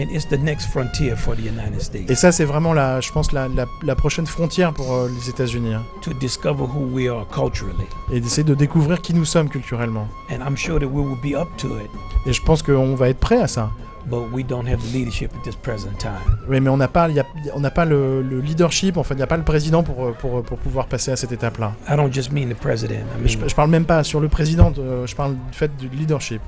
And 0.00 0.06
it's 0.10 0.26
the 0.28 0.38
next 0.38 0.66
frontier 0.66 1.16
for 1.16 1.34
the 1.34 1.40
United 1.40 1.80
States 1.80 2.10
Et 2.10 2.14
ça, 2.14 2.30
c'est 2.32 2.44
vraiment, 2.44 2.72
la, 2.72 3.00
je 3.00 3.10
pense, 3.12 3.32
la, 3.32 3.48
la- 3.48 3.66
la 3.82 3.94
prochaine 3.94 4.26
frontière 4.26 4.72
pour 4.72 4.92
euh, 4.94 5.08
les 5.08 5.28
États-Unis. 5.28 5.74
hein. 5.74 5.82
to 6.02 6.12
discover 6.14 6.62
who 6.64 6.86
we 6.92 7.08
are 7.08 7.26
culturally. 7.28 7.86
Et 8.12 8.20
d'essayer 8.20 8.44
de 8.44 8.54
découvrir 8.54 9.00
qui 9.00 9.14
nous 9.14 9.24
sommes 9.24 9.48
culturellement. 9.48 10.08
And 10.30 10.36
I'm 10.46 10.56
sure 10.56 10.78
that 10.78 10.86
we 10.86 11.04
will 11.04 11.18
be 11.20 11.34
up 11.36 11.48
to 11.58 11.68
it, 11.78 11.90
Et 12.26 12.32
je 12.32 12.42
pense 12.42 12.62
qu'on 12.62 12.94
va 12.94 13.08
être 13.08 13.18
prêt 13.20 13.40
à 13.40 13.46
ça. 13.48 13.70
but 14.06 14.22
we 14.32 14.42
don't 14.42 14.66
have 14.66 14.78
the 14.80 14.92
leadership 14.94 15.30
at 15.34 15.42
this 15.42 15.54
present 15.56 15.90
time. 15.98 16.12
Oui, 16.48 16.60
mais 16.60 16.70
on 16.70 16.78
n'a 16.78 16.88
pas, 16.88 17.08
il 17.10 17.16
y 17.16 17.20
a- 17.20 17.26
on 17.54 17.60
n'a 17.60 17.70
pas 17.70 17.84
le, 17.84 18.22
le 18.22 18.40
leadership, 18.40 18.96
en 18.96 19.02
fait, 19.02 19.12
il 19.14 19.18
n'y 19.18 19.22
a 19.22 19.26
pas 19.26 19.36
le 19.36 19.42
président 19.44 19.82
pour, 19.82 20.02
euh, 20.06 20.12
pour, 20.18 20.42
pour 20.42 20.56
pouvoir 20.58 20.86
passer 20.86 21.10
à 21.10 21.16
cette 21.16 21.32
étape-là. 21.32 21.74
I 21.90 21.96
don't 21.96 22.10
just 22.10 22.32
mean 22.32 22.48
the 22.48 22.54
president. 22.54 23.04
I 23.22 23.28
Je, 23.28 23.36
mean, 23.36 23.48
je 23.48 23.54
parle 23.54 23.68
même 23.68 23.84
pas 23.84 24.02
sur 24.04 24.20
le 24.20 24.28
président, 24.28 24.70
de- 24.70 25.04
je 25.04 25.14
parle 25.14 25.32
du 25.34 25.40
fait 25.52 25.76
du 25.76 25.88
leadership. 25.90 26.40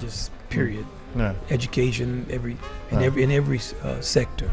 just 0.00 0.30
period. 0.50 0.84
Ouais. 1.16 1.32
Education, 1.50 2.06
every 2.30 2.56
in 2.92 2.98
Ouais. 2.98 3.06
every 3.06 3.24
in 3.24 3.30
every 3.30 3.58
uh, 3.84 3.88
sector. 4.00 4.46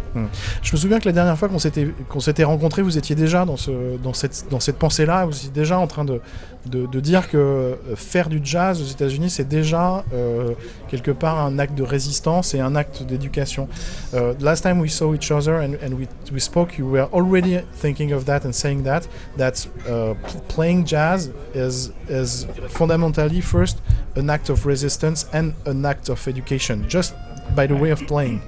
Je 0.62 0.72
me 0.72 0.78
souviens 0.78 0.99
que 0.99 1.06
la 1.06 1.12
dernière 1.12 1.38
fois 1.38 1.49
qu'on 1.49 1.60
s'était 1.60 1.88
qu'on 2.10 2.20
s'était 2.22 2.43
rencontrés, 2.43 2.82
vous 2.82 2.97
étiez 2.97 3.16
déjà 3.16 3.45
dans 3.45 3.58
ce 3.58 3.97
dans 3.97 4.14
cette 4.14 4.45
dans 4.49 4.60
cette 4.60 4.78
pensée-là, 4.78 5.26
vous 5.26 5.36
étiez 5.36 5.49
déjà 5.49 5.78
en 5.80 5.88
train 5.88 6.06
de 6.06 6.22
de, 6.66 6.88
de 6.88 6.99
dire 6.99 7.30
que 7.30 7.38
euh, 7.38 7.76
faire 7.95 8.28
du 8.28 8.39
jazz 8.43 8.82
aux 8.82 8.86
États-Unis, 8.86 9.30
c'est 9.30 9.47
déjà 9.47 10.03
euh, 10.14 10.51
quelque 10.88 11.12
part 11.12 11.39
un 11.39 11.60
acte 11.60 11.76
de 11.76 11.84
résistance 11.84 12.53
et 12.56 12.60
un 12.60 12.76
acte 12.76 13.03
d'éducation. 13.03 13.68
Uh, 14.14 14.34
last 14.39 14.64
time 14.64 14.80
we 14.80 14.89
saw 14.91 15.14
each 15.14 15.30
other 15.32 15.56
and, 15.56 15.74
and 15.86 15.93
we 15.93 16.08
we 16.34 16.39
spoke, 16.41 16.78
you 16.78 16.88
were 16.88 17.08
already 17.14 17.60
thinking 17.80 18.14
of 18.14 18.26
that 18.26 18.41
and 18.45 18.53
saying 18.53 18.84
that 18.84 19.01
that 19.38 19.68
uh, 19.88 20.14
playing 20.47 20.86
jazz 20.86 21.32
is 21.53 21.91
is 22.10 22.47
fundamentally 22.70 23.41
first 23.41 23.80
an 24.16 24.30
act 24.30 24.49
of 24.49 24.66
resistance 24.66 25.26
and 25.34 25.53
an 25.66 25.86
act 25.86 26.09
of 26.09 26.26
education, 26.28 26.86
just 26.88 27.13
by 27.55 27.68
the 27.68 27.76
way 27.76 27.91
of 27.91 28.01
playing. 28.07 28.41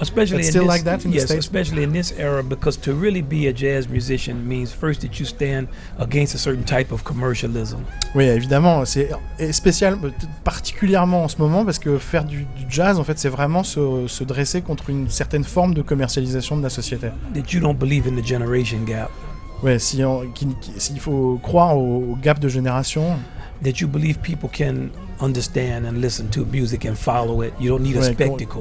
Especially 0.00 0.38
It's 0.38 0.46
in 0.48 0.52
still 0.52 0.62
this, 0.62 0.68
like 0.74 0.84
that 0.84 1.04
in 1.04 1.10
the 1.10 1.16
yes, 1.16 1.24
States? 1.26 1.44
especially 1.46 1.82
in 1.82 1.92
this 1.92 2.12
era, 2.16 2.40
because 2.44 2.76
to 2.82 2.92
really 2.94 3.20
be 3.20 3.48
a 3.48 3.52
jazz 3.52 3.88
musician 3.88 4.46
means 4.46 4.72
first 4.72 5.00
that 5.00 5.18
you 5.18 5.24
stand 5.26 5.66
against 5.98 6.36
a 6.36 6.38
certain 6.38 6.62
type 6.62 6.92
of 6.92 7.02
commercialism. 7.02 7.78
Oui, 8.14 8.26
évidemment, 8.28 8.84
c'est 8.84 9.10
spécial, 9.50 9.98
particulièrement 10.44 11.24
en 11.24 11.28
ce 11.28 11.36
moment, 11.38 11.64
parce 11.64 11.80
que 11.80 11.98
faire 11.98 12.24
du, 12.24 12.44
du 12.44 12.64
jazz, 12.70 12.98
en 13.00 13.02
fait, 13.04 13.18
c'est 13.18 13.28
vraiment 13.28 13.64
se, 13.64 14.06
se 14.06 14.22
dresser 14.22 14.62
contre 14.62 14.88
une 14.90 15.08
certaine 15.10 15.42
forme 15.42 15.74
de 15.74 15.82
commercialisation 15.82 16.56
de 16.56 16.62
la 16.62 16.70
société. 16.70 17.08
That 17.34 17.52
you 17.52 17.60
don't 17.60 17.76
believe 17.76 18.06
in 18.06 18.14
the 18.14 18.24
generation 18.24 18.78
gap. 18.86 19.10
Ouais, 19.64 19.80
si 19.80 20.04
on- 20.04 20.30
qui- 20.32 20.46
qui- 20.60 20.72
s'il 20.78 21.00
faut 21.00 21.40
croire 21.42 21.76
au, 21.76 22.12
au 22.12 22.16
gap 22.22 22.38
de 22.38 22.48
génération, 22.48 23.16
That 23.64 23.80
you 23.80 23.88
believe 23.88 24.18
people 24.22 24.48
can 24.48 24.90
understand 25.20 25.84
and 25.84 26.00
listen 26.00 26.28
to 26.28 26.44
music 26.44 26.84
and 26.86 26.94
follow 26.94 27.42
it. 27.42 27.52
You 27.60 27.70
don't 27.70 27.82
need 27.82 27.96
a 27.96 28.00
Ouais, 28.00 28.14
qu'on- 28.14 28.36
spectacle. 28.38 28.58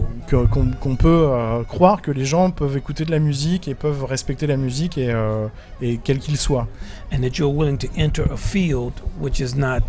qu'on 0.50 0.72
qu'on 0.72 0.96
peut 0.96 1.28
euh, 1.30 1.64
croire 1.64 2.02
que 2.02 2.10
les 2.10 2.26
gens 2.26 2.50
peuvent 2.50 2.76
écouter 2.76 3.06
de 3.06 3.12
la 3.12 3.20
musique 3.20 3.68
et 3.68 3.76
peuvent 3.76 4.06
respecter 4.06 4.48
la 4.48 4.58
musique 4.58 4.98
et, 4.98 5.12
euh, 5.12 5.48
et 5.82 6.00
quel 6.04 6.18
qu'il 6.18 6.36
soit. 6.38 6.68
and 7.14 7.22
that 7.22 7.38
you're 7.38 7.54
willing 7.56 7.78
to 7.78 7.88
enter 7.96 8.24
a 8.32 8.38
field 8.38 8.94
which 9.22 9.40
is 9.40 9.56
not 9.56 9.82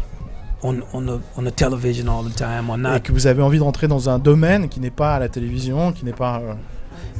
on 0.62 0.82
on 0.92 1.06
the 1.06 1.20
on 1.38 1.44
the 1.44 1.54
television 1.56 2.06
all 2.08 2.22
the 2.22 2.34
time 2.36 2.68
or 2.68 2.76
Et 2.76 2.80
not 2.82 3.00
que 3.02 3.12
vous 3.12 3.26
avez 3.26 3.40
envie 3.42 3.58
de 3.58 3.62
rentrer 3.64 3.88
dans 3.88 4.10
un 4.10 4.18
domaine 4.18 4.68
qui 4.68 4.78
n'est 4.80 4.90
pas 4.90 5.14
à 5.16 5.20
la 5.20 5.28
télévision, 5.30 5.92
qui 5.92 6.04
n'est 6.04 6.12
pas... 6.12 6.40
euh, 6.40 6.54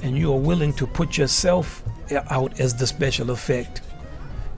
and 0.07 0.15
you 0.15 0.31
are 0.31 0.39
willing 0.39 0.75
to 0.75 0.87
put 0.87 1.17
yourself 1.17 1.83
out 2.31 2.53
as 2.61 2.75
the 2.77 2.85
special 2.85 3.31
effect 3.31 3.83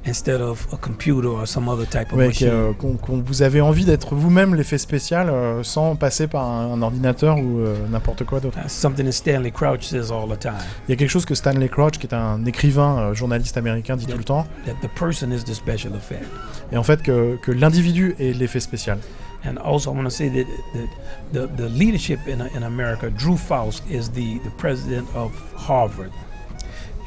instead 0.07 0.41
of 0.41 0.67
a 0.73 0.77
computer 0.77 1.29
or 1.29 1.47
some 1.47 1.69
other 1.69 1.87
type 1.87 2.13
of 2.13 2.19
ouais, 2.19 2.29
machine. 2.29 2.49
euh, 2.49 2.73
vous 3.09 3.43
avez 3.43 3.61
envie 3.61 3.85
d'être 3.85 4.15
vous-même 4.15 4.55
l'effet 4.55 4.79
spécial 4.79 5.29
euh, 5.29 5.63
sans 5.63 5.95
passer 5.97 6.27
par 6.27 6.45
un, 6.45 6.73
un 6.73 6.83
ordinateur 6.83 7.37
ou 7.39 7.61
euh, 7.61 7.77
n'importe 7.91 8.25
quoi 8.25 8.41
d'autre. 8.41 8.59
Something 8.69 9.05
that 9.07 9.13
Stanley 9.13 9.51
Crouch 9.51 9.83
says 9.83 10.11
all 10.11 10.29
the 10.29 10.39
time. 10.39 10.55
Il 10.89 10.93
y 10.93 10.95
a 10.95 10.97
quelque 10.97 11.11
chose 11.11 11.27
que 11.27 11.35
Stanley 11.35 11.69
Crouch, 11.69 11.99
qui 11.99 12.07
est 12.07 12.15
un 12.15 12.45
écrivain, 12.47 13.13
journaliste 13.13 13.57
américain, 13.57 13.97
dit 13.97 14.07
tout 14.07 14.17
le 14.19 14.25
temps, 14.25 14.47
That 14.67 14.75
the 14.87 14.91
person 14.95 15.31
is 15.33 15.45
the 15.45 15.55
special 15.55 15.95
effect. 15.95 16.25
et 16.73 16.77
en 16.77 16.83
fait 16.83 17.03
que, 17.03 17.37
que 17.43 17.53
l'individu 17.53 18.15
est 18.19 18.33
l'effet 18.37 18.61
spécial. 18.61 18.99
And 19.43 19.57
also, 19.65 19.91
I 19.91 19.97
want 19.97 20.05
to 20.05 20.11
say 20.11 20.29
that, 20.29 20.45
that 20.75 20.89
the, 21.33 21.47
the 21.57 21.69
leadership 21.71 22.19
in, 22.27 22.43
in 22.55 22.63
America, 22.63 23.09
Drew 23.11 23.37
Faust 23.39 23.83
is 23.91 24.11
the, 24.11 24.39
the 24.45 24.51
president 24.59 25.07
of 25.15 25.33
Harvard. 25.57 26.11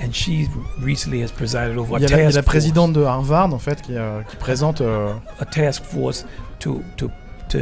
And 0.04 0.12
she 0.12 0.48
recently 0.82 1.22
has 1.24 1.32
presided 1.32 1.78
over 1.78 1.96
a 1.96 2.00
Il 2.00 2.04
y 2.04 2.06
a 2.06 2.10
la, 2.10 2.18
il 2.18 2.20
y 2.20 2.24
a 2.24 2.26
task 2.26 2.36
la 2.36 2.42
force. 2.42 2.46
présidente 2.46 2.94
de 2.94 3.04
Harvard, 3.04 3.54
en 3.54 3.60
fait, 3.60 3.82
qui, 3.82 3.94
euh, 3.96 4.22
qui 4.30 4.36
présente... 4.36 4.82
euh, 4.82 5.14
a 5.40 5.46
task 5.46 5.84
force 5.86 6.26
to 6.60 6.82
to 6.98 7.10
to 7.50 7.60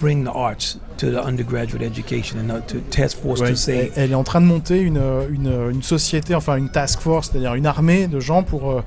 bring 0.00 0.24
the 0.24 0.30
arts 0.34 0.78
to 0.98 1.10
the 1.10 1.16
undergraduate 1.16 1.82
education 1.82 2.38
and 2.38 2.60
to 2.66 2.78
task 2.90 3.16
force 3.18 3.40
ouais, 3.40 3.50
to 3.50 3.56
say 3.56 3.90
elle, 3.96 4.04
elle 4.04 4.10
est 4.12 4.14
en 4.14 4.24
train 4.24 4.42
de 4.42 4.46
monter 4.46 4.78
une, 4.80 5.00
une, 5.30 5.70
une 5.70 5.82
société, 5.82 6.34
enfin 6.34 6.56
une 6.56 6.68
task 6.70 7.00
force, 7.00 7.30
c'est-à-dire 7.30 7.54
une 7.54 7.64
armée 7.66 8.06
de 8.06 8.20
gens 8.20 8.42
pour 8.42 8.70
euh, 8.70 8.82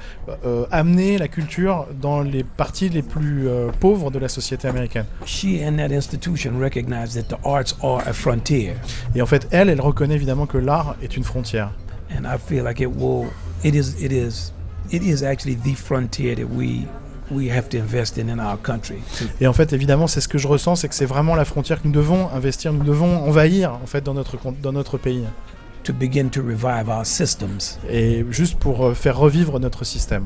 euh, 0.46 0.66
amener 0.72 1.18
la 1.18 1.28
culture 1.28 1.88
dans 2.00 2.22
les 2.22 2.44
parties 2.44 2.90
les 2.90 3.02
plus 3.02 3.48
euh, 3.48 3.70
pauvres 3.80 4.12
de 4.12 4.20
la 4.20 4.28
société 4.30 4.68
américaine. 4.68 5.06
she 5.26 5.62
and 5.66 5.78
that 5.78 5.92
institution 5.94 6.60
recognize 6.60 7.14
that 7.16 7.24
the 7.36 7.40
arts 7.44 7.76
are 7.84 8.02
a 8.08 8.14
frontier 8.14 8.74
Et 9.16 9.22
en 9.22 9.26
fait, 9.28 9.48
elle, 9.52 9.70
elle 9.70 9.82
reconnaît 9.82 10.16
évidemment 10.16 10.46
que 10.46 10.58
l'art 10.60 10.96
est 11.02 11.18
une 11.18 11.24
frontière. 11.24 11.72
And 12.16 12.26
I 12.26 12.38
feel 12.38 12.64
like 12.64 12.82
it 12.82 12.90
will 12.96 13.28
it 13.64 13.76
is 13.76 14.02
it 14.02 14.12
is 14.12 14.54
it 14.92 15.04
is 15.04 15.24
actually 15.24 15.56
the 15.56 15.76
frontier 15.76 16.36
that 16.36 16.50
we 16.50 16.88
we 17.32 17.48
have 17.50 17.70
to 17.70 17.78
invest 17.78 18.18
in 18.18 18.30
in 18.30 18.40
our 18.40 18.58
country 18.58 18.98
Et 19.40 19.48
en 19.48 19.54
fait, 19.54 19.72
évidemment, 19.74 20.08
c'est 20.08 20.22
ce 20.22 20.28
que 20.28 20.40
je 20.40 20.48
ressens, 20.48 20.78
c'est 20.78 20.90
que 20.90 20.96
c'est 20.96 21.06
vraiment 21.06 21.36
la 21.36 21.46
frontière 21.46 21.82
que 21.82 21.88
nous 21.88 21.94
devons 21.94 22.28
investir, 22.34 22.74
nous 22.74 22.84
devons 22.84 23.18
envahir 23.28 23.74
en 23.74 23.86
fait 23.86 24.04
dans 24.04 24.14
notre 24.16 24.38
dans 24.62 24.72
notre 24.72 24.98
pays. 24.98 25.24
To 25.84 25.94
begin 25.94 26.30
to 26.30 26.42
revive 26.42 26.90
our 26.90 27.06
systems 27.06 27.78
Et 27.90 28.26
juste 28.30 28.60
pour 28.60 28.86
euh, 28.86 28.94
faire 28.94 29.18
revivre 29.18 29.60
notre 29.60 29.84
système. 29.86 30.26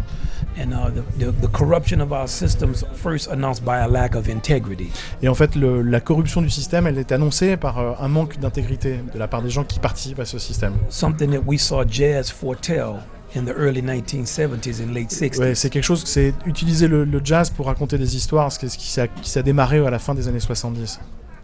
and 0.57 0.71
uh, 0.71 0.91
the, 0.91 1.25
the, 1.25 1.31
the 1.41 1.51
corruption 1.51 1.99
of 1.99 2.11
our 2.11 2.27
systems 2.27 2.85
first 2.93 3.27
announced 3.31 3.63
by 3.63 3.77
a 3.79 3.87
lack 3.87 4.15
of 4.15 4.27
integrity 4.29 4.91
Et 5.21 5.27
en 5.27 5.33
fait, 5.33 5.55
le- 5.55 5.81
la 5.81 5.99
corruption 5.99 6.41
du 6.41 6.49
système, 6.49 6.85
elle 6.87 6.97
est 6.99 7.11
annoncée 7.11 7.57
par 7.57 7.79
euh, 7.79 7.93
un 7.99 8.07
manque 8.07 8.39
d'intégrité 8.39 8.99
de 9.13 9.17
la 9.19 9.27
part 9.27 9.41
des 9.41 9.49
gens 9.49 9.63
qui 9.63 9.79
participent 9.79 10.19
à 10.19 10.25
ce 10.25 10.37
système. 10.39 10.73
something 10.89 11.31
that 11.31 11.41
we 11.45 11.59
saw 11.59 11.83
jazz 11.87 12.29
foretell 12.29 12.95
in 13.35 13.45
the 13.45 13.55
early 13.57 13.81
1970s 13.81 14.79
and 14.83 14.93
late 14.93 15.09
60s. 15.11 15.39
Ouais, 15.39 15.55
c'est 15.55 15.71
quelque 15.71 15.83
chose, 15.83 16.03
c'est 16.05 16.33
utiliser 16.45 16.87
le, 16.87 17.03
le 17.03 17.21
jazz 17.23 17.49
pour 17.49 17.65
raconter 17.65 17.97
des 17.97 18.15
histoires, 18.15 18.51
ce 18.51 18.59
qui, 18.59 18.87
s'est 19.23 19.43
démarré 19.43 19.83
à 19.85 19.89
la 19.89 19.97
fin 19.97 20.13
des 20.13 20.27
années 20.27 20.39
70. 20.39 20.99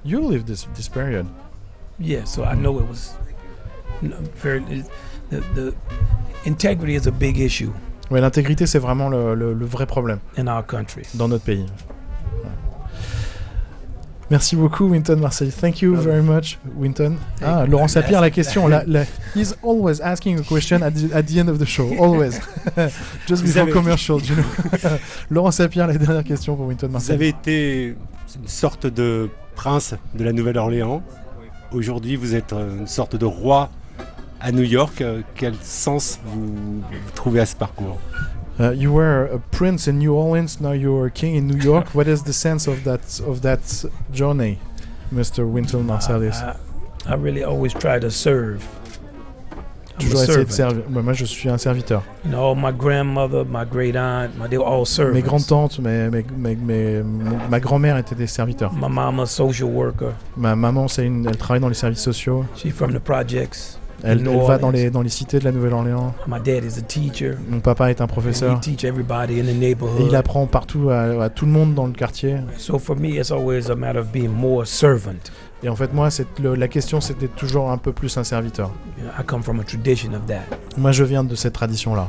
You 0.05 0.29
lived 0.29 0.45
this, 0.45 0.67
this 0.75 0.87
period. 0.87 1.25
Yeah, 1.99 2.25
so 2.25 2.43
I 2.43 2.55
know 2.55 2.79
it 2.79 2.87
was 2.87 3.15
very. 4.41 4.61
The, 5.31 5.41
the 5.55 5.73
integrity 6.45 6.95
is 6.95 7.07
a 7.07 7.11
big 7.11 7.37
issue 7.39 7.69
Ouais, 8.09 8.19
l'intégrité, 8.21 8.65
c'est 8.65 8.79
vraiment 8.79 9.09
le, 9.09 9.35
le- 9.35 9.53
le 9.53 9.65
vrai 9.65 9.85
problème 9.85 10.17
in 10.37 10.47
our 10.47 10.65
country. 10.65 11.03
dans 11.13 11.27
notre 11.27 11.43
pays. 11.43 11.65
Ouais. 12.43 12.49
Merci 14.31 14.55
beaucoup, 14.55 14.85
Winton 14.89 15.17
Marseille. 15.17 15.51
Thank 15.51 15.81
you 15.81 15.95
very 15.95 16.21
much, 16.23 16.59
Winton. 16.75 17.15
Ah, 17.43 17.65
Laurent 17.67 17.87
Sapir, 17.87 18.21
la 18.21 18.29
question. 18.29 18.67
La, 18.67 18.83
la- 18.85 19.03
he's 19.35 19.55
always 19.63 20.01
asking 20.01 20.39
a 20.39 20.43
question 20.43 20.81
at 20.83 20.91
the, 20.91 21.11
at 21.13 21.23
the 21.23 21.37
end 21.37 21.49
of 21.49 21.57
the 21.59 21.65
show. 21.65 21.87
Always. 21.99 22.39
Just 23.27 23.41
Vous 23.43 23.47
before 23.53 23.63
avez- 23.63 23.71
commercial, 23.71 24.19
you 24.21 24.35
know. 24.35 24.89
Laurent 25.31 25.51
Sapir, 25.51 25.87
la 25.87 25.97
dernière 25.97 26.23
question 26.23 26.55
pour 26.55 26.67
Winton 26.67 26.87
Vous 26.87 26.93
Marseille. 26.93 27.15
avez 27.15 27.27
été 27.29 27.95
une 28.35 28.47
sorte 28.47 28.85
de 28.87 29.29
prince 29.55 29.95
de 30.15 30.23
la 30.23 30.31
Nouvelle-Orléans. 30.31 31.01
Aujourd'hui, 31.71 32.15
vous 32.15 32.33
êtes 32.35 32.53
euh, 32.53 32.79
une 32.79 32.87
sorte 32.87 33.15
de 33.15 33.25
roi 33.25 33.69
à 34.39 34.51
New 34.51 34.63
York. 34.63 35.01
Euh, 35.01 35.21
Quel 35.35 35.55
sens 35.61 36.19
vous, 36.25 36.81
vous 36.81 37.11
trouvez 37.15 37.39
à 37.39 37.45
ce 37.45 37.55
parcours 37.55 37.99
Uh, 38.61 38.73
you 38.73 38.91
were 38.91 39.29
a 39.33 39.39
prince 39.51 39.87
in 39.87 39.93
New 39.99 40.13
Orleans, 40.13 40.59
now 40.59 40.73
you're 40.73 41.05
a 41.05 41.09
king 41.09 41.33
in 41.37 41.47
New 41.47 41.55
York. 41.57 41.87
What 41.95 42.07
is 42.09 42.23
the 42.25 42.33
sense 42.33 42.67
of 42.67 42.83
that 42.83 43.21
of 43.25 43.39
that 43.41 43.85
journey, 44.11 44.57
Mr. 45.13 45.45
Winton 45.45 45.83
Marsalis? 45.85 46.35
I, 46.43 46.57
I 47.09 47.15
really 47.15 47.41
always 47.41 47.73
try 47.73 47.99
to 47.99 48.11
serve. 48.11 48.61
Toujours 49.97 50.23
essayer 50.23 50.43
de 50.45 50.51
servir. 50.51 50.83
Ouais, 50.93 51.01
moi, 51.01 51.13
je 51.13 51.23
suis 51.23 51.47
un 51.49 51.57
serviteur. 51.57 52.03
You 52.25 52.31
know, 52.31 52.53
my 52.53 52.73
grandmother, 52.73 53.45
my 53.45 53.63
great 53.63 53.95
aunt, 53.95 54.29
my, 54.37 54.47
they 54.49 54.57
were 54.57 54.65
all 54.67 54.85
servants. 54.85 55.13
Mes 55.15 55.21
grandes-tantes, 55.21 55.79
mes, 55.79 56.09
mes, 56.09 56.25
mes- 56.37 56.55
mes- 56.55 57.03
ma 57.49 57.59
grand-mère 57.61 57.95
étaient 57.97 58.15
des 58.15 58.27
serviteurs. 58.27 58.73
My 58.73 58.89
mama, 58.89 59.25
social 59.25 59.69
worker. 59.69 60.11
Ma 60.35 60.57
maman, 60.57 60.89
c'est 60.89 61.05
une, 61.05 61.25
elle 61.27 61.37
travaille 61.37 61.61
dans 61.61 61.69
les 61.69 61.73
services 61.75 62.01
sociaux. 62.03 62.43
She's 62.57 62.73
from 62.73 62.91
the 62.93 62.99
projects. 62.99 63.78
Elle, 64.03 64.23
va 64.27 64.57
dans 64.57 64.71
les, 64.71 64.89
dans 64.89 65.01
les 65.01 65.09
cités 65.09 65.39
de 65.39 65.43
la 65.43 65.51
Nouvelle-Orléans. 65.51 66.13
My 66.27 66.39
dad 66.39 66.63
is 66.63 66.79
a 66.79 66.81
teacher. 66.81 67.35
Mon 67.49 67.59
papa 67.59 67.89
est 67.89 68.01
un 68.01 68.07
professeur. 68.07 68.53
we 68.53 68.59
teach 68.61 68.83
everybody 68.83 69.39
in 69.39 69.43
the 69.45 69.49
Et 69.49 69.53
neighborhood. 69.53 70.05
il 70.09 70.15
apprend 70.15 70.45
partout 70.47 70.89
à, 70.89 71.23
à 71.25 71.29
tout 71.29 71.45
le 71.45 71.51
monde 71.51 71.73
dans 71.73 71.85
le 71.85 71.93
quartier. 71.93 72.37
So 72.57 72.79
for 72.79 72.95
me, 72.97 73.09
it's 73.19 73.31
always 73.31 73.69
a 73.69 73.75
matter 73.75 73.99
of 73.99 74.07
being 74.11 74.29
more 74.29 74.65
servant. 74.65 75.31
Et 75.63 75.67
en 75.69 75.75
fait, 75.75 75.93
moi, 75.93 76.09
c'est 76.09 76.25
le- 76.41 76.55
la 76.55 76.67
question, 76.69 77.01
c'était 77.01 77.27
toujours 77.27 77.69
un 77.69 77.77
peu 77.77 77.91
plus 77.91 78.17
un 78.17 78.23
serviteur. 78.23 78.71
You 78.97 79.03
know, 79.03 79.11
I 79.19 79.25
come 79.25 79.43
from 79.43 79.59
a 79.59 79.63
tradition 79.63 80.13
of 80.13 80.25
that. 80.27 80.43
Moi, 80.77 80.91
je 80.93 81.03
viens 81.03 81.23
de 81.25 81.35
cette 81.35 81.53
tradition-là. 81.53 82.07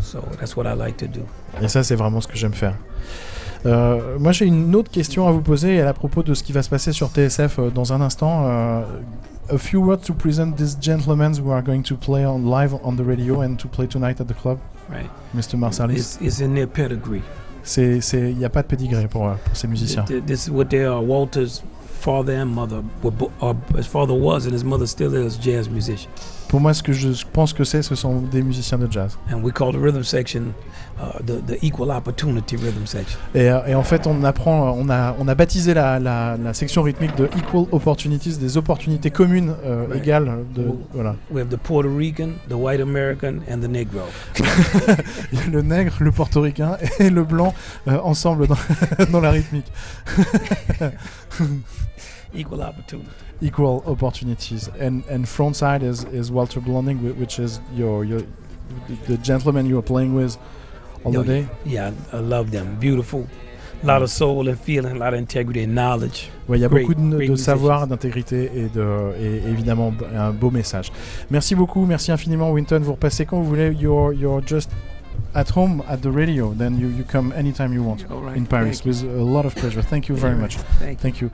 So 0.00 0.18
that's 0.38 0.56
what 0.56 0.64
I 0.72 0.76
like 0.78 0.96
to 0.98 1.06
do. 1.06 1.20
Et 1.60 1.66
ça, 1.68 1.82
c'est 1.82 1.96
vraiment 1.96 2.20
ce 2.20 2.28
que 2.28 2.36
j'aime 2.36 2.54
faire. 2.54 2.74
Euh, 3.64 4.18
moi, 4.18 4.32
j'ai 4.32 4.46
une 4.46 4.74
autre 4.74 4.90
question 4.90 5.28
à 5.28 5.30
vous 5.30 5.40
poser 5.40 5.80
à 5.80 5.92
propos 5.92 6.22
de 6.22 6.34
ce 6.34 6.42
qui 6.42 6.52
va 6.52 6.62
se 6.62 6.68
passer 6.70 6.92
sur 6.92 7.08
TSF 7.10 7.58
euh, 7.58 7.70
dans 7.70 7.92
un 7.92 8.00
instant. 8.00 8.44
Euh, 8.46 8.82
a 9.52 9.58
few 9.58 9.78
words 9.84 10.02
to 10.06 10.14
present 10.14 10.56
these 10.56 10.76
gentlemen 10.80 11.32
who 11.38 11.50
are 11.52 11.62
going 11.62 11.82
to 11.82 11.94
play 11.96 12.24
on 12.26 12.38
live 12.50 12.74
on 12.82 12.96
the 12.96 13.04
radio 13.06 13.40
and 13.42 13.56
to 13.56 13.68
play 13.68 13.86
tonight 13.86 14.20
at 14.20 14.24
the 14.26 14.34
club, 14.34 14.58
Right. 14.90 15.08
Mr. 15.36 15.56
Marsalis. 15.56 15.96
It's, 15.96 16.18
it's 16.20 16.40
in 16.40 16.54
their 16.54 16.66
pedigree. 16.66 17.22
C'est, 17.62 18.00
c'est, 18.00 18.30
il 18.32 18.36
n'y 18.38 18.44
a 18.44 18.48
pas 18.50 18.62
de 18.62 18.66
pédigré 18.68 19.06
pour, 19.08 19.28
euh, 19.28 19.34
pour 19.44 19.56
ces 19.56 19.68
musiciens. 19.68 20.04
Th- 20.04 20.20
th- 20.20 20.26
This 20.26 20.46
is 20.46 20.50
what 20.50 20.64
they 20.66 20.84
are. 20.84 21.00
Walter's 21.02 21.62
father 22.00 22.34
and 22.40 22.46
mother, 22.46 22.82
were 23.04 23.12
bo- 23.12 23.30
or 23.40 23.54
his 23.76 23.86
father 23.86 24.14
was, 24.14 24.46
and 24.46 24.52
his 24.52 24.64
mother 24.64 24.86
still 24.86 25.14
is 25.14 25.38
jazz 25.40 25.68
musician. 25.70 26.10
Pour 26.52 26.60
moi, 26.60 26.74
ce 26.74 26.82
que 26.82 26.92
je 26.92 27.08
pense 27.32 27.54
que 27.54 27.64
c'est, 27.64 27.80
ce 27.80 27.94
sont 27.94 28.20
des 28.20 28.42
musiciens 28.42 28.76
de 28.76 28.86
jazz. 28.92 29.16
And 29.32 29.40
we 29.42 29.50
call 29.54 29.72
the 29.72 29.78
rhythm 29.82 30.02
section 30.02 30.52
uh, 31.00 31.18
the 31.24 31.40
the 31.46 31.56
equal 31.64 31.90
opportunity 31.90 32.56
rhythm 32.56 32.84
section. 32.84 33.18
Et, 33.34 33.46
et 33.46 33.74
en 33.74 33.82
fait, 33.82 34.06
on 34.06 34.22
apprend, 34.22 34.76
on 34.78 34.90
a, 34.90 35.16
on 35.18 35.28
a 35.28 35.34
baptisé 35.34 35.72
la, 35.72 35.98
la, 35.98 36.36
la 36.36 36.52
section 36.52 36.82
rythmique 36.82 37.16
de 37.16 37.30
Equal 37.38 37.64
Opportunities, 37.72 38.36
des 38.36 38.58
opportunités 38.58 39.10
communes 39.10 39.54
euh, 39.64 39.94
égales. 39.94 40.30
De, 40.54 40.66
voilà. 40.92 41.16
We 41.30 41.40
have 41.40 41.48
the 41.48 41.56
Puerto 41.56 41.88
Rican, 41.88 42.32
the 42.50 42.54
white 42.54 42.82
American, 42.82 43.36
and 43.50 43.60
the 43.62 43.70
Negro. 43.70 44.02
le 45.50 45.62
nègre, 45.62 45.94
le 46.00 46.12
portoricain 46.12 46.76
et 46.98 47.08
le 47.08 47.24
blanc 47.24 47.54
euh, 47.88 47.98
ensemble 48.04 48.46
dans, 48.46 48.58
dans 49.10 49.20
la 49.20 49.30
rythmique. 49.30 49.72
Equal 52.34 52.60
opportunity. 52.60 53.08
Equal 53.42 53.82
opportunities. 53.86 54.68
And 54.80 55.04
and 55.10 55.28
front 55.28 55.56
side 55.56 55.82
is, 55.82 56.04
is 56.04 56.30
Walter 56.30 56.60
Blonding, 56.60 56.98
whi- 56.98 57.18
which 57.20 57.38
is 57.38 57.60
your 57.74 58.04
your 58.04 58.22
the, 59.08 59.16
gentleman 59.18 59.66
you 59.66 59.78
are 59.78 59.82
playing 59.82 60.14
with 60.14 60.36
all 61.04 61.12
the 61.12 61.24
day. 61.24 61.48
Yeah, 61.64 61.92
I 62.12 62.18
love 62.18 62.50
them. 62.50 62.76
Beautiful. 62.78 63.26
a 63.82 63.86
lot 63.86 64.02
of 64.02 64.10
soul 64.10 64.48
and 64.48 64.56
feeling, 64.58 64.96
a 64.96 64.98
lot 64.98 65.12
of 65.12 65.18
integrity 65.18 65.64
and 65.64 65.74
knowledge. 65.74 66.30
Ouais, 66.48 66.56
il 66.56 66.60
y 66.60 66.64
a 66.64 66.68
Great, 66.68 66.86
beaucoup 66.86 66.94
de, 66.94 67.26
de 67.26 67.36
savoir, 67.36 67.86
d'intégrité 67.86 68.50
et, 68.54 68.68
de, 68.68 69.12
et 69.18 69.48
évidemment 69.50 69.92
un 70.14 70.30
beau 70.30 70.50
message. 70.50 70.92
Merci 71.30 71.54
beaucoup, 71.56 71.84
merci 71.84 72.12
infiniment 72.12 72.52
Winton. 72.52 72.80
Vous 72.80 72.92
repassez 72.92 73.26
quand 73.26 73.40
vous 73.40 73.48
voulez. 73.48 73.72
You're, 73.72 74.14
you're 74.14 74.40
just 74.46 74.70
at 75.34 75.46
home 75.56 75.82
at 75.88 75.98
the 75.98 76.10
radio. 76.12 76.54
Then 76.56 76.78
you, 76.78 76.88
you 76.88 77.04
come 77.04 77.32
anytime 77.36 77.72
you 77.72 77.82
want 77.82 78.06
right. 78.08 78.36
in 78.36 78.46
Paris 78.46 78.80
Thank 78.82 78.86
you. 78.86 79.08
with 79.08 79.20
a 79.20 79.24
lot 79.24 79.44
of 79.46 79.54
pleasure. 79.56 79.82
Thank 79.82 80.08
you 80.08 80.16
very 80.16 80.36
much. 80.36 80.56
Thank 80.78 80.92
you. 80.92 80.96
Thank 80.98 81.20
you. 81.20 81.30